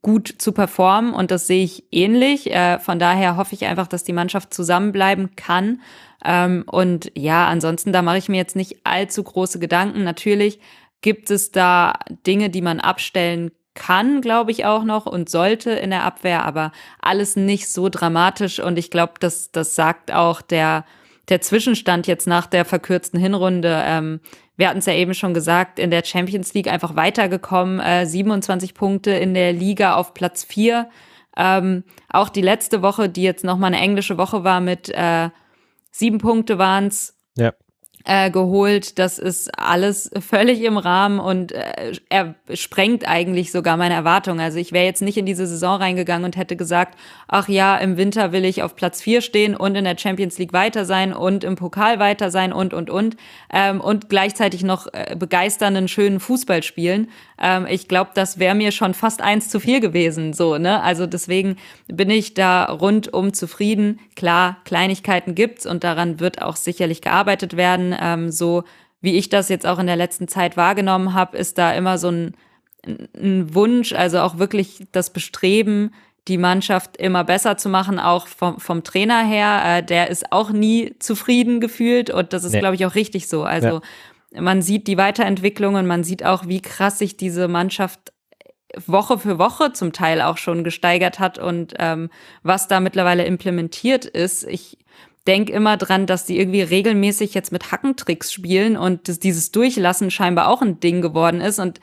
gut 0.03 0.35
zu 0.37 0.53
performen 0.53 1.15
und 1.15 1.31
das 1.31 1.47
sehe 1.47 1.65
ich 1.65 1.85
ähnlich. 1.91 2.53
Äh, 2.53 2.81
von 2.81 2.99
daher 2.99 3.39
hoffe 3.39 3.55
ich 3.55 3.65
einfach, 3.65 3.87
dass 3.87 4.05
die 4.05 4.13
Mannschaft 4.13 4.53
zusammenbleiben 4.53 5.37
kann. 5.37 5.81
Ähm, 6.23 6.65
und 6.67 7.11
ja, 7.17 7.49
ansonsten, 7.49 7.95
da 7.95 8.03
mache 8.03 8.19
ich 8.19 8.29
mir 8.29 8.37
jetzt 8.37 8.57
nicht 8.57 8.85
allzu 8.85 9.23
große 9.23 9.59
Gedanken. 9.59 10.05
Natürlich 10.05 10.61
gibt 11.01 11.31
es 11.31 11.51
da 11.51 11.95
Dinge, 12.27 12.51
die 12.51 12.61
man 12.61 12.79
abstellen 12.79 13.53
kann, 13.75 14.21
glaube 14.21 14.51
ich, 14.51 14.65
auch 14.65 14.85
noch 14.85 15.07
und 15.07 15.31
sollte 15.31 15.71
in 15.71 15.91
der 15.91 16.05
Abwehr, 16.05 16.45
aber 16.45 16.73
alles 17.01 17.37
nicht 17.37 17.69
so 17.69 17.89
dramatisch. 17.89 18.61
Und 18.61 18.79
ich 18.79 18.91
glaube, 18.91 19.15
das, 19.21 19.53
das 19.53 19.75
sagt 19.75 20.13
auch 20.13 20.43
der, 20.43 20.85
der 21.29 21.41
Zwischenstand 21.41 22.07
jetzt 22.07 22.27
nach 22.27 22.47
der 22.47 22.65
verkürzten 22.65 23.21
Hinrunde. 23.21 23.83
Ähm, 23.87 24.21
wir 24.57 24.69
hatten 24.69 24.81
es 24.81 24.87
ja 24.87 24.93
eben 24.93 25.15
schon 25.15 25.33
gesagt, 25.33 25.79
in 25.79 25.91
der 25.91 26.05
Champions 26.05 26.53
League 26.53 26.71
einfach 26.71 26.97
weitergekommen, 26.97 27.81
äh, 27.81 28.05
27 28.05 28.75
Punkte 28.75 29.13
in 29.13 29.35
der 29.35 29.53
Liga 29.53 29.95
auf 29.95 30.13
Platz 30.15 30.45
4. 30.45 30.91
Ähm, 31.37 31.85
auch 32.09 32.29
die 32.29 32.43
letzte 32.43 32.83
Woche, 32.83 33.09
die 33.09 33.23
jetzt 33.23 33.45
nochmal 33.45 33.73
eine 33.73 33.83
englische 33.83 34.19
Woche 34.19 34.45
war 34.45 34.61
mit 34.61 34.91
äh, 34.91 35.31
sieben 35.91 36.19
Punkte 36.19 36.59
waren's. 36.59 37.17
Ja. 37.37 37.53
Äh, 38.05 38.31
geholt. 38.31 38.99
Das 38.99 39.19
ist 39.19 39.59
alles 39.59 40.11
völlig 40.21 40.63
im 40.63 40.79
Rahmen 40.79 41.21
und 41.21 41.53
äh, 41.53 41.93
er 42.09 42.35
sprengt 42.55 43.07
eigentlich 43.07 43.53
sogar 43.53 43.77
meine 43.77 43.95
Erwartungen. 43.95 44.41
Also 44.41 44.59
ich 44.59 44.73
wäre 44.73 44.87
jetzt 44.87 45.03
nicht 45.03 45.19
in 45.19 45.27
diese 45.27 45.47
Saison 45.47 45.77
reingegangen 45.77 46.25
und 46.25 46.37
hätte 46.37 46.57
gesagt, 46.57 46.97
ach 47.29 47.49
ja, 47.49 47.77
im 47.77 47.97
Winter 47.97 48.33
will 48.33 48.45
ich 48.45 48.63
auf 48.63 48.75
Platz 48.75 49.03
vier 49.03 49.21
stehen 49.21 49.55
und 49.55 49.75
in 49.75 49.85
der 49.85 49.99
Champions 49.99 50.39
League 50.39 50.53
weiter 50.53 50.85
sein 50.85 51.13
und 51.13 51.45
im 51.45 51.57
Pokal 51.57 51.99
weiter 51.99 52.31
sein 52.31 52.53
und 52.53 52.73
und 52.73 52.91
und 52.91 53.17
ähm, 53.53 53.81
und 53.81 54.09
gleichzeitig 54.09 54.63
noch 54.63 54.87
äh, 54.93 55.17
begeisternden 55.17 55.89
schönen 55.89 56.21
Fußball 56.21 56.63
spielen. 56.63 57.09
Ähm, 57.41 57.67
ich 57.69 57.89
glaube, 57.89 58.11
das 58.15 58.39
wäre 58.39 58.55
mir 58.55 58.73
schon 58.73 58.95
fast 58.95 59.21
eins 59.21 59.49
zu 59.49 59.61
viel 59.61 59.81
gewesen. 59.81 60.33
So 60.33 60.57
ne, 60.57 60.83
also 60.83 61.07
deswegen 61.07 61.57
bin 61.87 62.11
ich 62.11 62.35
da 62.35 62.65
rundum 62.65 63.35
zufrieden. 63.35 64.01
Klar, 64.17 64.57
Kleinigkeiten 64.65 65.35
gibt's 65.35 65.67
und 65.67 65.85
daran 65.85 66.21
wird 66.21 66.43
auch 66.43 66.57
sicherlich 66.57 67.03
gearbeitet 67.03 67.57
werden 67.57 67.90
ähm, 67.99 68.31
so 68.31 68.65
wie 69.01 69.17
ich 69.17 69.29
das 69.29 69.49
jetzt 69.49 69.67
auch 69.67 69.79
in 69.79 69.87
der 69.87 69.97
letzten 69.97 70.29
Zeit 70.29 70.57
wahrgenommen 70.57 71.15
habe, 71.15 71.37
ist 71.37 71.59
da 71.59 71.73
immer 71.73 71.99
so 71.99 72.11
ein, 72.11 72.37
ein 72.87 73.55
Wunsch, 73.55 73.93
also 73.93 74.21
auch 74.21 74.39
wirklich 74.39 74.87
das 74.93 75.13
Bestreben, 75.13 75.93
die 76.29 76.39
Mannschaft 76.39 76.97
immer 76.99 77.25
besser 77.25 77.57
zu 77.57 77.69
machen, 77.69 77.99
auch 77.99 78.27
vom, 78.27 78.61
vom 78.61 78.85
Trainer 78.85 79.25
her. 79.25 79.63
Äh, 79.65 79.83
der 79.83 80.11
ist 80.11 80.33
auch 80.33 80.51
nie 80.51 80.95
zufrieden 80.99 81.61
gefühlt 81.61 82.11
und 82.11 82.33
das 82.33 82.45
ist, 82.45 82.53
nee. 82.53 82.61
glaube 82.61 82.75
ich, 82.75 82.85
auch 82.87 82.95
richtig 82.95 83.29
so. 83.29 83.43
Also 83.43 83.81
ja. 84.33 84.41
man 84.41 84.61
sieht 84.63 84.87
die 84.87 84.99
Weiterentwicklung 84.99 85.77
und 85.77 85.87
man 85.87 86.05
sieht 86.05 86.25
auch, 86.25 86.47
wie 86.47 86.61
krass 86.61 86.99
sich 86.99 87.17
diese 87.17 87.49
Mannschaft 87.49 88.13
Woche 88.87 89.19
für 89.19 89.39
Woche 89.39 89.73
zum 89.73 89.93
Teil 89.93 90.21
auch 90.21 90.37
schon 90.37 90.63
gesteigert 90.63 91.19
hat 91.19 91.39
und 91.39 91.75
ähm, 91.79 92.11
was 92.43 92.69
da 92.69 92.79
mittlerweile 92.79 93.25
implementiert 93.25 94.05
ist. 94.05 94.47
Ich 94.47 94.79
denke 95.31 95.53
immer 95.53 95.77
dran, 95.77 96.07
dass 96.07 96.27
die 96.27 96.41
irgendwie 96.41 96.61
regelmäßig 96.61 97.35
jetzt 97.35 97.53
mit 97.53 97.71
Hackentricks 97.71 98.33
spielen 98.33 98.77
und 98.77 99.07
dass 99.07 99.21
dieses 99.21 99.53
Durchlassen 99.53 100.11
scheinbar 100.11 100.49
auch 100.49 100.61
ein 100.61 100.81
Ding 100.81 101.03
geworden 101.03 101.41
ist. 101.41 101.61
Und 101.61 101.79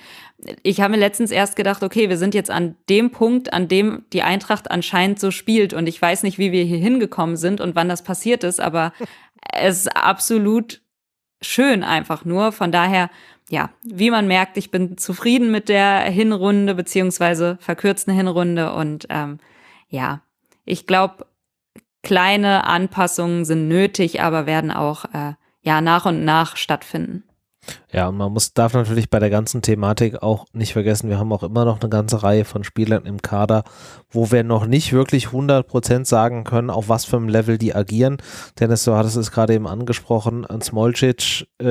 ich 0.63 0.81
habe 0.81 0.91
mir 0.91 0.99
letztens 0.99 1.31
erst 1.31 1.55
gedacht, 1.55 1.81
okay, 1.81 2.09
wir 2.09 2.17
sind 2.17 2.35
jetzt 2.35 2.51
an 2.51 2.75
dem 2.89 3.09
Punkt, 3.09 3.53
an 3.53 3.69
dem 3.69 4.03
die 4.11 4.21
Eintracht 4.21 4.69
anscheinend 4.69 5.21
so 5.21 5.31
spielt. 5.31 5.71
Und 5.71 5.87
ich 5.87 6.01
weiß 6.01 6.23
nicht, 6.23 6.37
wie 6.37 6.51
wir 6.51 6.65
hier 6.65 6.77
hingekommen 6.77 7.37
sind 7.37 7.61
und 7.61 7.73
wann 7.73 7.87
das 7.87 8.03
passiert 8.03 8.43
ist, 8.43 8.59
aber 8.59 8.91
es 9.53 9.77
ist 9.77 9.95
absolut 9.95 10.81
schön 11.41 11.85
einfach 11.85 12.25
nur. 12.25 12.51
Von 12.51 12.73
daher, 12.73 13.09
ja, 13.49 13.69
wie 13.81 14.11
man 14.11 14.27
merkt, 14.27 14.57
ich 14.57 14.71
bin 14.71 14.97
zufrieden 14.97 15.51
mit 15.51 15.69
der 15.69 16.01
Hinrunde 16.01 16.75
beziehungsweise 16.75 17.57
verkürzten 17.61 18.13
Hinrunde 18.13 18.73
und 18.73 19.07
ähm, 19.09 19.39
ja, 19.87 20.19
ich 20.65 20.85
glaube, 20.85 21.25
kleine 22.07 22.65
Anpassungen 22.65 23.43
sind 23.43 23.67
nötig, 23.67 24.21
aber 24.21 24.45
werden 24.45 24.71
auch 24.71 25.05
äh, 25.13 25.33
ja 25.61 25.81
nach 25.81 26.05
und 26.05 26.23
nach 26.23 26.55
stattfinden. 26.55 27.23
Ja, 27.91 28.09
und 28.09 28.17
man 28.17 28.33
muss, 28.33 28.53
darf 28.53 28.73
natürlich 28.73 29.09
bei 29.09 29.19
der 29.19 29.29
ganzen 29.29 29.61
Thematik 29.61 30.21
auch 30.21 30.45
nicht 30.53 30.73
vergessen, 30.73 31.09
wir 31.09 31.17
haben 31.17 31.31
auch 31.31 31.43
immer 31.43 31.63
noch 31.63 31.79
eine 31.79 31.89
ganze 31.89 32.21
Reihe 32.21 32.43
von 32.43 32.63
Spielern 32.63 33.05
im 33.05 33.21
Kader, 33.21 33.63
wo 34.09 34.29
wir 34.31 34.43
noch 34.43 34.65
nicht 34.65 34.91
wirklich 34.91 35.27
100% 35.27 36.05
sagen 36.05 36.43
können, 36.43 36.69
auf 36.69 36.89
was 36.89 37.05
für 37.05 37.17
einem 37.17 37.29
Level 37.29 37.57
die 37.57 37.73
agieren. 37.73 38.17
Dennis, 38.59 38.83
du 38.83 38.93
hattest 38.93 39.15
es 39.15 39.31
gerade 39.31 39.53
eben 39.53 39.67
angesprochen, 39.67 40.45
an 40.45 40.61
Smolcic, 40.61 41.47
äh, 41.59 41.63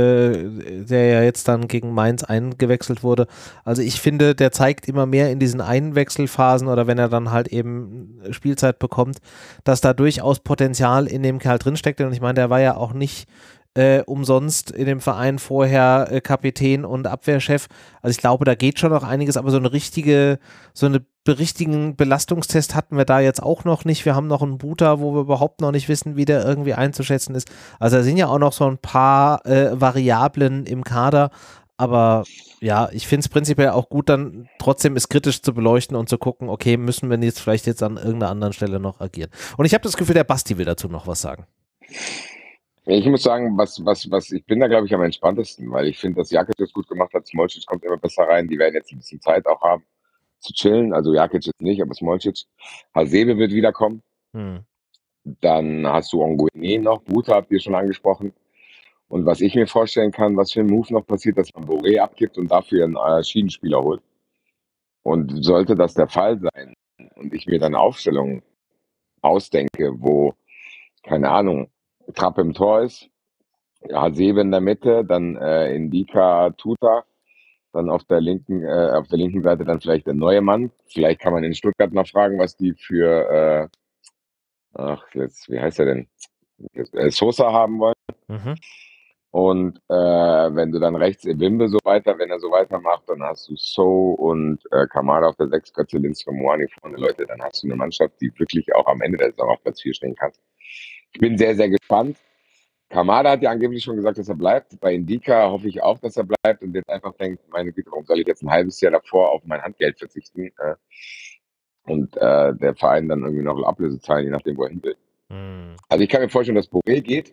der 0.85 1.07
ja 1.07 1.23
jetzt 1.23 1.49
dann 1.49 1.69
gegen 1.69 1.93
Mainz 1.93 2.25
eingewechselt 2.25 3.03
wurde. 3.03 3.27
Also 3.65 3.83
ich 3.83 4.01
finde, 4.01 4.35
der 4.35 4.53
zeigt 4.53 4.89
immer 4.89 5.07
mehr 5.07 5.31
in 5.31 5.39
diesen 5.39 5.61
Einwechselphasen 5.61 6.69
oder 6.69 6.87
wenn 6.87 6.99
er 6.99 7.09
dann 7.09 7.31
halt 7.31 7.49
eben 7.49 8.21
Spielzeit 8.31 8.79
bekommt, 8.79 9.19
dass 9.65 9.81
da 9.81 9.93
durchaus 9.93 10.41
Potenzial 10.41 11.07
in 11.07 11.23
dem 11.23 11.39
Kerl 11.39 11.59
drinsteckt. 11.59 12.01
Und 12.01 12.13
ich 12.13 12.21
meine, 12.21 12.35
der 12.35 12.51
war 12.51 12.61
ja 12.61 12.77
auch 12.77 12.93
nicht 12.93 13.29
äh, 13.77 14.03
umsonst 14.07 14.71
in 14.71 14.87
dem 14.87 15.01
Verein 15.01 15.39
vorher 15.39 16.09
äh, 16.11 16.21
Kapitän 16.21 16.85
und 16.85 17.07
Abwehrchef. 17.07 17.69
Also 18.01 18.13
ich 18.13 18.19
glaube, 18.19 18.45
da 18.47 18.55
geht 18.55 18.79
schon 18.79 18.91
noch 18.91 19.03
einiges, 19.03 19.37
aber 19.37 19.51
so 19.51 19.59
eine 19.59 19.73
richtige, 19.73 20.39
so 20.73 20.87
eine 20.87 21.05
richtigen 21.29 21.95
Belastungstest 21.95 22.75
hatten 22.75 22.97
wir 22.97 23.05
da 23.05 23.21
jetzt 23.21 23.43
auch 23.43 23.65
noch 23.65 23.85
nicht. 23.85 24.05
Wir 24.07 24.15
haben 24.15 24.29
noch 24.29 24.43
einen 24.43 24.59
Booter, 24.59 25.01
wo 25.01 25.15
wir 25.15 25.21
überhaupt 25.21 25.61
noch 25.61 25.73
nicht 25.73 25.89
wissen, 25.89 26.17
wie 26.17 26.25
der 26.25 26.45
irgendwie 26.45 26.73
einzuschätzen 26.73 27.35
ist. 27.35 27.49
Also 27.79 27.99
da 27.99 28.03
sind 28.03 28.17
ja 28.17 28.29
auch 28.29 28.39
noch 28.39 28.53
so 28.53 28.67
ein 28.67 28.79
paar 28.79 29.45
äh, 29.45 29.79
Variablen 29.79 30.65
im 30.65 30.83
Kader, 30.83 31.31
aber 31.77 32.25
ja, 32.61 32.89
ich 32.93 33.07
finde 33.07 33.25
es 33.25 33.29
prinzipiell 33.29 33.71
auch 33.71 33.91
gut, 33.91 34.09
dann 34.09 34.49
trotzdem 34.59 34.97
es 34.97 35.11
kritisch 35.11 35.43
zu 35.43 35.53
beleuchten 35.53 35.97
und 35.97 36.09
zu 36.09 36.17
gucken, 36.17 36.49
okay, 36.49 36.79
müssen 36.79 37.11
wir 37.11 37.19
jetzt 37.19 37.41
vielleicht 37.41 37.67
jetzt 37.67 37.83
an 37.83 37.99
irgendeiner 37.99 38.31
anderen 38.31 38.55
Stelle 38.55 38.81
noch 38.81 39.01
agieren. 39.01 39.31
Und 39.59 39.67
ich 39.67 39.75
habe 39.75 39.83
das 39.83 39.99
Gefühl, 39.99 40.15
der 40.15 40.25
Basti 40.25 40.57
will 40.57 40.65
dazu 40.65 40.89
noch 40.89 41.07
was 41.07 41.21
sagen. 41.21 41.47
Ich 42.89 43.05
muss 43.07 43.25
sagen, 43.25 43.59
was, 43.59 43.85
was, 43.85 44.09
was, 44.13 44.31
ich 44.31 44.45
bin 44.47 44.61
da, 44.61 44.69
glaube 44.69 44.87
ich, 44.87 44.95
am 44.95 45.03
entspanntesten, 45.03 45.71
weil 45.73 45.89
ich 45.89 45.99
finde, 45.99 46.21
dass 46.21 46.31
Jakic 46.31 46.57
das 46.57 46.73
gut 46.73 46.87
gemacht 46.87 47.13
hat. 47.15 47.27
Smolcic 47.27 47.67
kommt 47.67 47.85
immer 47.85 47.97
besser 47.97 48.23
rein. 48.23 48.47
Die 48.47 48.59
werden 48.59 48.75
jetzt 48.75 48.93
ein 48.93 48.99
bisschen 48.99 49.21
Zeit 49.21 49.45
auch 49.47 49.61
haben 49.61 49.85
zu 50.39 50.53
chillen. 50.53 50.93
Also 50.93 51.13
Jakic 51.13 51.47
jetzt 51.47 51.61
nicht, 51.61 51.83
aber 51.83 51.95
Smolcic. 51.95 52.45
Hasebe 52.95 53.39
wird 53.39 53.51
wiederkommen. 53.51 54.03
Hm. 54.35 54.61
Dann 55.41 55.85
hast 55.89 56.13
du 56.13 56.23
Onguene 56.23 56.79
noch. 56.79 57.03
Buta 57.03 57.35
habt 57.35 57.51
ihr 57.51 57.59
schon 57.59 57.75
angesprochen. 57.75 58.33
Und 59.09 59.27
was 59.27 59.41
ich 59.41 59.57
mir 59.57 59.67
vorstellen 59.67 60.13
kann, 60.13 60.37
was 60.37 60.53
für 60.53 60.61
ein 60.61 60.67
Move 60.67 60.93
noch 60.93 61.07
passiert, 61.07 61.39
dass 61.39 61.53
man 61.55 61.65
Boré 61.65 61.99
abgibt 61.99 62.39
und 62.39 62.51
dafür 62.53 62.85
einen 62.85 62.97
äh, 62.97 63.25
Schiedenspieler 63.25 63.83
holt. 63.83 64.03
Und 65.03 65.45
sollte 65.45 65.75
das 65.75 65.95
der 65.95 66.09
Fall 66.09 66.39
sein 66.39 66.75
und 67.17 67.35
ich 67.35 67.47
mir 67.47 67.59
dann 67.59 67.75
Aufstellungen 67.75 68.43
ausdenke, 69.23 69.93
wo, 69.97 70.35
keine 71.03 71.31
Ahnung, 71.31 71.69
Trapp 72.15 72.39
im 72.39 72.55
Tor 72.55 72.83
ist, 72.83 73.09
ja, 73.89 74.13
Sebe 74.13 74.41
in 74.41 74.51
der 74.51 74.61
Mitte, 74.61 75.05
dann 75.05 75.37
äh, 75.37 75.75
Indika 75.75 76.51
Tuta, 76.51 77.05
dann 77.73 77.91
auf 77.91 78.05
der 78.05 78.21
linken, 78.21 78.65
äh, 78.65 78.91
auf 78.93 79.09
der 79.09 79.19
linken 79.19 79.43
Seite 79.43 79.65
dann 79.65 79.81
vielleicht 79.81 80.07
der 80.07 80.15
neue 80.15 80.41
Mann. 80.41 80.73
Vielleicht 80.87 81.21
kann 81.21 81.33
man 81.33 81.45
in 81.45 81.55
Stuttgart 81.55 81.93
mal 81.93 82.07
fragen, 82.07 82.39
was 82.39 82.57
die 82.57 82.73
für 82.75 83.31
äh, 83.31 83.69
ach, 84.77 85.05
jetzt, 85.15 85.51
wie 85.51 85.61
heißt 85.61 85.79
er 85.81 85.87
denn? 85.87 86.09
Äh, 86.93 87.11
Sosa 87.11 87.53
haben 87.53 87.79
wollen. 87.79 87.95
Mhm. 88.29 88.57
Und 89.31 89.77
äh, 89.89 89.95
wenn 89.95 90.73
du 90.73 90.79
dann 90.79 90.97
rechts 90.97 91.27
Wimbe 91.27 91.69
so 91.69 91.79
weiter, 91.85 92.19
wenn 92.19 92.31
er 92.31 92.41
so 92.41 92.51
weitermacht, 92.51 93.03
dann 93.07 93.23
hast 93.23 93.49
du 93.49 93.55
So 93.57 94.13
und 94.13 94.61
äh, 94.71 94.87
Kamada 94.87 95.29
auf 95.29 95.37
der 95.37 95.49
6, 95.49 95.75
Götzelinski 95.75 96.31
und 96.31 96.39
Moani 96.39 96.67
vorne, 96.81 96.97
Leute, 96.97 97.27
dann 97.27 97.43
hast 97.43 97.63
du 97.63 97.67
eine 97.67 97.77
Mannschaft, 97.77 98.15
die 98.21 98.33
wirklich 98.39 98.75
auch 98.75 98.87
am 98.87 99.03
Ende 99.03 99.19
der 99.19 99.33
Saison 99.33 99.51
auf 99.51 99.63
Platz 99.63 99.83
4 99.83 99.93
stehen 99.93 100.15
kann. 100.15 100.33
Ich 101.17 101.21
bin 101.21 101.39
sehr, 101.39 101.57
sehr 101.57 101.71
gespannt. 101.71 102.19
Kamada 102.91 103.31
hat 103.31 103.41
ja 103.41 103.51
angeblich 103.51 103.83
schon 103.83 103.97
gesagt, 103.97 104.19
dass 104.19 104.29
er 104.29 104.35
bleibt. 104.35 104.79
Bei 104.81 104.93
Indika 104.93 105.49
hoffe 105.49 105.67
ich 105.67 105.83
auch, 105.83 105.99
dass 105.99 106.19
er 106.19 106.25
bleibt 106.25 106.63
und 106.63 106.75
jetzt 106.75 106.91
einfach 106.91 107.15
denkt, 107.15 107.43
meine 107.49 107.73
Güte, 107.73 107.91
warum 107.91 108.05
soll 108.05 108.21
ich 108.21 108.27
jetzt 108.27 108.43
ein 108.43 108.51
halbes 108.51 108.79
Jahr 108.83 108.93
davor 108.93 109.31
auf 109.31 109.43
mein 109.47 109.63
Handgeld 109.63 109.99
verzichten? 109.99 110.53
Und 111.87 112.15
äh, 112.19 112.55
der 112.55 112.75
Verein 112.75 113.09
dann 113.09 113.23
irgendwie 113.23 113.43
noch 113.43 113.63
Ablöse 113.63 113.99
zahlen, 113.99 114.27
je 114.27 114.31
nachdem, 114.31 114.59
wo 114.59 114.65
er 114.65 114.69
hin 114.69 114.83
will. 114.83 114.97
Mhm. 115.31 115.77
Also 115.89 116.05
ich 116.05 116.11
kann 116.11 116.21
mir 116.21 116.29
vorstellen, 116.29 116.57
dass 116.57 116.71
Boré 116.71 117.01
geht, 117.01 117.33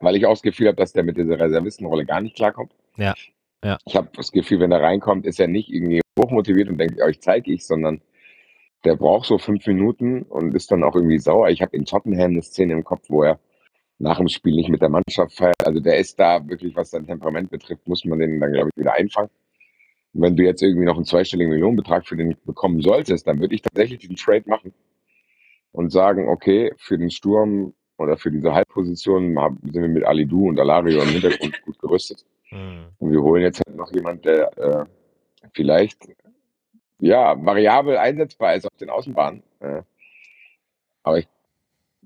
weil 0.00 0.16
ich 0.16 0.26
auch 0.26 0.32
das 0.32 0.42
Gefühl 0.42 0.66
habe, 0.66 0.76
dass 0.76 0.92
der 0.92 1.04
mit 1.04 1.16
dieser 1.16 1.38
Reservistenrolle 1.38 2.06
gar 2.06 2.20
nicht 2.20 2.34
klarkommt. 2.34 2.72
Ja. 2.96 3.14
ja. 3.62 3.78
Ich 3.86 3.94
habe 3.94 4.08
das 4.16 4.32
Gefühl, 4.32 4.58
wenn 4.58 4.72
er 4.72 4.82
reinkommt, 4.82 5.26
ist 5.26 5.38
er 5.38 5.46
nicht 5.46 5.70
irgendwie 5.70 6.00
hochmotiviert 6.18 6.68
und 6.68 6.78
denkt, 6.78 7.00
euch 7.00 7.20
zeige 7.20 7.52
ich, 7.52 7.64
sondern 7.64 8.00
der 8.86 8.94
braucht 8.94 9.26
so 9.26 9.36
fünf 9.36 9.66
Minuten 9.66 10.22
und 10.22 10.54
ist 10.54 10.70
dann 10.70 10.84
auch 10.84 10.94
irgendwie 10.94 11.18
sauer. 11.18 11.48
Ich 11.48 11.60
habe 11.60 11.76
in 11.76 11.84
Tottenham 11.84 12.30
eine 12.30 12.42
Szene 12.42 12.72
im 12.72 12.84
Kopf, 12.84 13.02
wo 13.08 13.24
er 13.24 13.40
nach 13.98 14.18
dem 14.18 14.28
Spiel 14.28 14.54
nicht 14.54 14.68
mit 14.68 14.80
der 14.80 14.90
Mannschaft 14.90 15.36
feiert. 15.36 15.66
Also 15.66 15.80
der 15.80 15.98
ist 15.98 16.20
da 16.20 16.46
wirklich, 16.48 16.76
was 16.76 16.90
sein 16.90 17.04
Temperament 17.04 17.50
betrifft, 17.50 17.88
muss 17.88 18.04
man 18.04 18.20
den 18.20 18.38
dann, 18.38 18.52
glaube 18.52 18.70
ich, 18.70 18.80
wieder 18.80 18.94
einfangen. 18.94 19.30
Und 20.14 20.22
wenn 20.22 20.36
du 20.36 20.44
jetzt 20.44 20.62
irgendwie 20.62 20.84
noch 20.84 20.94
einen 20.94 21.04
zweistelligen 21.04 21.52
Millionenbetrag 21.52 22.06
für 22.06 22.16
den 22.16 22.36
bekommen 22.44 22.80
solltest, 22.80 23.26
dann 23.26 23.40
würde 23.40 23.56
ich 23.56 23.62
tatsächlich 23.62 23.98
diesen 23.98 24.16
Trade 24.16 24.44
machen 24.46 24.72
und 25.72 25.90
sagen, 25.90 26.28
okay, 26.28 26.72
für 26.76 26.96
den 26.96 27.10
Sturm 27.10 27.74
oder 27.98 28.16
für 28.16 28.30
diese 28.30 28.54
Halbposition 28.54 29.36
sind 29.64 29.82
wir 29.82 29.88
mit 29.88 30.04
Alidu 30.04 30.48
und 30.48 30.60
Alario 30.60 31.02
im 31.02 31.08
Hintergrund 31.08 31.60
gut 31.64 31.78
gerüstet. 31.80 32.24
Mhm. 32.52 32.86
Und 32.98 33.10
wir 33.10 33.20
holen 33.20 33.42
jetzt 33.42 33.62
halt 33.66 33.76
noch 33.76 33.92
jemand, 33.92 34.24
der 34.24 34.56
äh, 34.56 34.84
vielleicht 35.54 36.06
ja, 36.98 37.44
variabel 37.44 37.96
einsetzbar 37.96 38.54
ist 38.54 38.66
auf 38.66 38.76
den 38.78 38.90
Außenbahnen. 38.90 39.42
Aber 41.02 41.18
ich 41.18 41.28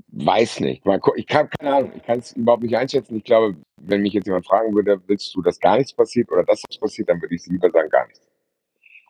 weiß 0.08 0.60
nicht. 0.60 0.82
Ich 1.16 1.26
kann 1.26 1.48
keine 1.50 1.74
Ahnung, 1.76 1.92
ich 1.96 2.02
kann 2.02 2.18
es 2.18 2.32
überhaupt 2.32 2.62
nicht 2.62 2.76
einschätzen. 2.76 3.16
Ich 3.16 3.24
glaube, 3.24 3.56
wenn 3.76 4.02
mich 4.02 4.12
jetzt 4.12 4.26
jemand 4.26 4.46
fragen 4.46 4.74
würde, 4.74 5.00
willst 5.06 5.34
du, 5.34 5.42
dass 5.42 5.60
gar 5.60 5.76
nichts 5.76 5.92
passiert 5.92 6.30
oder 6.30 6.44
dass 6.44 6.62
was 6.68 6.78
passiert, 6.78 7.08
dann 7.08 7.20
würde 7.22 7.34
ich 7.34 7.46
lieber 7.46 7.70
sagen, 7.70 7.88
gar 7.88 8.06
nichts. 8.06 8.28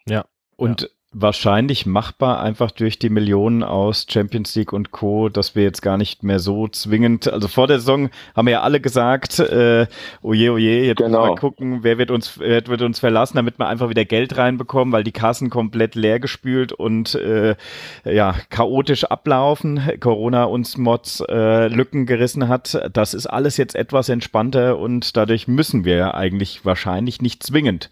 Ja. 0.07 0.25
Und 0.57 0.91
wahrscheinlich 1.13 1.87
machbar, 1.87 2.41
einfach 2.41 2.71
durch 2.71 2.97
die 3.01 3.11
Millionen 3.11 3.65
aus 3.65 4.07
Champions 4.09 4.55
League 4.55 4.73
und 4.73 4.93
Co., 4.93 5.29
dass 5.29 5.57
wir 5.57 5.65
jetzt 5.65 5.83
gar 5.83 5.97
nicht 5.97 6.23
mehr 6.23 6.39
so 6.39 6.69
zwingend, 6.69 7.27
also 7.27 7.49
vor 7.49 7.67
der 7.67 7.81
Saison 7.81 8.11
haben 8.37 8.47
wir 8.47 8.53
ja 8.53 8.61
alle 8.61 8.81
gesagt, 8.81 9.41
äh, 9.41 9.89
oje, 10.23 10.53
oje, 10.53 10.85
jetzt 10.85 10.99
genau. 10.99 11.27
mal 11.27 11.35
gucken, 11.35 11.83
wer 11.83 11.99
wird 11.99 12.13
uns, 12.13 12.39
wer 12.39 12.65
wird 12.65 12.83
uns 12.83 13.01
verlassen, 13.01 13.37
damit 13.37 13.59
wir 13.59 13.67
einfach 13.67 13.89
wieder 13.89 14.05
Geld 14.05 14.37
reinbekommen, 14.37 14.93
weil 14.93 15.03
die 15.03 15.11
Kassen 15.11 15.51
komplett 15.51 15.97
leer 15.97 16.21
gespült 16.21 16.73
und 16.73 17.17
äh, 17.17 17.57
ja, 18.05 18.37
chaotisch 18.49 19.03
ablaufen, 19.03 19.81
Corona 19.99 20.45
uns 20.45 20.77
Mods 20.77 21.25
äh, 21.29 21.67
Lücken 21.67 22.07
gerissen 22.07 22.47
hat. 22.47 22.89
Das 22.93 23.15
ist 23.15 23.27
alles 23.27 23.57
jetzt 23.57 23.75
etwas 23.75 24.09
entspannter 24.09 24.79
und 24.79 25.17
dadurch 25.17 25.49
müssen 25.49 25.85
wir 25.85 26.15
eigentlich 26.15 26.65
wahrscheinlich 26.65 27.21
nicht 27.21 27.43
zwingend 27.43 27.91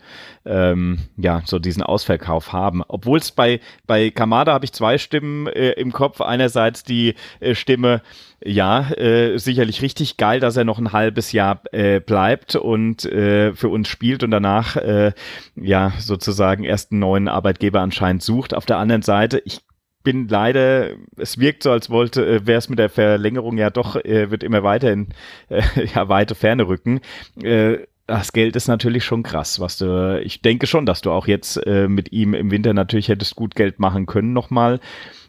ähm, 0.49 0.99
ja, 1.17 1.43
so 1.45 1.59
diesen 1.59 1.83
Ausverkauf 1.83 2.53
haben. 2.53 2.83
Obwohl 2.87 3.08
es 3.17 3.33
bei, 3.33 3.61
bei 3.87 4.11
Kamada 4.11 4.53
habe 4.53 4.65
ich 4.65 4.73
zwei 4.73 4.99
Stimmen 4.99 5.47
äh, 5.47 5.73
im 5.73 5.93
Kopf. 5.93 6.21
Einerseits 6.21 6.85
die 6.85 7.15
äh, 7.41 7.55
Stimme, 7.55 8.03
ja, 8.45 8.91
äh, 8.93 9.39
sicherlich 9.39 9.83
richtig 9.83 10.17
geil, 10.17 10.41
dass 10.41 10.57
er 10.57 10.65
noch 10.65 10.79
ein 10.79 10.93
halbes 10.93 11.33
Jahr 11.33 11.63
äh, 11.73 12.01
bleibt 12.01 12.57
und 12.57 13.05
äh, 13.05 13.55
für 13.55 13.69
uns 13.69 13.89
spielt 13.89 14.23
und 14.23 14.31
danach 14.31 14.77
äh, 14.77 15.13
ja 15.57 15.93
sozusagen 15.99 16.65
erst 16.65 16.93
einen 16.93 17.01
neuen 17.01 17.29
Arbeitgeber 17.29 17.81
anscheinend 17.81 18.23
sucht. 18.23 18.55
Auf 18.55 18.67
der 18.67 18.79
anderen 18.79 19.03
Seite, 19.03 19.43
ich 19.45 19.61
bin 20.05 20.29
leider, 20.29 20.91
es 21.17 21.39
wirkt 21.39 21.63
so, 21.63 21.71
als 21.71 21.91
wollte, 21.91 22.25
äh, 22.25 22.47
wäre 22.47 22.59
es 22.59 22.69
mit 22.69 22.79
der 22.79 22.89
Verlängerung 22.89 23.59
ja 23.59 23.71
doch, 23.71 23.97
äh, 23.97 24.31
wird 24.31 24.43
immer 24.43 24.63
weiter 24.63 24.93
in 24.93 25.09
äh, 25.49 25.63
ja, 25.95 26.09
weite 26.09 26.35
Ferne 26.35 26.69
rücken. 26.69 27.01
Äh, 27.43 27.79
das 28.09 28.33
Geld 28.33 28.57
ist 28.57 28.69
natürlich 28.69 29.05
schon 29.05 29.23
krass, 29.23 29.61
was 29.61 29.77
du, 29.77 30.21
ich 30.25 30.41
denke 30.41 30.67
schon, 30.67 30.87
dass 30.87 31.03
du 31.03 31.11
auch 31.13 31.29
jetzt 31.29 31.59
äh, 31.67 31.89
mit 31.89 32.11
ihm 32.11 32.35
im 32.35 32.51
Winter 32.51 32.73
natürlich 32.73 33.09
hättest 33.09 33.37
gut 33.37 33.55
Geld 33.55 33.79
machen 33.79 34.07
können 34.07 34.33
nochmal. 34.33 34.81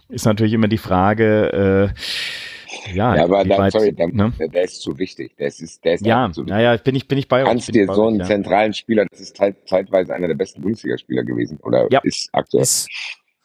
Ist 0.07 0.25
natürlich 0.25 0.53
immer 0.53 0.69
die 0.69 0.77
Frage, 0.77 1.93
äh, 1.93 2.93
ja, 2.95 3.15
ja, 3.15 3.23
aber 3.25 3.43
dann, 3.43 3.59
weit, 3.59 3.73
sorry, 3.73 3.93
dann, 3.93 4.11
ne? 4.11 4.31
der 4.39 4.63
ist 4.63 4.81
zu 4.81 4.97
wichtig. 4.97 5.35
Der 5.37 5.47
ist, 5.47 5.83
der 5.83 5.95
ist 5.95 6.05
ja, 6.05 6.31
zu 6.31 6.45
wichtig. 6.45 6.61
Ja, 6.61 6.77
bin 6.77 6.95
ich, 6.95 7.07
bin 7.07 7.17
ich 7.17 7.27
bei 7.27 7.41
euch. 7.41 7.49
Kannst 7.49 7.75
dir 7.75 7.85
so 7.93 8.07
einen 8.07 8.19
ja. 8.19 8.25
zentralen 8.25 8.73
Spieler, 8.73 9.05
das 9.11 9.19
ist 9.19 9.35
zeitweise 9.37 10.15
einer 10.15 10.27
der 10.27 10.35
besten 10.35 10.61
Bundesligaspieler 10.61 11.23
gewesen 11.23 11.59
oder 11.61 11.87
ja. 11.91 11.99
ist 12.03 12.29
aktuell. 12.31 12.63
Ist, 12.63 12.87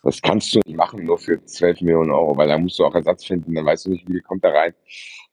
das 0.05 0.23
kannst 0.23 0.55
du 0.55 0.61
nicht 0.65 0.77
machen, 0.77 1.05
nur 1.05 1.19
für 1.19 1.43
12 1.45 1.81
Millionen 1.81 2.11
Euro, 2.13 2.37
weil 2.37 2.47
da 2.47 2.59
musst 2.59 2.79
du 2.79 2.85
auch 2.85 2.95
Ersatz 2.95 3.25
finden, 3.25 3.55
dann 3.55 3.65
weißt 3.65 3.87
du 3.87 3.91
nicht, 3.91 4.07
wie 4.07 4.21
kommt 4.21 4.45
da 4.45 4.51
rein. 4.51 4.75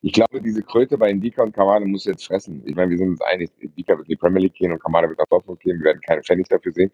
Ich 0.03 0.13
glaube, 0.13 0.41
diese 0.41 0.63
Kröte 0.63 0.97
bei 0.97 1.11
Indika 1.11 1.43
und 1.43 1.53
Kamada 1.53 1.85
muss 1.85 2.05
jetzt 2.05 2.25
fressen. 2.25 2.63
Ich 2.65 2.75
meine, 2.75 2.89
wir 2.89 2.97
sind 2.97 3.09
uns 3.09 3.21
einig, 3.21 3.51
Indika 3.59 3.95
wird 3.95 4.07
in 4.07 4.13
die 4.13 4.15
Premier 4.15 4.41
League 4.41 4.55
gehen 4.55 4.71
und 4.71 4.81
Kamada 4.81 5.07
wird 5.07 5.19
nach 5.19 5.27
Dortmund 5.27 5.59
gehen. 5.59 5.77
Wir 5.77 5.85
werden 5.85 6.01
keine 6.01 6.23
Pfennig 6.23 6.47
dafür 6.47 6.71
sehen. 6.71 6.91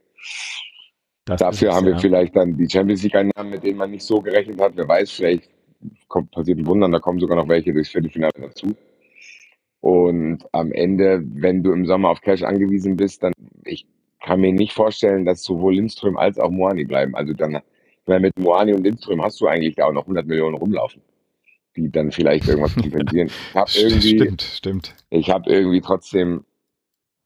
Das 1.24 1.40
Dafür 1.40 1.74
haben 1.74 1.86
wir 1.86 1.94
ja. 1.94 2.00
vielleicht 2.00 2.36
dann 2.36 2.58
die 2.58 2.70
Champions 2.70 3.04
League-Einnahmen, 3.04 3.52
mit 3.52 3.64
denen 3.64 3.78
man 3.78 3.92
nicht 3.92 4.04
so 4.04 4.22
gerechnet 4.22 4.60
hat. 4.60 4.74
Wer 4.76 4.88
weiß, 4.88 5.12
vielleicht 5.12 5.50
kommt, 6.10 6.32
passiert 6.32 6.58
ein 6.58 6.66
Wunder, 6.66 6.90
da 6.90 7.00
kommen 7.00 7.20
sogar 7.20 7.38
noch 7.38 7.48
welche 7.48 7.74
durchs 7.74 7.92
Viertelfinale 7.92 8.34
dazu. 8.42 8.76
Und 9.80 10.40
am 10.52 10.72
Ende, 10.74 11.24
wenn 11.26 11.64
du 11.64 11.72
im 11.72 11.86
Sommer 11.86 12.10
auf 12.10 12.22
Cash 12.22 12.44
angewiesen 12.44 12.98
bist, 12.98 13.24
dann, 13.24 13.34
ich 13.64 13.86
kann 14.22 14.42
mir 14.42 14.52
nicht 14.52 14.74
vorstellen, 14.74 15.24
dass 15.24 15.44
sowohl 15.44 15.76
Lindström 15.76 16.18
als 16.18 16.40
auch 16.40 16.50
Moani 16.50 16.84
bleiben. 16.84 17.16
Also 17.16 17.32
dann, 17.34 17.62
weil 18.06 18.20
mit 18.20 18.38
Moani 18.38 18.74
und 18.74 18.84
Lindström 18.84 19.22
hast 19.22 19.40
du 19.40 19.48
eigentlich 19.48 19.76
da 19.76 19.86
auch 19.86 19.94
noch 19.94 20.04
100 20.04 20.28
Millionen 20.28 20.56
rumlaufen 20.56 21.02
die 21.78 21.92
dann 21.92 22.12
vielleicht 22.12 22.48
irgendwas 22.48 22.76
kompensieren. 22.82 23.28
Ich 23.28 23.56
habe 23.56 23.72
irgendwie, 23.76 24.20
stimmt, 24.20 24.42
stimmt. 24.42 24.96
Ich 25.10 25.30
habe 25.30 25.50
irgendwie 25.50 25.82
trotzdem 25.82 26.44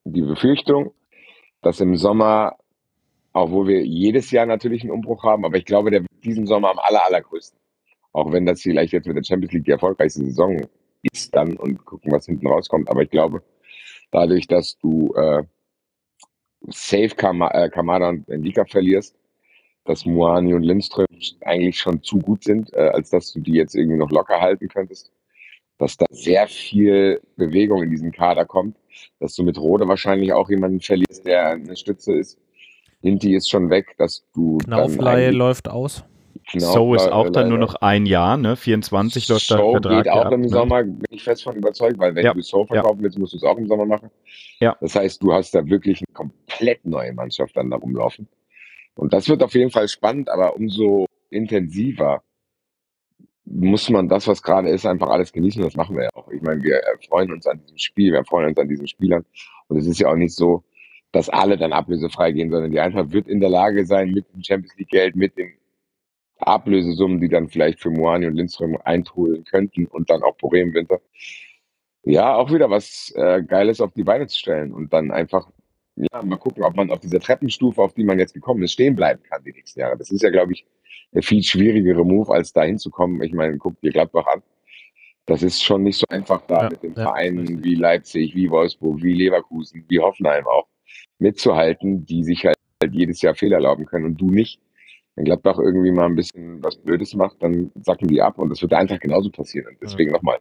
die 0.04 0.22
Befürchtung, 0.22 0.94
dass 1.62 1.80
im 1.80 1.96
Sommer, 1.96 2.58
obwohl 3.34 3.68
wir 3.68 3.86
jedes 3.86 4.32
Jahr 4.32 4.46
natürlich 4.46 4.84
einen 4.84 4.92
Umbruch 4.92 5.24
haben, 5.24 5.46
aber 5.46 5.58
ich 5.58 5.66
glaube, 5.66 5.92
der 5.92 6.02
wird 6.02 6.12
diesen 6.24 6.46
Sommer 6.46 6.72
am 6.72 6.80
aller, 6.80 7.06
allergrößten. 7.06 7.60
Auch 8.14 8.32
wenn 8.32 8.46
das 8.46 8.62
vielleicht 8.62 8.94
jetzt 8.94 9.08
mit 9.08 9.16
der 9.16 9.24
Champions 9.24 9.54
League 9.54 9.66
die 9.66 9.72
erfolgreichste 9.72 10.26
Saison 10.26 10.68
ist 11.14 11.34
dann 11.36 11.56
und 11.58 11.86
gucken, 11.86 12.12
was 12.12 12.26
hinten 12.26 12.48
rauskommt. 12.48 12.90
Aber 12.90 13.04
ich 13.04 13.10
glaube, 13.10 13.42
dadurch, 14.12 14.48
dass 14.48 14.78
du 14.80 15.14
äh, 15.16 15.44
safe 16.68 17.16
Kam 17.16 17.42
äh, 17.42 17.70
Kamada 17.70 18.10
und 18.10 18.28
Ndika 18.28 18.66
verlierst, 18.66 19.16
dass 19.92 20.06
Moani 20.06 20.54
und 20.54 20.64
Lindström 20.64 21.06
eigentlich 21.42 21.78
schon 21.78 22.02
zu 22.02 22.18
gut 22.18 22.46
sind, 22.46 22.74
äh, 22.74 22.90
als 22.94 23.10
dass 23.10 23.34
du 23.34 23.42
die 23.42 23.54
jetzt 23.54 23.76
irgendwie 23.76 23.98
noch 23.98 24.10
locker 24.10 24.40
halten 24.40 24.70
könntest. 24.70 25.12
Dass 25.78 25.98
da 25.98 26.06
sehr 26.12 26.48
viel 26.48 27.20
Bewegung 27.36 27.84
in 27.84 27.90
diesen 27.90 28.12
Kader 28.12 28.46
kommt, 28.46 28.78
dass 29.20 29.36
du 29.36 29.44
mit 29.44 29.58
Rode 29.58 29.88
wahrscheinlich 29.88 30.32
auch 30.32 30.50
jemanden 30.50 30.80
verlierst, 30.80 31.26
der 31.26 31.50
eine 31.50 31.76
Stütze 31.76 32.14
ist. 32.14 32.40
Hinti 33.02 33.36
ist 33.36 33.50
schon 33.50 33.70
weg, 33.70 33.96
dass 33.98 34.24
du. 34.34 34.60
Knaufleihe 34.60 35.32
läuft 35.32 35.68
aus. 35.68 36.06
Knauf, 36.48 36.74
so 36.74 36.96
ist 36.96 37.12
auch 37.12 37.30
dann 37.30 37.50
nur 37.50 37.58
noch 37.58 37.76
ein 37.76 38.06
Jahr, 38.06 38.38
ne? 38.38 38.56
24 38.56 39.28
läuft 39.28 39.50
der 39.50 39.58
Vertrag. 39.58 40.04
geht 40.04 40.12
auch 40.12 40.26
ab, 40.26 40.32
im 40.32 40.42
ne? 40.42 40.50
Sommer, 40.50 40.84
bin 40.84 41.06
ich 41.10 41.24
fest 41.24 41.44
von 41.44 41.56
überzeugt, 41.56 41.98
weil 42.00 42.16
wenn 42.16 42.26
ja. 42.26 42.34
du 42.34 42.42
So 42.42 42.66
verkaufen 42.66 43.00
ja. 43.00 43.04
willst, 43.04 43.20
musst 43.20 43.34
du 43.34 43.38
es 43.38 43.44
auch 43.44 43.58
im 43.58 43.68
Sommer 43.68 43.86
machen. 43.86 44.10
Ja. 44.60 44.78
Das 44.80 44.96
heißt, 44.96 45.22
du 45.22 45.34
hast 45.34 45.54
da 45.54 45.66
wirklich 45.66 46.00
eine 46.00 46.14
komplett 46.14 46.86
neue 46.86 47.14
Mannschaft 47.14 47.58
dann 47.58 47.70
da 47.70 47.78
rumlaufen. 47.78 48.28
Und 48.96 49.14
das 49.14 49.30
wird 49.30 49.44
auf 49.44 49.54
jeden 49.54 49.72
Fall 49.72 49.88
spannend, 49.88 50.30
aber 50.30 50.56
umso 50.56 51.08
intensiver 51.30 52.24
muss 53.46 53.90
man 53.90 54.08
das, 54.08 54.28
was 54.28 54.44
gerade 54.44 54.70
ist, 54.70 54.86
einfach 54.86 55.10
alles 55.10 55.34
genießen. 55.34 55.62
Das 55.62 55.76
machen 55.76 55.96
wir 55.96 56.04
ja 56.04 56.10
auch. 56.14 56.30
Ich 56.30 56.42
meine, 56.42 56.62
wir 56.64 56.82
freuen 57.08 57.32
uns 57.32 57.48
an 57.48 57.60
diesem 57.62 57.78
Spiel, 57.78 58.14
wir 58.14 58.24
freuen 58.24 58.50
uns 58.50 58.58
an 58.58 58.70
diesen 58.70 58.88
Spielern. 58.88 59.26
Und 59.68 59.78
es 59.78 59.88
ist 59.88 60.00
ja 60.00 60.10
auch 60.10 60.16
nicht 60.16 60.36
so, 60.36 60.64
dass 61.12 61.30
alle 61.30 61.58
dann 61.58 61.74
ablösefrei 61.74 62.32
gehen, 62.32 62.52
sondern 62.52 62.72
die 62.72 62.80
Eintracht 62.80 63.12
wird 63.12 63.28
in 63.28 63.40
der 63.40 63.50
Lage 63.50 63.86
sein, 63.86 64.12
mit 64.12 64.26
dem 64.34 64.44
Champions 64.44 64.78
League 64.78 64.90
Geld, 64.90 65.16
mit 65.16 65.38
den 65.38 65.54
Ablösesummen, 66.38 67.20
die 67.20 67.30
dann 67.30 67.50
vielleicht 67.50 67.80
für 67.80 67.90
Moani 67.90 68.28
und 68.28 68.36
Lindström 68.36 68.78
einholen 68.84 69.44
könnten 69.44 69.88
und 69.88 70.10
dann 70.10 70.24
auch 70.24 70.38
Boré 70.38 70.62
im 70.62 70.74
Winter, 70.74 71.00
ja, 72.04 72.36
auch 72.36 72.52
wieder 72.52 72.70
was 72.70 73.14
äh, 73.16 73.44
Geiles 73.44 73.80
auf 73.80 73.94
die 73.94 74.04
Beine 74.04 74.28
zu 74.28 74.40
stellen 74.40 74.74
und 74.74 74.92
dann 74.92 75.12
einfach 75.12 75.52
ja, 75.96 76.22
mal 76.24 76.38
gucken, 76.38 76.64
ob 76.64 76.76
man 76.76 76.90
auf 76.90 77.00
dieser 77.00 77.20
Treppenstufe, 77.20 77.82
auf 77.82 77.94
die 77.94 78.04
man 78.04 78.20
jetzt 78.20 78.34
gekommen 78.34 78.64
ist, 78.64 78.74
stehen 78.74 78.96
bleiben 78.96 79.22
kann 79.24 79.44
die 79.44 79.52
nächsten 79.52 79.80
Jahre. 79.80 79.98
Das 79.98 80.10
ist 80.10 80.22
ja, 80.22 80.30
glaube 80.30 80.54
ich, 80.54 80.66
der 81.14 81.24
viel 81.24 81.44
schwierigere 81.44 82.06
Move, 82.06 82.34
als 82.34 82.54
da 82.54 82.64
hinzukommen. 82.64 83.22
Ich 83.22 83.34
meine, 83.34 83.58
guck 83.58 83.80
dir 83.82 83.92
Gladbach 83.92 84.28
an. 84.28 84.42
Das 85.26 85.44
ist 85.44 85.62
schon 85.62 85.84
nicht 85.84 85.98
so 85.98 86.06
einfach 86.10 86.42
da 86.48 86.64
ja, 86.64 86.70
mit 86.70 86.84
den 86.84 86.94
ja, 86.94 87.04
Vereinen 87.04 87.64
wie 87.64 87.76
Leipzig, 87.76 88.36
wie 88.36 88.50
Wolfsburg, 88.50 89.04
wie 89.04 89.14
Leverkusen, 89.14 89.86
wie 89.88 90.00
Hoffenheim 90.00 90.48
auch 90.48 90.68
mitzuhalten, 91.20 92.06
die 92.06 92.24
sich 92.24 92.46
halt 92.46 92.58
jedes 92.92 93.22
Jahr 93.22 93.36
Fehler 93.36 93.58
erlauben 93.58 93.86
können 93.86 94.06
und 94.06 94.20
du 94.20 94.32
nicht. 94.32 94.60
Wenn 95.16 95.26
Gladbach 95.26 95.60
irgendwie 95.60 95.92
mal 95.92 96.06
ein 96.06 96.16
bisschen 96.16 96.64
was 96.64 96.78
Blödes 96.78 97.14
macht, 97.14 97.44
dann 97.44 97.72
sacken 97.82 98.08
die 98.08 98.22
ab 98.22 98.40
und 98.40 98.50
das 98.50 98.62
wird 98.62 98.72
der 98.72 98.80
Eintracht 98.80 99.02
genauso 99.02 99.30
passieren. 99.30 99.68
Und 99.68 99.78
deswegen 99.82 100.12
ja. 100.12 100.18
nochmal. 100.18 100.40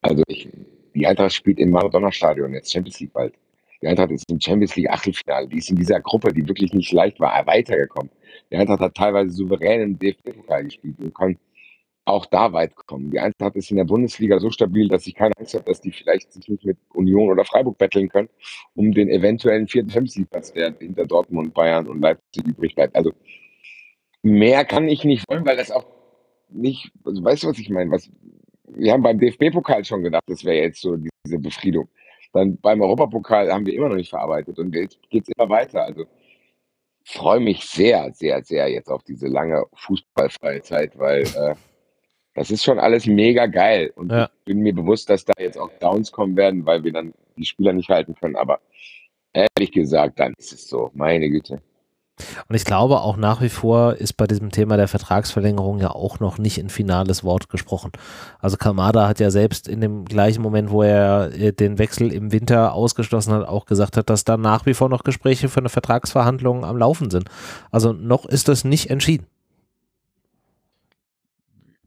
Also 0.00 0.22
ich, 0.28 0.48
die 0.94 1.06
Eintracht 1.06 1.34
spielt 1.34 1.58
im 1.58 1.70
Maradona-Stadion 1.70 2.54
jetzt 2.54 2.72
Champions 2.72 3.00
League 3.00 3.12
bald. 3.12 3.34
Die 3.82 3.88
Eintracht 3.88 4.10
ist 4.10 4.30
im 4.30 4.40
Champions 4.40 4.76
League 4.76 4.90
Achtelfinale. 4.90 5.48
Die 5.48 5.58
ist 5.58 5.70
in 5.70 5.76
dieser 5.76 6.00
Gruppe, 6.00 6.32
die 6.32 6.46
wirklich 6.46 6.72
nicht 6.72 6.92
leicht 6.92 7.20
war, 7.20 7.46
weitergekommen. 7.46 8.10
Die 8.50 8.56
Eintracht 8.56 8.80
hat 8.80 8.94
teilweise 8.94 9.30
souverän 9.30 9.80
im 9.82 9.98
DFB-Pokal 9.98 10.64
gespielt 10.64 10.98
und 10.98 11.14
kann 11.14 11.38
auch 12.06 12.24
da 12.26 12.52
weit 12.52 12.74
kommen. 12.76 13.10
Die 13.10 13.18
Eintracht 13.18 13.56
ist 13.56 13.70
in 13.70 13.76
der 13.76 13.84
Bundesliga 13.84 14.38
so 14.38 14.50
stabil, 14.50 14.88
dass 14.88 15.06
ich 15.06 15.14
keine 15.14 15.32
Angst 15.38 15.54
habe, 15.54 15.64
dass 15.64 15.80
die 15.80 15.90
vielleicht 15.90 16.32
sich 16.32 16.48
nicht 16.48 16.64
mit 16.64 16.78
Union 16.94 17.30
oder 17.30 17.44
Freiburg 17.44 17.78
betteln 17.78 18.08
können, 18.08 18.28
um 18.74 18.92
den 18.92 19.08
eventuellen 19.08 19.66
vierten 19.66 19.90
Champions 19.90 20.16
League-Platz, 20.16 20.52
der 20.52 20.72
hinter 20.78 21.04
Dortmund, 21.04 21.52
Bayern 21.52 21.88
und 21.88 22.00
Leipzig 22.00 22.46
übrig 22.46 22.76
bleibt. 22.76 22.94
Also 22.94 23.12
mehr 24.22 24.64
kann 24.64 24.88
ich 24.88 25.04
nicht 25.04 25.24
wollen, 25.28 25.44
weil 25.44 25.56
das 25.56 25.72
auch 25.72 25.84
nicht, 26.48 26.92
also 27.04 27.22
weißt 27.24 27.42
du, 27.42 27.48
was 27.48 27.58
ich 27.58 27.70
meine? 27.70 27.90
Was, 27.90 28.08
wir 28.68 28.92
haben 28.92 29.02
beim 29.02 29.18
DFB-Pokal 29.18 29.84
schon 29.84 30.04
gedacht, 30.04 30.22
das 30.26 30.44
wäre 30.44 30.62
jetzt 30.62 30.80
so 30.80 30.96
diese 30.96 31.38
Befriedung. 31.38 31.88
Dann 32.36 32.58
beim 32.58 32.80
Europapokal 32.80 33.52
haben 33.52 33.66
wir 33.66 33.74
immer 33.74 33.88
noch 33.88 33.96
nicht 33.96 34.10
verarbeitet 34.10 34.58
und 34.58 34.74
jetzt 34.74 34.98
geht 35.10 35.24
es 35.24 35.34
immer 35.36 35.48
weiter. 35.48 35.82
Also 35.82 36.04
freue 37.04 37.40
mich 37.40 37.64
sehr, 37.64 38.12
sehr, 38.12 38.42
sehr 38.42 38.68
jetzt 38.68 38.90
auf 38.90 39.02
diese 39.04 39.28
lange 39.28 39.64
fußballfreie 39.74 40.62
Zeit, 40.62 40.98
weil 40.98 41.22
äh, 41.22 41.54
das 42.34 42.50
ist 42.50 42.64
schon 42.64 42.78
alles 42.78 43.06
mega 43.06 43.46
geil. 43.46 43.92
Und 43.96 44.12
ja. 44.12 44.24
ich 44.24 44.44
bin 44.44 44.60
mir 44.60 44.74
bewusst, 44.74 45.08
dass 45.08 45.24
da 45.24 45.32
jetzt 45.38 45.56
auch 45.56 45.70
Downs 45.80 46.12
kommen 46.12 46.36
werden, 46.36 46.66
weil 46.66 46.84
wir 46.84 46.92
dann 46.92 47.14
die 47.36 47.44
Spieler 47.44 47.72
nicht 47.72 47.88
halten 47.88 48.14
können. 48.14 48.36
Aber 48.36 48.60
ehrlich 49.32 49.72
gesagt, 49.72 50.20
dann 50.20 50.34
ist 50.36 50.52
es 50.52 50.68
so. 50.68 50.90
Meine 50.94 51.30
Güte. 51.30 51.62
Und 52.48 52.56
ich 52.56 52.64
glaube 52.64 53.00
auch 53.00 53.16
nach 53.16 53.42
wie 53.42 53.48
vor 53.48 53.94
ist 53.94 54.14
bei 54.14 54.26
diesem 54.26 54.50
Thema 54.50 54.76
der 54.76 54.88
Vertragsverlängerung 54.88 55.78
ja 55.80 55.90
auch 55.90 56.20
noch 56.20 56.38
nicht 56.38 56.58
ein 56.58 56.70
finales 56.70 57.24
Wort 57.24 57.48
gesprochen. 57.48 57.92
Also 58.40 58.56
Kamada 58.56 59.06
hat 59.06 59.20
ja 59.20 59.30
selbst 59.30 59.68
in 59.68 59.80
dem 59.80 60.04
gleichen 60.04 60.42
Moment, 60.42 60.70
wo 60.70 60.82
er 60.82 61.32
äh, 61.34 61.52
den 61.52 61.78
Wechsel 61.78 62.12
im 62.12 62.32
Winter 62.32 62.72
ausgeschlossen 62.72 63.32
hat, 63.32 63.46
auch 63.46 63.66
gesagt 63.66 63.96
hat, 63.96 64.08
dass 64.10 64.24
da 64.24 64.36
nach 64.36 64.66
wie 64.66 64.74
vor 64.74 64.88
noch 64.88 65.04
Gespräche 65.04 65.48
für 65.48 65.60
eine 65.60 65.68
Vertragsverhandlung 65.68 66.64
am 66.64 66.76
Laufen 66.76 67.10
sind. 67.10 67.28
Also 67.70 67.92
noch 67.92 68.24
ist 68.24 68.48
das 68.48 68.64
nicht 68.64 68.90
entschieden. 68.90 69.26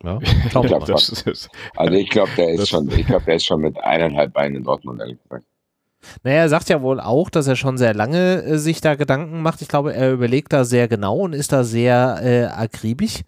Ja, 0.04 0.20
ich 0.46 0.50
glaub, 0.50 0.66
also 1.76 1.94
ich 1.94 2.10
glaube, 2.10 2.32
der 2.38 2.50
ist 2.52 2.70
schon, 2.70 2.90
ich 2.90 3.06
glaube, 3.06 3.26
der 3.26 3.36
ist 3.36 3.46
schon 3.46 3.62
mit 3.62 3.78
eineinhalb 3.84 4.32
Beinen 4.34 4.58
in 4.58 4.64
Dortmund, 4.64 5.02
ehrlich 5.02 5.22
gesagt. 5.24 5.46
Naja, 6.24 6.38
er 6.38 6.50
sagt 6.50 6.70
ja 6.70 6.82
wohl 6.82 7.00
auch, 7.00 7.30
dass 7.30 7.48
er 7.48 7.56
schon 7.56 7.78
sehr 7.78 7.94
lange 7.94 8.44
äh, 8.44 8.58
sich 8.58 8.82
da 8.82 8.96
Gedanken 8.96 9.42
macht. 9.42 9.62
Ich 9.62 9.68
glaube, 9.68 9.94
er 9.94 10.12
überlegt 10.12 10.54
da 10.54 10.64
sehr 10.64 10.88
genau 10.88 11.18
und 11.18 11.34
ist 11.34 11.52
da 11.52 11.64
sehr 11.64 12.20
äh, 12.24 12.46
akribisch. 12.46 13.22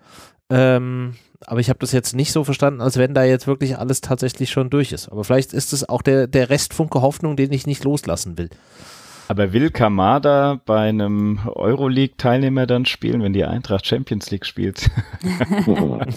Ähm, 0.49 1.15
aber 1.45 1.59
ich 1.59 1.69
habe 1.69 1.79
das 1.79 1.91
jetzt 1.91 2.13
nicht 2.13 2.31
so 2.31 2.43
verstanden, 2.43 2.81
als 2.81 2.97
wenn 2.97 3.13
da 3.13 3.23
jetzt 3.23 3.47
wirklich 3.47 3.77
alles 3.77 4.01
tatsächlich 4.01 4.51
schon 4.51 4.69
durch 4.69 4.91
ist. 4.91 5.09
Aber 5.09 5.23
vielleicht 5.23 5.53
ist 5.53 5.73
es 5.73 5.87
auch 5.87 6.01
der, 6.01 6.27
der 6.27 6.49
Restfunke 6.49 7.01
Hoffnung, 7.01 7.35
den 7.35 7.51
ich 7.51 7.65
nicht 7.65 7.83
loslassen 7.83 8.37
will. 8.37 8.49
Aber 9.27 9.53
will 9.53 9.71
Kamada 9.71 10.59
bei 10.65 10.89
einem 10.89 11.39
Euroleague-Teilnehmer 11.45 12.67
dann 12.67 12.85
spielen, 12.85 13.23
wenn 13.23 13.31
die 13.33 13.45
Eintracht 13.45 13.87
Champions 13.87 14.29
League 14.29 14.45
spielt? 14.45 14.89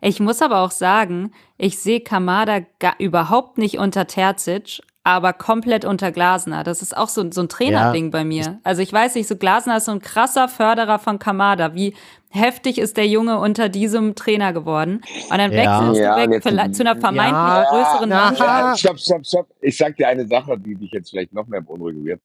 ich 0.00 0.20
muss 0.20 0.40
aber 0.40 0.60
auch 0.60 0.70
sagen, 0.70 1.32
ich 1.56 1.80
sehe 1.80 2.00
Kamada 2.00 2.60
überhaupt 3.00 3.58
nicht 3.58 3.78
unter 3.78 4.06
Terzic, 4.06 4.80
aber 5.08 5.32
komplett 5.32 5.86
unter 5.86 6.12
Glasner. 6.12 6.64
Das 6.64 6.82
ist 6.82 6.94
auch 6.94 7.08
so, 7.08 7.30
so 7.30 7.40
ein 7.40 7.48
Trainerding 7.48 8.04
ja. 8.04 8.10
bei 8.10 8.24
mir. 8.24 8.60
Also 8.62 8.82
ich 8.82 8.92
weiß 8.92 9.14
nicht, 9.14 9.26
so 9.26 9.36
Glasner 9.36 9.78
ist 9.78 9.86
so 9.86 9.92
ein 9.92 10.02
krasser 10.02 10.48
Förderer 10.48 10.98
von 10.98 11.18
Kamada. 11.18 11.74
Wie 11.74 11.94
heftig 12.28 12.76
ist 12.76 12.98
der 12.98 13.06
Junge 13.06 13.38
unter 13.38 13.70
diesem 13.70 14.16
Trainer 14.16 14.52
geworden? 14.52 15.00
Und 15.30 15.38
dann 15.38 15.50
ja. 15.50 15.56
wechselst 15.56 16.00
ja, 16.02 16.14
du 16.14 16.20
weg 16.20 16.44
jetzt, 16.44 16.76
zu 16.76 16.82
einer 16.82 17.00
vermeintlich 17.00 17.32
ja, 17.32 17.64
größeren 17.70 18.08
Mannschaft. 18.10 18.80
Stopp, 18.80 18.98
stopp, 18.98 19.26
stopp. 19.26 19.46
Ich 19.62 19.78
sag 19.78 19.96
dir 19.96 20.08
eine 20.08 20.26
Sache, 20.26 20.58
die 20.58 20.74
dich 20.74 20.90
jetzt 20.92 21.08
vielleicht 21.08 21.32
noch 21.32 21.46
mehr 21.46 21.62
beunruhigen 21.62 22.04
wird. 22.04 22.20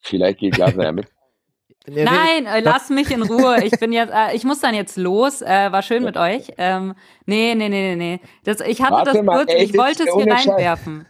Vielleicht 0.00 0.40
geht 0.40 0.52
Glasner 0.52 0.84
ja 0.84 0.92
mit. 0.92 1.06
Nein, 1.86 2.44
äh, 2.44 2.60
lass 2.60 2.90
mich 2.90 3.10
in 3.10 3.22
Ruhe. 3.22 3.64
Ich 3.64 3.72
bin 3.80 3.90
jetzt, 3.90 4.12
äh, 4.12 4.36
ich 4.36 4.44
muss 4.44 4.60
dann 4.60 4.74
jetzt 4.74 4.98
los. 4.98 5.40
Äh, 5.40 5.72
war 5.72 5.80
schön 5.80 6.04
mit 6.04 6.18
euch. 6.18 6.52
Ähm, 6.58 6.94
nee, 7.24 7.54
nee, 7.54 7.70
nee, 7.70 7.94
nee, 7.94 7.96
nee. 7.96 8.20
Das, 8.44 8.60
ich 8.60 8.82
hatte 8.82 8.92
Warte 8.92 9.12
das 9.12 9.22
mal, 9.22 9.38
kurz, 9.38 9.54
ey, 9.54 9.64
ich 9.64 9.78
wollte 9.78 10.02
es 10.02 10.14
hier 10.14 10.30
reinwerfen. 10.30 11.06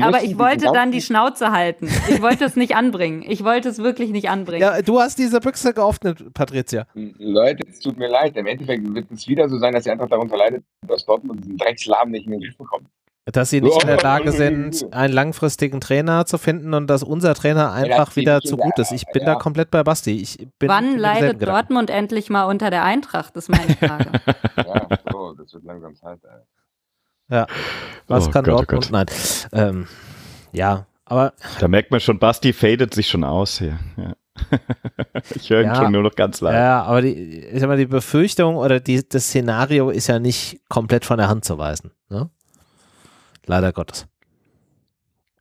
Aber 0.00 0.22
ich 0.22 0.38
wollte 0.38 0.66
dann 0.72 0.92
die 0.92 1.00
Schnauze 1.00 1.52
halten. 1.52 1.88
Ich 2.08 2.20
wollte 2.22 2.44
es 2.44 2.56
nicht 2.56 2.74
anbringen. 2.74 3.24
Ich 3.26 3.44
wollte 3.44 3.68
es 3.68 3.78
wirklich 3.78 4.10
nicht 4.10 4.28
anbringen. 4.28 4.62
Ja, 4.62 4.82
du 4.82 5.00
hast 5.00 5.18
diese 5.18 5.40
Büchse 5.40 5.72
geöffnet, 5.72 6.32
Patricia. 6.34 6.86
Leute, 6.94 7.66
es 7.68 7.80
tut 7.80 7.96
mir 7.96 8.08
leid. 8.08 8.36
Im 8.36 8.46
Endeffekt 8.46 8.94
wird 8.94 9.10
es 9.10 9.28
wieder 9.28 9.48
so 9.48 9.58
sein, 9.58 9.72
dass 9.72 9.86
ihr 9.86 9.92
einfach 9.92 10.08
darunter 10.08 10.36
leidet, 10.36 10.64
dass 10.86 11.04
Dortmund 11.04 11.44
diesen 11.44 11.56
Drecksladen 11.56 12.12
nicht 12.12 12.26
in 12.26 12.32
den 12.32 12.40
Griff 12.40 12.56
bekommt. 12.56 12.88
Dass 13.26 13.50
sie 13.50 13.60
nicht 13.60 13.82
in 13.82 13.88
der 13.88 13.98
Lage 13.98 14.32
sind, 14.32 14.86
einen 14.90 15.12
langfristigen 15.12 15.82
Trainer 15.82 16.24
zu 16.24 16.38
finden 16.38 16.72
und 16.72 16.86
dass 16.88 17.02
unser 17.02 17.34
Trainer 17.34 17.72
einfach 17.72 18.16
wieder 18.16 18.40
zu 18.40 18.56
gut 18.56 18.78
ist. 18.78 18.90
Ich 18.90 19.04
bin 19.12 19.22
ja. 19.22 19.34
da 19.34 19.34
komplett 19.34 19.70
bei 19.70 19.82
Basti. 19.82 20.18
Ich 20.18 20.38
bin 20.58 20.70
Wann 20.70 20.96
leidet 20.96 21.46
Dortmund 21.46 21.90
endlich 21.90 22.30
mal 22.30 22.44
unter 22.44 22.70
der 22.70 22.84
Eintracht, 22.84 23.36
ist 23.36 23.50
meine 23.50 23.76
Frage. 23.76 24.12
ja, 24.56 24.88
so, 25.12 25.34
das 25.34 25.52
wird 25.52 25.64
langsam 25.64 25.94
Zeit, 25.94 26.20
ey. 26.24 26.57
Ja, 27.30 27.46
was 28.06 28.28
oh 28.28 28.30
kann 28.30 28.44
Gott, 28.44 28.54
oh 28.54 28.64
Dortmund? 28.64 28.86
Oh 28.86 28.92
Nein. 28.92 29.68
Ähm, 29.68 29.86
ja, 30.52 30.86
aber. 31.04 31.34
Da 31.60 31.68
merkt 31.68 31.90
man 31.90 32.00
schon, 32.00 32.18
Basti 32.18 32.52
fadet 32.52 32.94
sich 32.94 33.08
schon 33.08 33.24
aus 33.24 33.58
hier. 33.58 33.78
Ja. 33.96 34.14
ich 35.34 35.50
höre 35.50 35.62
ihn 35.62 35.66
ja, 35.66 35.74
schon 35.74 35.92
nur 35.92 36.02
noch 36.02 36.14
ganz 36.14 36.40
leid. 36.40 36.54
Ja, 36.54 36.82
aber 36.82 37.02
die, 37.02 37.40
ich 37.40 37.60
sag 37.60 37.68
mal, 37.68 37.76
die 37.76 37.86
Befürchtung 37.86 38.56
oder 38.56 38.80
die, 38.80 39.06
das 39.06 39.24
Szenario 39.24 39.90
ist 39.90 40.06
ja 40.06 40.18
nicht 40.18 40.60
komplett 40.68 41.04
von 41.04 41.18
der 41.18 41.28
Hand 41.28 41.44
zu 41.44 41.58
weisen. 41.58 41.90
Ne? 42.08 42.30
Leider 43.46 43.72
Gottes. 43.72 44.06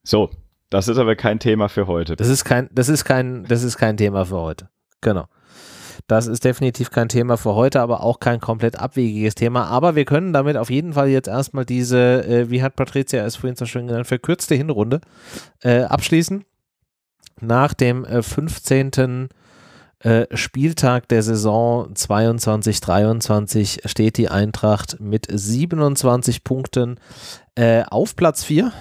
So, 0.03 0.31
das 0.69 0.88
ist 0.88 0.97
aber 0.97 1.15
kein 1.15 1.39
Thema 1.39 1.69
für 1.69 1.88
heute. 1.88 2.15
Das 2.15 2.27
ist 2.27 2.43
kein, 2.43 2.69
das 2.71 2.89
ist 2.89 3.05
kein, 3.05 3.45
das 3.45 3.63
ist 3.63 3.77
kein 3.77 3.97
Thema 3.97 4.25
für 4.25 4.38
heute. 4.38 4.69
Genau. 5.01 5.27
Das 6.05 6.27
ist 6.27 6.43
definitiv 6.43 6.91
kein 6.91 7.09
Thema 7.09 7.37
für 7.37 7.55
heute, 7.55 7.81
aber 7.81 8.03
auch 8.03 8.19
kein 8.19 8.39
komplett 8.39 8.79
abwegiges 8.79 9.35
Thema. 9.35 9.65
Aber 9.65 9.95
wir 9.95 10.05
können 10.05 10.33
damit 10.33 10.57
auf 10.57 10.69
jeden 10.69 10.93
Fall 10.93 11.09
jetzt 11.09 11.27
erstmal 11.27 11.65
diese, 11.65 12.23
äh, 12.25 12.49
wie 12.49 12.61
hat 12.61 12.75
Patricia 12.75 13.25
es 13.25 13.37
vorhin 13.37 13.55
so 13.55 13.65
schön 13.65 13.87
genannt, 13.87 14.07
verkürzte 14.07 14.55
Hinrunde 14.55 15.01
äh, 15.63 15.81
abschließen. 15.81 16.45
Nach 17.41 17.73
dem 17.73 18.05
äh, 18.05 18.21
15. 18.21 19.29
Äh, 19.99 20.27
Spieltag 20.37 21.07
der 21.07 21.23
Saison 21.23 21.91
22-23 21.93 23.87
steht 23.87 24.17
die 24.17 24.29
Eintracht 24.29 24.99
mit 24.99 25.25
27 25.27 26.43
Punkten 26.43 26.99
äh, 27.55 27.83
auf 27.89 28.15
Platz 28.15 28.43
4 28.43 28.71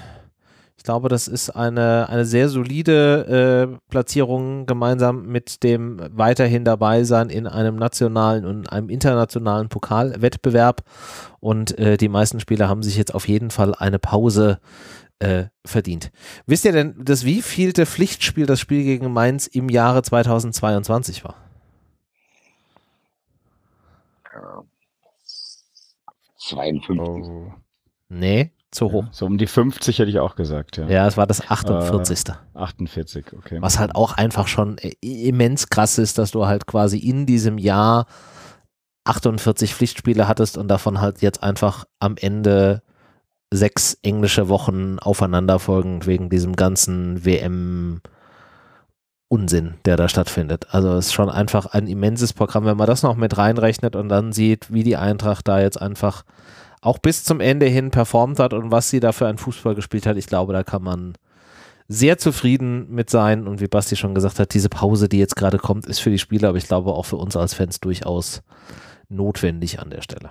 glaube, 0.87 1.09
das 1.09 1.29
ist 1.29 1.51
eine, 1.51 2.09
eine 2.09 2.25
sehr 2.25 2.49
solide 2.49 3.75
äh, 3.75 3.79
Platzierung 3.91 4.67
gemeinsam 4.67 5.27
mit 5.27 5.63
dem 5.63 6.01
weiterhin 6.13 6.65
dabei 6.65 7.05
sein 7.05 7.29
in 7.29 7.47
einem 7.47 7.77
nationalen 7.77 8.47
und 8.47 8.73
einem 8.73 8.89
internationalen 8.89 9.69
Pokalwettbewerb. 9.69 10.83
Und 11.41 11.79
äh, 11.79 11.97
die 11.97 12.09
meisten 12.09 12.41
Spieler 12.41 12.69
haben 12.69 12.83
sich 12.83 12.97
jetzt 12.97 13.15
auf 13.15 13.29
jeden 13.29 13.51
Fall 13.51 13.75
eine 13.75 13.99
Pause 13.99 14.61
äh, 15.19 15.47
verdient. 15.65 16.13
Wisst 16.47 16.65
ihr 16.65 16.73
denn, 16.73 16.95
das 17.05 17.25
wievielte 17.25 17.85
Pflichtspiel 17.85 18.47
das 18.47 18.61
Spiel 18.61 18.85
gegen 18.85 19.13
Mainz 19.13 19.49
im 19.49 19.69
Jahre 19.69 20.03
2022 20.03 21.25
war? 21.25 21.35
Ja. 24.33 24.63
52. 26.39 27.01
Oh. 27.01 27.53
Nee, 28.09 28.53
zu 28.77 28.93
hoch. 28.93 29.05
So 29.11 29.27
um 29.27 29.39
die 29.39 29.47
50 29.47 29.99
hätte 29.99 30.11
ich 30.11 30.21
auch 30.21 30.37
gesagt, 30.37 30.77
ja. 30.77 30.87
Ja, 30.87 31.07
es 31.07 31.17
war 31.17 31.27
das 31.27 31.51
48. 31.51 32.29
Äh, 32.29 32.33
48, 32.59 33.27
okay. 33.37 33.59
Was 33.61 33.79
halt 33.79 33.95
auch 33.95 34.13
einfach 34.13 34.47
schon 34.47 34.77
immens 35.01 35.69
krass 35.69 35.99
ist, 35.99 36.19
dass 36.19 36.31
du 36.31 36.47
halt 36.47 36.67
quasi 36.67 36.99
in 36.99 37.27
diesem 37.27 37.59
Jahr 37.59 38.07
48 39.05 39.75
Pflichtspiele 39.75 40.29
hattest 40.29 40.57
und 40.59 40.69
davon 40.69 41.01
halt 41.01 41.23
jetzt 41.23 41.43
einfach 41.43 41.85
am 41.99 42.17
Ende 42.17 42.83
sechs 43.53 43.99
englische 44.03 44.49
Wochen 44.49 44.99
aufeinanderfolgend 44.99 46.07
wegen 46.07 46.29
diesem 46.29 46.55
ganzen 46.55 47.25
WM 47.25 48.01
Unsinn, 49.29 49.75
der 49.85 49.97
da 49.97 50.09
stattfindet. 50.09 50.67
Also 50.71 50.93
es 50.95 51.07
ist 51.07 51.13
schon 51.13 51.29
einfach 51.29 51.67
ein 51.67 51.89
immenses 51.89 52.33
Programm, 52.33 52.65
wenn 52.65 52.77
man 52.77 52.87
das 52.87 53.03
noch 53.03 53.17
mit 53.17 53.37
reinrechnet 53.37 53.97
und 53.97 54.09
dann 54.09 54.33
sieht, 54.33 54.73
wie 54.73 54.85
die 54.85 54.97
Eintracht 54.97 55.49
da 55.49 55.61
jetzt 55.61 55.81
einfach 55.81 56.23
auch 56.81 56.99
bis 56.99 57.25
zum 57.25 57.41
Ende 57.41 57.67
hin 57.67 57.91
performt 57.91 58.39
hat 58.39 58.53
und 58.53 58.71
was 58.71 58.91
sie 58.91 59.01
da 59.01 59.13
für 59.13 59.27
einen 59.27 59.39
Fußball 59.39 59.75
gespielt 59.75 60.07
hat. 60.07 60.17
Ich 60.17 60.27
glaube, 60.27 60.53
da 60.53 60.63
kann 60.63 60.83
man 60.83 61.15
sehr 61.89 62.19
zufrieden 62.19 62.91
mit 62.91 63.11
sein. 63.11 63.47
Und 63.47 63.61
wie 63.61 63.69
Basti 63.69 63.97
schon 63.97 64.15
gesagt 64.15 64.39
hat, 64.39 64.55
diese 64.55 64.69
Pause, 64.69 65.09
die 65.09 65.19
jetzt 65.19 65.37
gerade 65.37 65.59
kommt, 65.59 65.87
ist 65.87 66.01
für 66.01 66.11
die 66.11 66.19
Spieler, 66.19 66.49
aber 66.51 66.59
ich 66.59 66.67
glaube 66.67 66.93
auch 66.93 67.05
für 67.05 67.17
uns 67.17 67.37
als 67.37 67.55
Fans 67.55 67.81
durchaus 67.81 68.43
notwendig 69.09 69.79
an 69.79 69.91
der 69.91 70.03
Stelle. 70.03 70.31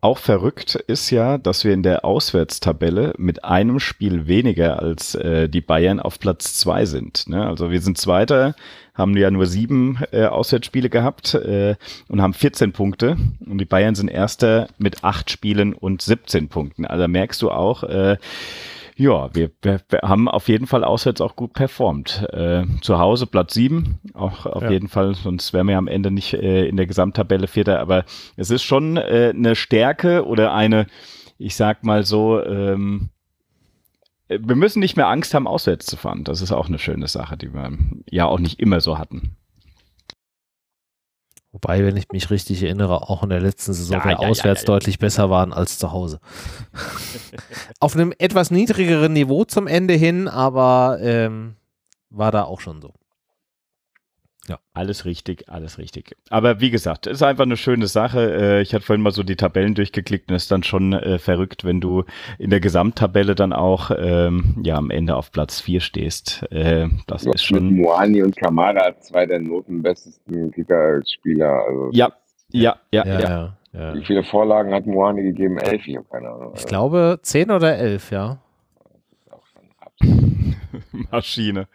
Auch 0.00 0.18
verrückt 0.18 0.76
ist 0.76 1.10
ja, 1.10 1.38
dass 1.38 1.64
wir 1.64 1.74
in 1.74 1.82
der 1.82 2.04
Auswärtstabelle 2.04 3.14
mit 3.18 3.44
einem 3.44 3.80
Spiel 3.80 4.28
weniger 4.28 4.80
als 4.80 5.16
äh, 5.16 5.48
die 5.48 5.60
Bayern 5.60 5.98
auf 5.98 6.20
Platz 6.20 6.54
zwei 6.54 6.86
sind. 6.86 7.28
Ne? 7.28 7.44
Also 7.44 7.72
wir 7.72 7.80
sind 7.80 7.98
Zweiter, 7.98 8.54
haben 8.94 9.16
ja 9.16 9.28
nur 9.32 9.46
sieben 9.46 9.98
äh, 10.12 10.26
Auswärtsspiele 10.26 10.88
gehabt 10.88 11.34
äh, 11.34 11.74
und 12.06 12.22
haben 12.22 12.32
14 12.32 12.72
Punkte. 12.72 13.16
Und 13.44 13.58
die 13.58 13.64
Bayern 13.64 13.96
sind 13.96 14.06
Erster 14.06 14.68
mit 14.78 15.02
acht 15.02 15.32
Spielen 15.32 15.72
und 15.72 16.00
17 16.00 16.48
Punkten. 16.48 16.84
Also 16.84 17.08
merkst 17.08 17.42
du 17.42 17.50
auch, 17.50 17.82
äh, 17.82 18.18
ja, 18.98 19.32
wir, 19.32 19.52
wir, 19.62 19.80
haben 20.02 20.28
auf 20.28 20.48
jeden 20.48 20.66
Fall 20.66 20.82
auswärts 20.82 21.20
auch 21.20 21.36
gut 21.36 21.52
performt. 21.52 22.26
Äh, 22.32 22.64
zu 22.82 22.98
Hause 22.98 23.26
Platz 23.26 23.54
7, 23.54 24.00
auch 24.14 24.44
auf 24.44 24.64
ja. 24.64 24.70
jeden 24.72 24.88
Fall, 24.88 25.14
sonst 25.14 25.52
wären 25.52 25.68
wir 25.68 25.78
am 25.78 25.86
Ende 25.86 26.10
nicht 26.10 26.34
äh, 26.34 26.66
in 26.66 26.76
der 26.76 26.86
Gesamttabelle 26.86 27.46
Vierter, 27.46 27.78
aber 27.78 28.04
es 28.36 28.50
ist 28.50 28.64
schon 28.64 28.96
äh, 28.96 29.32
eine 29.34 29.54
Stärke 29.54 30.26
oder 30.26 30.52
eine, 30.52 30.88
ich 31.38 31.54
sag 31.54 31.84
mal 31.84 32.04
so, 32.04 32.42
ähm, 32.42 33.10
wir 34.28 34.56
müssen 34.56 34.80
nicht 34.80 34.96
mehr 34.96 35.08
Angst 35.08 35.32
haben, 35.32 35.46
auswärts 35.46 35.86
zu 35.86 35.96
fahren. 35.96 36.24
Das 36.24 36.42
ist 36.42 36.52
auch 36.52 36.68
eine 36.68 36.78
schöne 36.78 37.06
Sache, 37.06 37.36
die 37.36 37.54
wir 37.54 37.70
ja 38.10 38.26
auch 38.26 38.40
nicht 38.40 38.58
immer 38.58 38.80
so 38.80 38.98
hatten. 38.98 39.36
Wobei, 41.60 41.84
wenn 41.84 41.96
ich 41.96 42.08
mich 42.12 42.30
richtig 42.30 42.62
erinnere, 42.62 43.10
auch 43.10 43.24
in 43.24 43.30
der 43.30 43.40
letzten 43.40 43.72
Saison 43.72 43.98
ja, 43.98 44.04
wir 44.04 44.12
ja, 44.12 44.18
auswärts 44.18 44.62
ja, 44.62 44.66
deutlich 44.66 45.00
besser 45.00 45.28
waren 45.28 45.52
als 45.52 45.78
zu 45.78 45.90
Hause. 45.90 46.20
Auf 47.80 47.96
einem 47.96 48.12
etwas 48.18 48.52
niedrigeren 48.52 49.12
Niveau 49.12 49.44
zum 49.44 49.66
Ende 49.66 49.94
hin, 49.94 50.28
aber 50.28 50.98
ähm, 51.00 51.56
war 52.10 52.30
da 52.30 52.44
auch 52.44 52.60
schon 52.60 52.80
so. 52.80 52.94
Ja. 54.48 54.58
Alles 54.72 55.04
richtig, 55.04 55.48
alles 55.48 55.78
richtig. 55.78 56.16
Aber 56.30 56.60
wie 56.60 56.70
gesagt, 56.70 57.06
ist 57.06 57.22
einfach 57.22 57.44
eine 57.44 57.56
schöne 57.56 57.86
Sache. 57.86 58.32
Äh, 58.32 58.62
ich 58.62 58.74
hatte 58.74 58.84
vorhin 58.84 59.02
mal 59.02 59.10
so 59.10 59.22
die 59.22 59.36
Tabellen 59.36 59.74
durchgeklickt 59.74 60.30
und 60.30 60.36
es 60.36 60.44
ist 60.44 60.50
dann 60.50 60.62
schon 60.62 60.94
äh, 60.94 61.18
verrückt, 61.18 61.64
wenn 61.64 61.80
du 61.80 62.04
in 62.38 62.50
der 62.50 62.60
Gesamttabelle 62.60 63.34
dann 63.34 63.52
auch 63.52 63.90
ähm, 63.96 64.56
ja 64.62 64.76
am 64.76 64.90
Ende 64.90 65.16
auf 65.16 65.32
Platz 65.32 65.60
4 65.60 65.80
stehst. 65.80 66.50
Äh, 66.50 66.88
das 67.06 67.26
ist 67.26 67.44
schon. 67.44 67.74
Moani 67.74 68.22
und 68.22 68.36
Kamada, 68.36 68.98
zwei 69.00 69.26
der 69.26 69.40
notenbesten 69.40 70.50
Kicker-Spieler. 70.52 71.64
Also 71.66 71.90
ja, 71.92 72.12
ja, 72.50 72.76
ja, 72.90 73.06
ja, 73.06 73.20
ja. 73.20 73.56
ja. 73.72 73.94
Wie 73.94 74.04
viele 74.04 74.22
Vorlagen 74.24 74.72
hat 74.72 74.86
Moani 74.86 75.22
gegeben? 75.22 75.58
Elf, 75.58 75.86
ich 75.86 75.96
habe 75.96 76.06
keine 76.10 76.30
Ahnung. 76.30 76.54
Ich 76.56 76.66
glaube 76.66 77.18
zehn 77.22 77.50
oder 77.50 77.76
elf, 77.76 78.10
ja. 78.10 78.38
Das 78.90 79.02
ist 79.26 79.32
auch 79.32 79.42
schon 79.52 80.27
Maschine. 81.10 81.68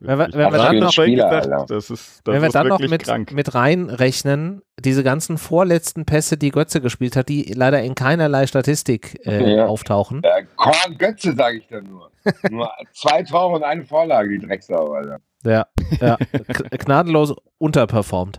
Wenn 0.00 0.18
wir, 0.18 0.28
wenn 0.32 0.52
wir 0.52 0.58
dann 0.58 0.78
noch, 0.78 0.92
Spieler, 0.92 1.40
gesagt, 1.40 1.70
das 1.70 1.90
ist, 1.90 2.20
das 2.24 2.34
wenn 2.34 2.42
wir 2.42 2.48
ist 2.48 2.54
dann 2.54 2.68
noch 2.68 2.78
mit, 2.80 3.04
krank. 3.04 3.32
mit 3.32 3.54
reinrechnen, 3.54 4.62
diese 4.78 5.02
ganzen 5.04 5.38
vorletzten 5.38 6.04
Pässe, 6.06 6.36
die 6.36 6.50
Götze 6.50 6.80
gespielt 6.80 7.16
hat, 7.16 7.28
die 7.28 7.52
leider 7.54 7.82
in 7.82 7.94
keinerlei 7.94 8.46
Statistik 8.46 9.20
äh, 9.26 9.54
Ja. 9.56 9.66
auftauchen. 9.66 10.22
Ja, 10.24 10.42
Korn 10.56 10.96
Götze, 10.98 11.34
sage 11.34 11.58
ich 11.58 11.66
dann 11.68 11.84
nur. 11.84 12.10
nur 12.50 12.70
zwei 12.92 13.22
Tore 13.22 13.56
und 13.56 13.64
eine 13.64 13.84
Vorlage, 13.84 14.28
die 14.38 14.46
Drecksau, 14.46 14.92
Alter. 14.92 15.18
Ja, 15.44 15.66
ja. 16.00 16.18
Gnadenlos 16.78 17.34
unterperformt. 17.58 18.38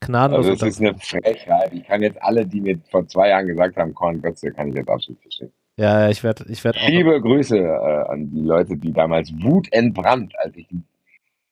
Gnadenlos 0.00 0.46
Also 0.48 0.66
ist 0.66 0.80
unterperformt. 0.80 1.14
eine 1.16 1.22
Frechheit. 1.34 1.72
Ich 1.72 1.84
kann 1.86 2.02
jetzt 2.02 2.20
alle, 2.20 2.44
die 2.46 2.60
mir 2.60 2.80
vor 2.90 3.06
zwei 3.06 3.28
Jahren 3.28 3.46
gesagt 3.46 3.76
haben, 3.76 3.94
Korn 3.94 4.20
Götze, 4.20 4.50
kann 4.50 4.68
ich 4.68 4.74
jetzt 4.74 4.88
absolut 4.90 5.20
verstehen. 5.22 5.52
Ja, 5.76 6.02
ja, 6.02 6.10
ich 6.10 6.22
werde 6.22 6.44
ich 6.48 6.62
werd 6.64 6.76
auch. 6.76 6.88
Liebe 6.88 7.20
Grüße 7.20 7.58
äh, 7.58 8.10
an 8.10 8.30
die 8.30 8.42
Leute, 8.42 8.76
die 8.76 8.92
damals 8.92 9.32
wutentbrannt, 9.42 10.34
als 10.38 10.56
ich 10.56 10.68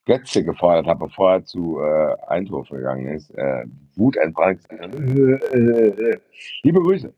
Götze 0.04 0.44
gefordert 0.44 0.86
habe, 0.86 1.06
bevor 1.06 1.32
er 1.32 1.44
zu 1.44 1.80
äh, 1.80 2.16
Eindhoven 2.26 2.76
gegangen 2.76 3.06
ist, 3.08 3.30
äh, 3.30 3.64
wutentbrannt. 3.96 4.60
Liebe 6.62 6.80
Grüße. 6.80 7.12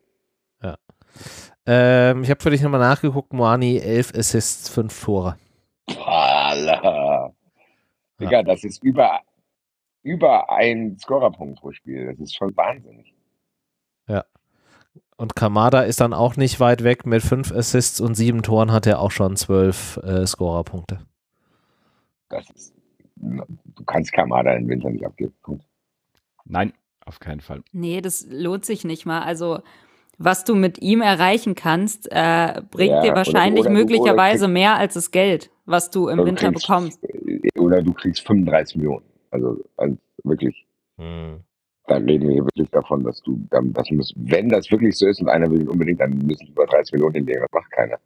Ähm, 1.65 2.23
ich 2.23 2.29
habe 2.29 2.41
für 2.41 2.49
dich 2.49 2.61
nochmal 2.61 2.79
nachgeguckt. 2.81 3.31
Moani, 3.31 3.77
11 3.77 4.13
Assists, 4.15 4.69
5 4.69 5.03
Tore. 5.03 5.37
Alter. 6.05 7.33
Digga, 8.19 8.43
das 8.43 8.63
ist 8.63 8.83
über, 8.83 9.21
über 10.01 10.49
ein 10.51 10.97
Scorerpunkt 10.99 11.59
pro 11.59 11.71
Spiel. 11.71 12.07
Das 12.07 12.19
ist 12.19 12.35
schon 12.35 12.55
wahnsinnig. 12.55 13.12
Und 15.17 15.35
Kamada 15.35 15.81
ist 15.81 16.01
dann 16.01 16.13
auch 16.13 16.35
nicht 16.37 16.59
weit 16.59 16.83
weg. 16.83 17.05
Mit 17.05 17.21
5 17.21 17.51
Assists 17.51 18.01
und 18.01 18.15
7 18.15 18.41
Toren 18.43 18.71
hat 18.71 18.87
er 18.87 18.99
auch 18.99 19.11
schon 19.11 19.35
12 19.35 19.97
äh, 20.03 20.25
Scorerpunkte. 20.25 20.99
Das 22.29 22.49
ist, 22.49 22.73
du 23.15 23.83
kannst 23.85 24.11
Kamada 24.11 24.53
im 24.53 24.67
Winter 24.67 24.89
nicht 24.89 25.05
abgeben. 25.05 25.33
Punkt. 25.43 25.63
Nein, 26.45 26.73
auf 27.05 27.19
keinen 27.19 27.39
Fall. 27.41 27.61
Nee, 27.71 28.01
das 28.01 28.25
lohnt 28.29 28.65
sich 28.65 28.83
nicht 28.83 29.05
mal. 29.05 29.21
Also, 29.21 29.59
was 30.17 30.43
du 30.43 30.55
mit 30.55 30.81
ihm 30.81 31.01
erreichen 31.01 31.55
kannst, 31.55 32.11
äh, 32.11 32.61
bringt 32.71 32.91
Ja, 32.91 33.01
dir 33.01 33.07
oder- 33.11 33.15
wahrscheinlich 33.17 33.61
oder 33.61 33.69
du- 33.69 33.75
möglicherweise 33.75 34.45
oder 34.45 34.53
mehr 34.53 34.75
als 34.77 34.95
das 34.95 35.11
Geld, 35.11 35.51
was 35.65 35.89
du 35.91 36.07
im 36.09 36.19
Oder 36.19 36.23
du 36.23 36.25
Winter 36.27 36.47
kriegst- 36.51 36.67
bekommst. 36.67 36.99
Oder 37.57 37.81
du 37.81 37.93
kriegst 37.93 38.25
35 38.25 38.75
Millionen. 38.77 39.05
Also, 39.31 39.63
also 39.77 39.95
wirklich, 40.23 40.65
Hm. 40.97 41.39
Da 41.87 41.95
reden 41.97 42.27
wir 42.27 42.33
hier 42.33 42.45
wirklich 42.45 42.69
davon, 42.69 43.03
dass 43.03 43.21
du, 43.23 43.37
dann- 43.49 43.73
das 43.73 43.89
muss, 43.91 44.13
wenn 44.15 44.49
das 44.49 44.71
wirklich 44.71 44.97
so 44.97 45.07
ist 45.07 45.21
und 45.21 45.29
einer 45.29 45.49
will 45.51 45.67
unbedingt, 45.67 45.99
dann 45.99 46.11
müssen 46.11 46.45
die 46.45 46.51
über 46.51 46.65
30 46.65 46.93
Millionen 46.93 47.15
hinlegen. 47.15 47.41
Das 47.41 47.51
macht 47.51 47.71
keiner. 47.71 47.97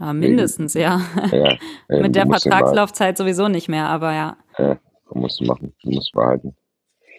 Ja, 0.00 0.12
mindestens, 0.12 0.74
ja. 0.74 1.00
Ja, 1.30 1.56
ähm, 1.88 2.02
Mit 2.02 2.16
der 2.16 2.26
Vertragslaufzeit 2.26 3.16
sowieso 3.16 3.48
nicht 3.48 3.68
mehr, 3.68 3.86
aber 3.86 4.12
ja. 4.12 4.36
behalten. 4.56 4.80
Du 5.08 5.18
musst 5.18 5.40
du 5.40 5.44
machen. 5.44 5.72
Du 5.82 5.90
musst 5.90 6.12
behalten. 6.12 6.54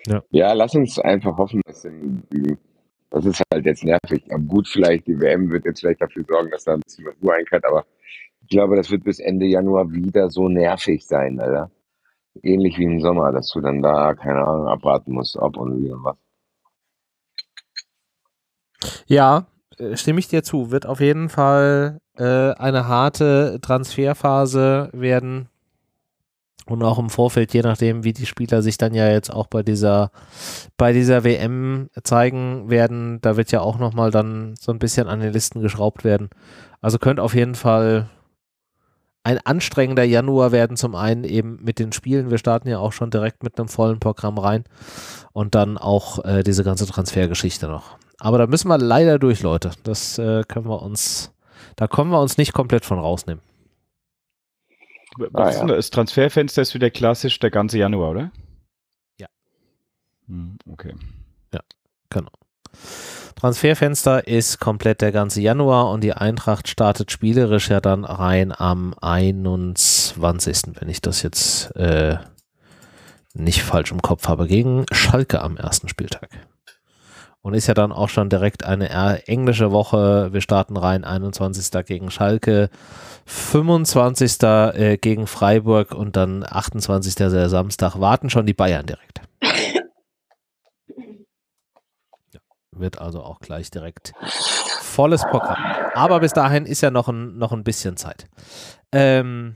Ja. 0.07 0.23
ja, 0.29 0.53
lass 0.53 0.75
uns 0.75 0.99
einfach 0.99 1.37
hoffen, 1.37 1.61
dass 1.65 1.85
in, 1.85 2.23
das 3.09 3.25
ist 3.25 3.41
halt 3.51 3.65
jetzt 3.65 3.83
nervig. 3.83 4.23
Aber 4.29 4.43
gut, 4.43 4.67
vielleicht 4.67 5.07
die 5.07 5.19
WM 5.19 5.49
wird 5.49 5.65
jetzt 5.65 5.79
vielleicht 5.79 6.01
dafür 6.01 6.23
sorgen, 6.27 6.51
dass 6.51 6.65
da 6.65 6.73
ein 6.73 6.81
bisschen 6.81 7.07
Ruhe 7.23 7.33
einkehrt, 7.33 7.65
aber 7.65 7.85
ich 8.41 8.49
glaube, 8.49 8.75
das 8.75 8.91
wird 8.91 9.03
bis 9.03 9.19
Ende 9.19 9.45
Januar 9.47 9.91
wieder 9.91 10.29
so 10.29 10.47
nervig 10.49 11.05
sein, 11.05 11.39
Alter. 11.39 11.71
Ähnlich 12.43 12.77
wie 12.77 12.83
im 12.83 13.01
Sommer, 13.01 13.31
dass 13.31 13.49
du 13.49 13.61
dann 13.61 13.81
da, 13.81 14.13
keine 14.13 14.45
Ahnung, 14.45 14.67
abwarten 14.67 15.13
musst, 15.13 15.37
ob 15.37 15.57
und 15.57 15.81
wie 15.81 15.91
und 15.91 16.03
was. 16.03 16.17
Ja, 19.07 19.47
äh, 19.77 19.95
stimme 19.95 20.19
ich 20.19 20.27
dir 20.27 20.43
zu. 20.43 20.71
Wird 20.71 20.85
auf 20.85 20.99
jeden 20.99 21.29
Fall 21.29 21.99
äh, 22.17 22.51
eine 22.53 22.87
harte 22.87 23.59
Transferphase 23.61 24.89
werden. 24.93 25.49
Und 26.67 26.81
auch 26.81 26.97
im 26.97 27.11
Vorfeld, 27.11 27.53
je 27.53 27.61
nachdem, 27.61 28.03
wie 28.03 28.13
die 28.13 28.25
Spieler 28.25 28.63
sich 28.63 28.77
dann 28.77 28.95
ja 28.95 29.07
jetzt 29.09 29.31
auch 29.31 29.45
bei 29.45 29.61
dieser, 29.61 30.09
bei 30.77 30.93
dieser 30.93 31.23
WM 31.23 31.89
zeigen 32.03 32.71
werden, 32.71 33.19
da 33.21 33.37
wird 33.37 33.51
ja 33.51 33.61
auch 33.61 33.77
nochmal 33.77 34.09
dann 34.09 34.55
so 34.59 34.71
ein 34.71 34.79
bisschen 34.79 35.07
an 35.07 35.19
den 35.19 35.31
Listen 35.31 35.61
geschraubt 35.61 36.03
werden. 36.03 36.29
Also 36.81 36.97
könnte 36.97 37.21
auf 37.21 37.35
jeden 37.35 37.53
Fall 37.53 38.09
ein 39.25 39.39
anstrengender 39.39 40.03
Januar 40.03 40.51
werden, 40.51 40.77
zum 40.77 40.93
einen 40.95 41.23
eben 41.23 41.57
mit 41.63 41.79
den 41.79 41.91
Spielen. 41.91 42.29
Wir 42.29 42.37
starten 42.37 42.67
ja 42.69 42.77
auch 42.77 42.93
schon 42.93 43.09
direkt 43.09 43.43
mit 43.43 43.57
einem 43.57 43.67
vollen 43.67 43.99
Programm 43.99 44.37
rein. 44.37 44.63
Und 45.33 45.55
dann 45.55 45.77
auch 45.77 46.23
äh, 46.23 46.43
diese 46.43 46.63
ganze 46.63 46.85
Transfergeschichte 46.85 47.67
noch. 47.67 47.97
Aber 48.19 48.37
da 48.37 48.47
müssen 48.47 48.67
wir 48.67 48.77
leider 48.77 49.17
durch, 49.19 49.41
Leute. 49.41 49.71
Das 49.83 50.17
äh, 50.19 50.43
können 50.47 50.67
wir 50.67 50.81
uns, 50.81 51.33
da 51.75 51.87
können 51.87 52.11
wir 52.11 52.21
uns 52.21 52.37
nicht 52.37 52.53
komplett 52.53 52.85
von 52.85 52.99
rausnehmen. 52.99 53.41
Was 55.17 55.29
Ah, 55.33 55.49
ist 55.49 55.59
ja. 55.59 55.65
das 55.65 55.89
Transferfenster 55.89 56.61
ist 56.61 56.75
wieder 56.75 56.91
klassisch 56.91 57.39
der 57.39 57.49
ganze 57.49 57.79
Januar, 57.79 58.11
oder? 58.11 58.31
Ja. 59.17 59.27
Hm, 60.27 60.57
okay. 60.71 60.93
Genau. 62.09 62.29
Transferfenster 63.35 64.27
ist 64.27 64.59
komplett 64.59 65.01
der 65.01 65.11
ganze 65.11 65.41
Januar 65.41 65.91
und 65.91 66.01
die 66.03 66.13
Eintracht 66.13 66.69
startet 66.69 67.11
spielerisch 67.11 67.69
ja 67.69 67.81
dann 67.81 68.05
rein 68.05 68.53
am 68.57 68.95
21. 69.01 70.61
Wenn 70.79 70.87
ich 70.87 71.01
das 71.01 71.21
jetzt 71.21 71.75
äh, 71.75 72.17
nicht 73.33 73.63
falsch 73.63 73.91
im 73.91 74.01
Kopf 74.01 74.27
habe, 74.29 74.47
gegen 74.47 74.85
Schalke 74.91 75.41
am 75.41 75.57
ersten 75.57 75.89
Spieltag. 75.89 76.29
Und 77.41 77.53
ist 77.53 77.67
ja 77.67 77.75
dann 77.75 77.91
auch 77.91 78.09
schon 78.09 78.29
direkt 78.29 78.63
eine 78.63 78.89
englische 79.27 79.71
Woche. 79.71 80.29
Wir 80.31 80.41
starten 80.41 80.77
rein 80.77 81.03
21. 81.03 81.85
gegen 81.85 82.09
Schalke, 82.09 82.69
25. 83.25 84.41
äh, 84.41 84.97
gegen 84.97 85.27
Freiburg 85.27 85.93
und 85.93 86.15
dann 86.15 86.43
28. 86.43 87.13
der 87.15 87.49
Samstag 87.49 87.99
warten 87.99 88.31
schon 88.31 88.47
die 88.47 88.53
Bayern 88.53 88.85
direkt. 88.85 89.24
Wird 92.79 92.99
also 92.99 93.21
auch 93.21 93.39
gleich 93.39 93.71
direkt 93.71 94.13
volles 94.81 95.21
Programm. 95.23 95.57
Aber 95.93 96.19
bis 96.19 96.33
dahin 96.33 96.65
ist 96.65 96.81
ja 96.81 96.91
noch 96.91 97.07
ein, 97.07 97.37
noch 97.37 97.51
ein 97.51 97.63
bisschen 97.63 97.97
Zeit. 97.97 98.27
Ähm, 98.91 99.55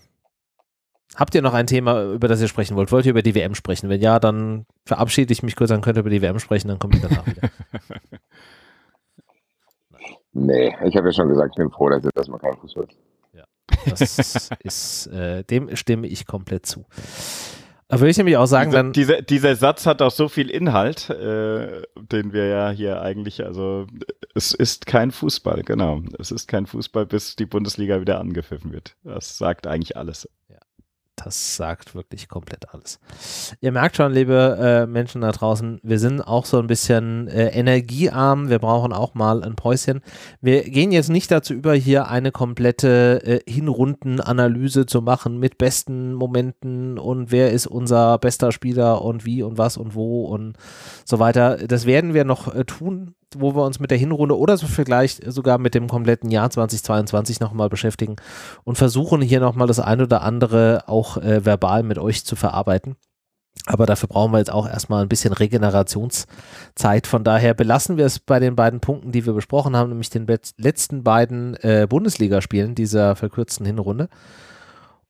habt 1.16 1.36
ihr 1.36 1.42
noch 1.42 1.54
ein 1.54 1.68
Thema, 1.68 2.04
über 2.04 2.28
das 2.28 2.42
ihr 2.42 2.48
sprechen 2.48 2.76
wollt? 2.76 2.92
Wollt 2.92 3.06
ihr 3.06 3.12
über 3.12 3.22
die 3.22 3.36
WM 3.36 3.56
sprechen? 3.56 3.90
Wenn 3.90 4.02
ja, 4.02 4.20
dann 4.20 4.66
verabschiede 4.86 5.32
ich 5.34 5.44
mich 5.44 5.56
kurz, 5.56 5.70
dann 5.70 5.82
könnt 5.82 5.98
ihr 5.98 6.02
über 6.02 6.10
die 6.10 6.22
WM 6.22 6.40
sprechen, 6.40 6.68
dann 6.68 6.80
komme 6.80 6.96
ich 6.96 7.02
danach 7.02 7.26
wieder. 7.26 7.50
Nee, 10.32 10.76
ich 10.86 10.96
habe 10.96 11.08
ja 11.08 11.12
schon 11.12 11.28
gesagt, 11.28 11.54
ich 11.54 11.58
bin 11.58 11.72
froh, 11.72 11.90
dass 11.90 12.04
jetzt 12.04 12.16
erstmal 12.16 12.40
kein 12.40 12.56
Fußball 12.58 12.86
ist. 12.86 12.98
Das 13.86 14.52
ist, 14.64 15.08
äh, 15.08 15.44
dem 15.44 15.76
stimme 15.76 16.08
ich 16.08 16.26
komplett 16.26 16.66
zu. 16.66 16.86
Da 17.90 18.00
würde 18.00 18.12
ich 18.12 18.18
nämlich 18.18 18.38
auch 18.38 18.46
sagen, 18.46 18.70
dieser, 18.70 18.84
dann, 18.84 18.94
dieser, 18.94 19.22
dieser 19.24 19.56
Satz 19.56 19.88
hat 19.88 20.04
auch 20.04 20.12
so 20.12 20.30
viel 20.30 20.52
Inhalt, 20.52 21.10
äh, 21.10 21.82
den 21.96 22.34
wir 22.34 22.46
ja 22.46 22.70
hier 22.70 23.02
eigentlich, 23.02 23.44
also 23.44 23.88
es 24.36 24.54
ist 24.54 24.86
kein 24.86 25.10
Fußball, 25.10 25.64
genau. 25.64 26.04
Es 26.20 26.30
ist 26.30 26.48
kein 26.48 26.68
Fußball, 26.68 27.08
bis 27.08 27.36
die 27.36 27.48
Bundesliga 27.48 28.00
wieder 28.00 28.20
angepfiffen 28.20 28.72
wird. 28.72 28.96
Das 29.04 29.40
sagt 29.40 29.66
eigentlich 29.66 29.98
alles. 29.98 30.30
Das 31.24 31.56
sagt 31.56 31.96
wirklich 31.96 32.28
komplett 32.28 32.74
alles. 32.74 33.00
Ihr 33.62 33.72
merkt 33.72 33.98
schon, 33.98 34.12
liebe 34.12 34.58
äh, 34.60 34.88
Menschen 34.88 35.22
da 35.22 35.32
draußen, 35.32 35.80
wir 35.84 36.00
sind 36.00 36.22
auch 36.22 36.46
so 36.46 36.60
ein 36.60 36.68
bisschen 36.68 37.28
äh, 37.28 37.50
energiearm. 37.50 38.50
Wir 38.50 38.60
brauchen 38.60 38.94
auch 38.94 39.14
mal 39.14 39.44
ein 39.44 39.56
Päuschen. 39.56 40.02
Wir 40.42 40.64
gehen 40.64 40.92
jetzt 40.92 41.10
nicht 41.10 41.32
dazu 41.32 41.54
über, 41.54 41.74
hier 41.74 42.08
eine 42.08 42.32
komplette 42.32 43.22
äh, 43.24 43.52
Hinrundenanalyse 43.52 44.86
zu 44.86 45.02
machen 45.02 45.40
mit 45.40 45.58
besten 45.58 46.14
Momenten 46.14 46.98
und 46.98 47.32
wer 47.32 47.52
ist 47.52 47.68
unser 47.68 48.18
bester 48.18 48.52
Spieler 48.52 49.02
und 49.02 49.26
wie 49.26 49.44
und 49.44 49.58
was 49.58 49.78
und 49.78 49.96
wo 49.96 50.26
und 50.26 50.58
so 51.06 51.20
weiter. 51.20 51.58
Das 51.58 51.86
werden 51.86 52.14
wir 52.14 52.24
noch 52.24 52.54
äh, 52.54 52.64
tun, 52.64 53.16
wo 53.38 53.56
wir 53.56 53.64
uns 53.64 53.80
mit 53.80 53.92
der 53.92 53.98
Hinrunde 53.98 54.38
oder 54.38 54.58
so 54.58 54.68
vielleicht 54.68 55.24
sogar 55.32 55.58
mit 55.58 55.76
dem 55.76 55.88
kompletten 55.88 56.32
Jahr 56.32 56.50
2022 56.50 57.40
nochmal 57.40 57.70
beschäftigen 57.70 58.16
und 58.64 58.78
versuchen 58.78 59.22
hier 59.22 59.40
nochmal 59.40 59.68
das 59.68 59.80
ein 59.80 60.02
oder 60.02 60.22
andere 60.22 60.84
auch 60.88 61.18
äh, 61.18 61.46
verbal 61.46 61.84
mit 61.84 62.00
euch 62.00 62.26
zu 62.26 62.36
verarbeiten. 62.36 62.96
Aber 63.66 63.86
dafür 63.86 64.08
brauchen 64.08 64.32
wir 64.32 64.40
jetzt 64.40 64.52
auch 64.52 64.68
erstmal 64.68 65.04
ein 65.04 65.10
bisschen 65.10 65.34
Regenerationszeit. 65.34 67.08
Von 67.08 67.24
daher 67.24 67.54
belassen 67.54 67.98
wir 67.98 68.06
es 68.06 68.20
bei 68.20 68.40
den 68.40 68.56
beiden 68.56 68.80
Punkten, 68.80 69.12
die 69.12 69.26
wir 69.26 69.34
besprochen 69.34 69.76
haben, 69.76 69.90
nämlich 69.90 70.10
den 70.10 70.28
letzten 70.58 71.04
beiden 71.04 71.56
äh, 71.58 71.86
Bundesligaspielen 71.88 72.74
dieser 72.74 73.16
verkürzten 73.16 73.66
Hinrunde. 73.66 74.10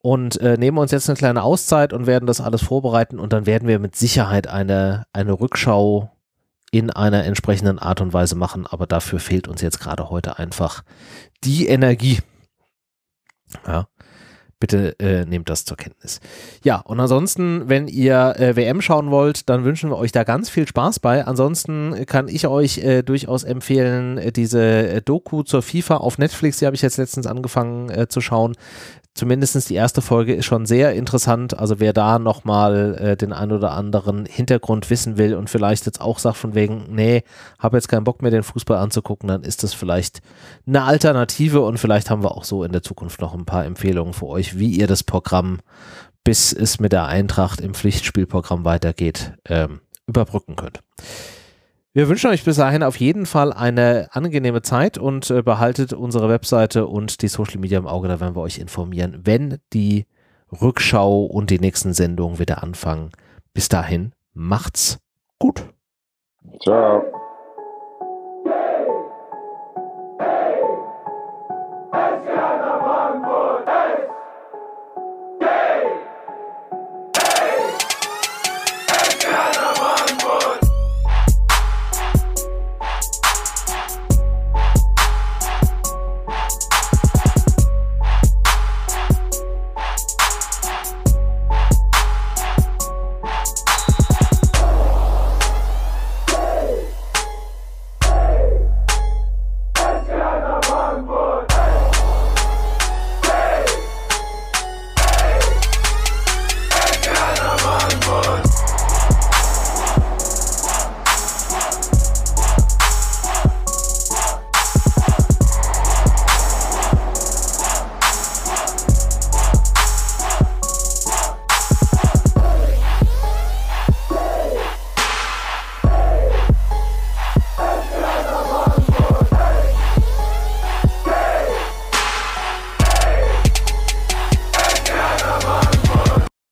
Und 0.02 0.40
äh, 0.42 0.58
nehmen 0.58 0.78
uns 0.78 0.92
jetzt 0.92 1.10
eine 1.10 1.18
kleine 1.18 1.44
Auszeit 1.44 1.94
und 1.94 2.08
werden 2.08 2.26
das 2.26 2.42
alles 2.42 2.62
vorbereiten 2.62 3.20
und 3.20 3.34
dann 3.34 3.46
werden 3.46 3.68
wir 3.68 3.80
mit 3.80 3.96
Sicherheit 3.98 4.48
eine, 4.48 5.06
eine 5.12 5.34
Rückschau 5.40 6.10
in 6.72 6.92
einer 6.92 7.26
entsprechenden 7.26 7.80
Art 7.80 8.02
und 8.02 8.14
Weise 8.14 8.36
machen. 8.36 8.68
Aber 8.68 8.88
dafür 8.88 9.20
fehlt 9.20 9.48
uns 9.48 9.62
jetzt 9.62 9.80
gerade 9.80 10.10
heute 10.10 10.40
einfach 10.40 10.84
die 11.44 11.68
Energie. 11.68 12.20
Ja. 13.66 13.88
Bitte 14.62 15.00
äh, 15.00 15.24
nehmt 15.26 15.50
das 15.50 15.64
zur 15.64 15.78
Kenntnis. 15.78 16.20
Ja, 16.66 16.82
und 16.82 17.00
ansonsten, 17.00 17.70
wenn 17.70 17.88
ihr 17.88 18.36
äh, 18.38 18.58
WM 18.58 18.82
schauen 18.82 19.10
wollt, 19.10 19.50
dann 19.50 19.64
wünschen 19.64 19.90
wir 19.90 19.98
euch 19.98 20.12
da 20.12 20.26
ganz 20.26 20.50
viel 20.50 20.68
Spaß 20.68 21.00
bei. 21.00 21.26
Ansonsten 21.26 22.06
kann 22.06 22.28
ich 22.28 22.46
euch 22.46 22.80
äh, 22.80 23.02
durchaus 23.02 23.46
empfehlen, 23.46 24.18
äh, 24.18 24.34
diese 24.34 24.62
äh, 24.62 25.02
Doku 25.02 25.44
zur 25.44 25.62
FIFA 25.62 25.98
auf 25.98 26.18
Netflix, 26.18 26.60
die 26.60 26.66
habe 26.66 26.76
ich 26.76 26.82
jetzt 26.82 26.98
letztens 26.98 27.26
angefangen 27.26 27.90
äh, 27.90 28.10
zu 28.10 28.20
schauen. 28.20 28.58
Zumindest 29.14 29.70
die 29.70 29.76
erste 29.76 30.02
Folge 30.02 30.34
ist 30.34 30.46
schon 30.46 30.66
sehr 30.66 30.94
interessant. 30.94 31.58
Also 31.58 31.80
wer 31.80 31.94
da 31.94 32.20
nochmal 32.20 32.96
äh, 32.96 33.18
den 33.18 33.34
ein 33.34 33.52
oder 33.52 33.72
anderen 33.72 34.26
Hintergrund 34.26 34.90
wissen 34.90 35.18
will 35.18 35.36
und 35.36 35.50
vielleicht 35.50 35.86
jetzt 35.86 36.02
auch 36.02 36.20
sagt 36.20 36.38
von 36.38 36.56
wegen, 36.56 36.86
nee, 36.90 37.24
habe 37.58 37.78
jetzt 37.78 37.88
keinen 37.88 38.04
Bock 38.04 38.22
mehr 38.22 38.32
den 38.32 38.44
Fußball 38.44 38.78
anzugucken, 38.78 39.28
dann 39.28 39.44
ist 39.44 39.64
das 39.64 39.74
vielleicht 39.74 40.22
eine 40.66 40.84
Alternative 40.84 41.62
und 41.62 41.78
vielleicht 41.78 42.10
haben 42.10 42.24
wir 42.24 42.32
auch 42.32 42.44
so 42.44 42.64
in 42.64 42.72
der 42.72 42.84
Zukunft 42.84 43.22
noch 43.22 43.34
ein 43.34 43.46
paar 43.46 43.66
Empfehlungen 43.66 44.14
für 44.14 44.28
euch, 44.28 44.58
wie 44.58 44.72
ihr 44.72 44.88
das 44.88 45.04
Programm, 45.04 45.60
bis 46.24 46.54
es 46.54 46.80
mit 46.80 46.92
der 46.92 47.06
Eintracht 47.06 47.62
im 47.62 47.74
Pflichtspielprogramm 47.74 48.66
weitergeht, 48.66 49.34
ähm, 49.46 49.82
überbrücken 50.08 50.56
könnt. 50.56 50.82
Wir 52.00 52.08
wünschen 52.08 52.30
euch 52.30 52.46
bis 52.46 52.56
dahin 52.56 52.82
auf 52.82 52.96
jeden 52.96 53.26
Fall 53.26 53.52
eine 53.52 54.08
angenehme 54.14 54.62
Zeit 54.62 54.98
und 54.98 55.30
äh, 55.32 55.42
behaltet 55.42 55.92
unsere 55.92 56.30
Webseite 56.30 56.88
und 56.88 57.22
die 57.22 57.28
Social 57.28 57.60
Media 57.60 57.78
im 57.78 57.88
Auge, 57.88 58.08
da 58.08 58.22
werden 58.22 58.38
wir 58.38 58.42
euch 58.42 58.58
informieren, 58.58 59.20
wenn 59.26 59.58
die 59.74 60.06
Rückschau 60.62 61.26
und 61.26 61.50
die 61.50 61.60
nächsten 61.60 61.92
Sendungen 61.92 62.40
wieder 62.40 62.64
anfangen. 62.64 63.10
Bis 63.54 63.68
dahin, 63.68 64.14
macht's 64.34 65.00
gut. 65.40 65.62
Ciao. 66.64 67.19